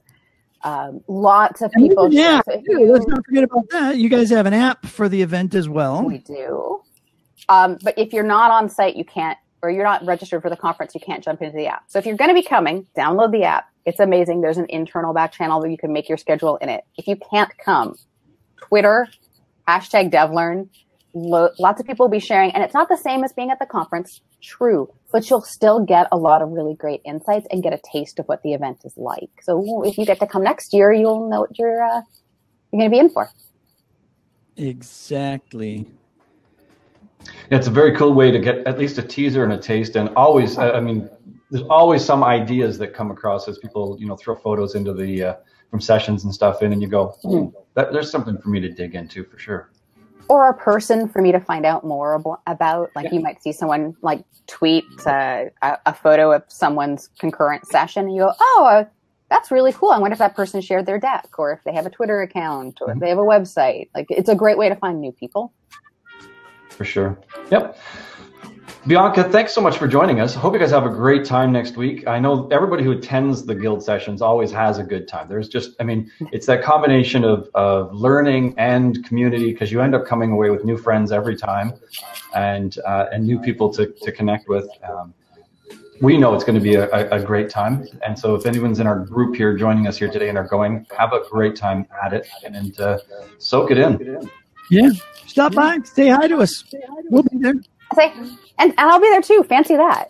Um, 0.64 1.02
lots 1.08 1.62
of 1.62 1.72
people. 1.72 2.14
yeah, 2.14 2.42
so 2.46 2.54
if 2.54 2.64
yeah, 2.70 2.78
you- 2.78 2.92
let's 2.94 3.08
not 3.08 3.26
forget 3.26 3.44
about 3.44 3.70
that. 3.72 3.98
You 3.98 4.10
guys 4.10 4.30
have 4.30 4.46
an 4.46 4.54
app 4.54 4.86
for 4.86 5.10
the 5.10 5.22
event 5.22 5.56
as 5.56 5.68
well. 5.68 6.04
We 6.04 6.20
do. 6.20 6.82
Um, 7.50 7.78
but 7.84 7.98
if 7.98 8.14
you're 8.14 8.24
not 8.24 8.52
on 8.52 8.70
site, 8.70 8.96
you 8.96 9.04
can't, 9.04 9.38
or 9.64 9.70
you're 9.72 9.84
not 9.84 10.06
registered 10.06 10.42
for 10.42 10.50
the 10.50 10.56
conference, 10.56 10.94
you 10.94 11.02
can't 11.02 11.24
jump 11.24 11.42
into 11.42 11.58
the 11.58 11.68
app. 11.68 11.84
So 11.88 11.98
if 12.00 12.06
you're 12.06 12.16
going 12.16 12.30
to 12.30 12.36
be 12.36 12.44
coming, 12.44 12.86
download 12.96 13.32
the 13.32 13.44
app. 13.44 13.66
It's 13.86 14.00
amazing. 14.00 14.42
There's 14.42 14.58
an 14.60 14.68
internal 14.70 15.14
back 15.14 15.32
channel 15.32 15.60
where 15.60 15.70
you 15.70 15.78
can 15.78 15.92
make 15.92 16.08
your 16.08 16.18
schedule 16.20 16.58
in 16.58 16.70
it. 16.70 16.84
If 16.98 17.08
you 17.08 17.16
can't 17.16 17.50
come, 17.58 17.96
Twitter, 18.58 19.08
hashtag 19.68 20.12
DevLearn. 20.12 20.70
Lo- 21.14 21.50
lots 21.60 21.82
of 21.82 21.88
people 21.88 22.06
will 22.06 22.12
be 22.12 22.20
sharing, 22.20 22.52
and 22.52 22.64
it's 22.64 22.74
not 22.76 22.88
the 22.88 22.96
same 22.98 23.24
as 23.24 23.34
being 23.34 23.50
at 23.50 23.60
the 23.60 23.66
conference. 23.66 24.22
True, 24.42 24.92
but 25.12 25.30
you'll 25.30 25.42
still 25.42 25.86
get 25.86 26.08
a 26.12 26.18
lot 26.18 26.42
of 26.42 26.50
really 26.50 26.74
great 26.74 27.02
insights 27.06 27.46
and 27.52 27.62
get 27.62 27.74
a 27.74 27.80
taste 27.92 28.18
of 28.20 28.26
what 28.26 28.42
the 28.44 28.54
event 28.54 28.80
is 28.84 28.94
like. 28.98 29.30
So 29.44 29.84
if 29.84 29.98
you 29.98 30.06
get 30.06 30.20
to 30.20 30.28
come 30.28 30.44
next 30.44 30.74
year, 30.74 30.92
you'll 30.92 31.30
know 31.30 31.42
what 31.42 31.58
you're 31.60 31.84
uh, 31.84 32.02
you're 32.72 32.80
going 32.80 32.92
to 32.92 32.96
be 32.96 33.00
in 33.00 33.10
for. 33.10 33.30
Exactly. 34.58 35.88
Yeah, 37.52 37.58
it's 37.58 37.68
a 37.68 37.72
very 37.72 37.96
cool 37.96 38.14
way 38.14 38.32
to 38.32 38.40
get 38.40 38.66
at 38.66 38.80
least 38.80 38.98
a 38.98 39.04
teaser 39.04 39.44
and 39.44 39.54
a 39.54 39.58
taste, 39.58 39.96
and 39.96 40.10
always, 40.16 40.58
I 40.58 40.72
I 40.72 40.80
mean, 40.80 41.10
there's 41.52 41.66
always 41.70 42.04
some 42.04 42.24
ideas 42.24 42.78
that 42.80 42.94
come 42.94 43.12
across 43.12 43.48
as 43.48 43.60
people, 43.60 43.98
you 44.00 44.08
know, 44.08 44.16
throw 44.16 44.36
photos 44.36 44.74
into 44.76 44.94
the 44.94 45.24
uh, 45.24 45.36
from 45.70 45.82
sessions 45.82 46.24
and 46.24 46.34
stuff 46.34 46.64
in, 46.64 46.74
and 46.74 46.82
you 46.82 46.88
go, 46.88 47.16
Hmm. 47.22 47.30
"Hmm, 47.30 47.46
that, 47.76 47.94
there's 47.94 48.10
something 48.10 48.38
for 48.38 48.50
me 48.50 48.60
to 48.60 48.70
dig 48.70 48.96
into 48.96 49.24
for 49.24 49.38
sure. 49.38 49.71
Or 50.32 50.48
a 50.48 50.54
person 50.54 51.10
for 51.10 51.22
me 51.22 51.34
to 51.34 51.42
find 51.42 51.66
out 51.66 51.86
more 51.86 52.18
abo- 52.18 52.40
about. 52.48 52.90
Like 52.96 53.12
you 53.12 53.20
might 53.20 53.44
see 53.44 53.52
someone 53.52 53.98
like 54.02 54.24
tweet 54.48 54.86
uh, 55.06 55.46
a, 55.62 55.78
a 55.86 55.94
photo 55.94 56.32
of 56.32 56.44
someone's 56.48 57.10
concurrent 57.20 57.68
session, 57.68 58.06
and 58.06 58.16
you 58.16 58.22
go, 58.22 58.34
"Oh, 58.40 58.66
uh, 58.66 58.86
that's 59.30 59.52
really 59.52 59.74
cool." 59.74 59.90
I 59.90 60.00
wonder 60.00 60.14
if 60.14 60.20
that 60.20 60.34
person 60.34 60.62
shared 60.62 60.86
their 60.86 61.00
deck, 61.00 61.28
or 61.38 61.52
if 61.52 61.60
they 61.66 61.74
have 61.74 61.86
a 61.86 61.90
Twitter 61.90 62.22
account, 62.22 62.80
or 62.80 62.94
if 62.94 63.00
they 63.00 63.10
have 63.10 63.18
a 63.18 63.24
website. 63.24 63.90
Like 63.94 64.06
it's 64.10 64.30
a 64.30 64.36
great 64.36 64.58
way 64.58 64.70
to 64.70 64.76
find 64.76 65.02
new 65.02 65.12
people. 65.12 65.52
For 66.70 66.86
sure. 66.86 67.20
Yep. 67.52 67.78
Bianca, 68.88 69.24
thanks 69.26 69.54
so 69.54 69.62
much 69.62 69.78
for 69.78 69.88
joining 69.88 70.20
us. 70.22 70.34
Hope 70.34 70.54
you 70.54 70.60
guys 70.60 70.72
have 70.72 70.88
a 70.88 70.90
great 70.90 71.24
time 71.24 71.52
next 71.52 71.78
week. 71.78 72.08
I 72.08 72.18
know 72.18 72.48
everybody 72.48 72.84
who 72.84 72.94
attends 72.94 73.46
the 73.46 73.54
guild 73.54 73.84
sessions 73.84 74.24
always 74.24 74.52
has 74.52 74.80
a 74.80 74.84
good 74.84 75.08
time. 75.08 75.28
There's 75.30 75.48
just, 75.48 75.76
I 75.80 75.84
mean, 75.84 76.12
it's 76.32 76.48
that 76.48 76.64
combination 76.64 77.24
of, 77.24 77.48
of 77.54 77.94
learning 77.94 78.56
and 78.58 79.06
community 79.06 79.52
because 79.54 79.72
you 79.72 79.82
end 79.82 79.94
up 79.94 80.08
coming 80.08 80.32
away 80.32 80.50
with 80.50 80.66
new 80.66 80.78
friends 80.78 81.12
every 81.12 81.36
time 81.36 81.74
and 82.34 82.76
uh, 82.80 83.06
and 83.12 83.24
new 83.24 83.40
people 83.40 83.72
to, 83.74 83.86
to 84.02 84.12
connect 84.12 84.50
with. 84.50 84.68
Um, 84.84 85.14
we 86.02 86.18
know 86.18 86.34
it's 86.34 86.44
going 86.44 86.58
to 86.58 86.64
be 86.64 86.74
a, 86.74 86.90
a, 87.12 87.24
great 87.24 87.48
time. 87.48 87.88
And 88.04 88.18
so 88.18 88.34
if 88.34 88.48
anyone's 88.48 88.80
in 88.80 88.88
our 88.88 88.98
group 88.98 89.36
here 89.36 89.56
joining 89.56 89.86
us 89.86 89.98
here 89.98 90.10
today 90.10 90.30
and 90.30 90.38
are 90.40 90.48
going, 90.48 90.88
have 90.98 91.14
a 91.14 91.22
great 91.30 91.56
time 91.56 91.86
at 92.04 92.14
it 92.14 92.28
and 92.44 92.80
uh, 92.80 92.98
soak 93.38 93.70
it 93.70 93.78
in. 93.78 94.28
Yeah. 94.72 94.90
Stop 95.28 95.54
by, 95.54 95.78
say 95.84 96.10
hi 96.10 96.28
to 96.28 96.38
us. 96.38 96.64
We'll 97.12 97.22
be 97.22 97.38
there. 97.38 97.54
I 97.92 97.96
say, 97.96 98.14
and, 98.60 98.72
and 98.72 98.74
I'll 98.78 99.00
be 99.00 99.10
there 99.10 99.22
too. 99.22 99.44
Fancy 99.44 99.76
that. 99.76 100.10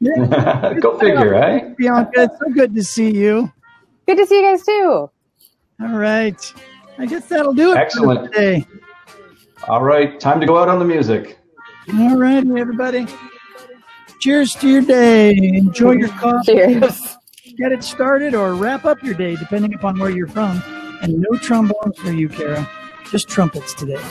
Yeah. 0.00 0.74
Go 0.80 0.98
figure, 0.98 1.34
eh? 1.34 1.70
Bianca, 1.76 2.10
it's 2.24 2.38
so 2.38 2.52
good 2.52 2.74
to 2.74 2.84
see 2.84 3.10
you. 3.10 3.52
Good 4.06 4.18
to 4.18 4.26
see 4.26 4.40
you 4.40 4.42
guys 4.42 4.64
too. 4.64 5.10
All 5.80 5.96
right. 5.98 6.54
I 6.98 7.06
guess 7.06 7.28
that'll 7.28 7.52
do 7.54 7.72
it 7.72 7.76
Excellent. 7.76 8.26
for 8.26 8.32
today. 8.32 8.66
All 9.68 9.82
right, 9.82 10.18
time 10.20 10.40
to 10.40 10.46
go 10.46 10.58
out 10.58 10.68
on 10.68 10.78
the 10.78 10.84
music. 10.84 11.38
All 11.94 12.16
right, 12.16 12.46
everybody. 12.56 13.06
Cheers 14.20 14.54
to 14.54 14.68
your 14.68 14.82
day. 14.82 15.36
Enjoy 15.36 15.92
your 15.92 16.08
coffee. 16.20 16.54
Cheers. 16.54 17.16
Get 17.56 17.72
it 17.72 17.82
started 17.82 18.34
or 18.34 18.54
wrap 18.54 18.84
up 18.84 19.02
your 19.02 19.14
day, 19.14 19.34
depending 19.36 19.74
upon 19.74 19.98
where 19.98 20.10
you're 20.10 20.28
from. 20.28 20.62
And 21.02 21.18
no 21.18 21.38
trombones 21.38 21.98
for 21.98 22.12
you, 22.12 22.28
Cara. 22.28 22.68
Just 23.10 23.28
trumpets 23.28 23.74
today. 23.74 24.00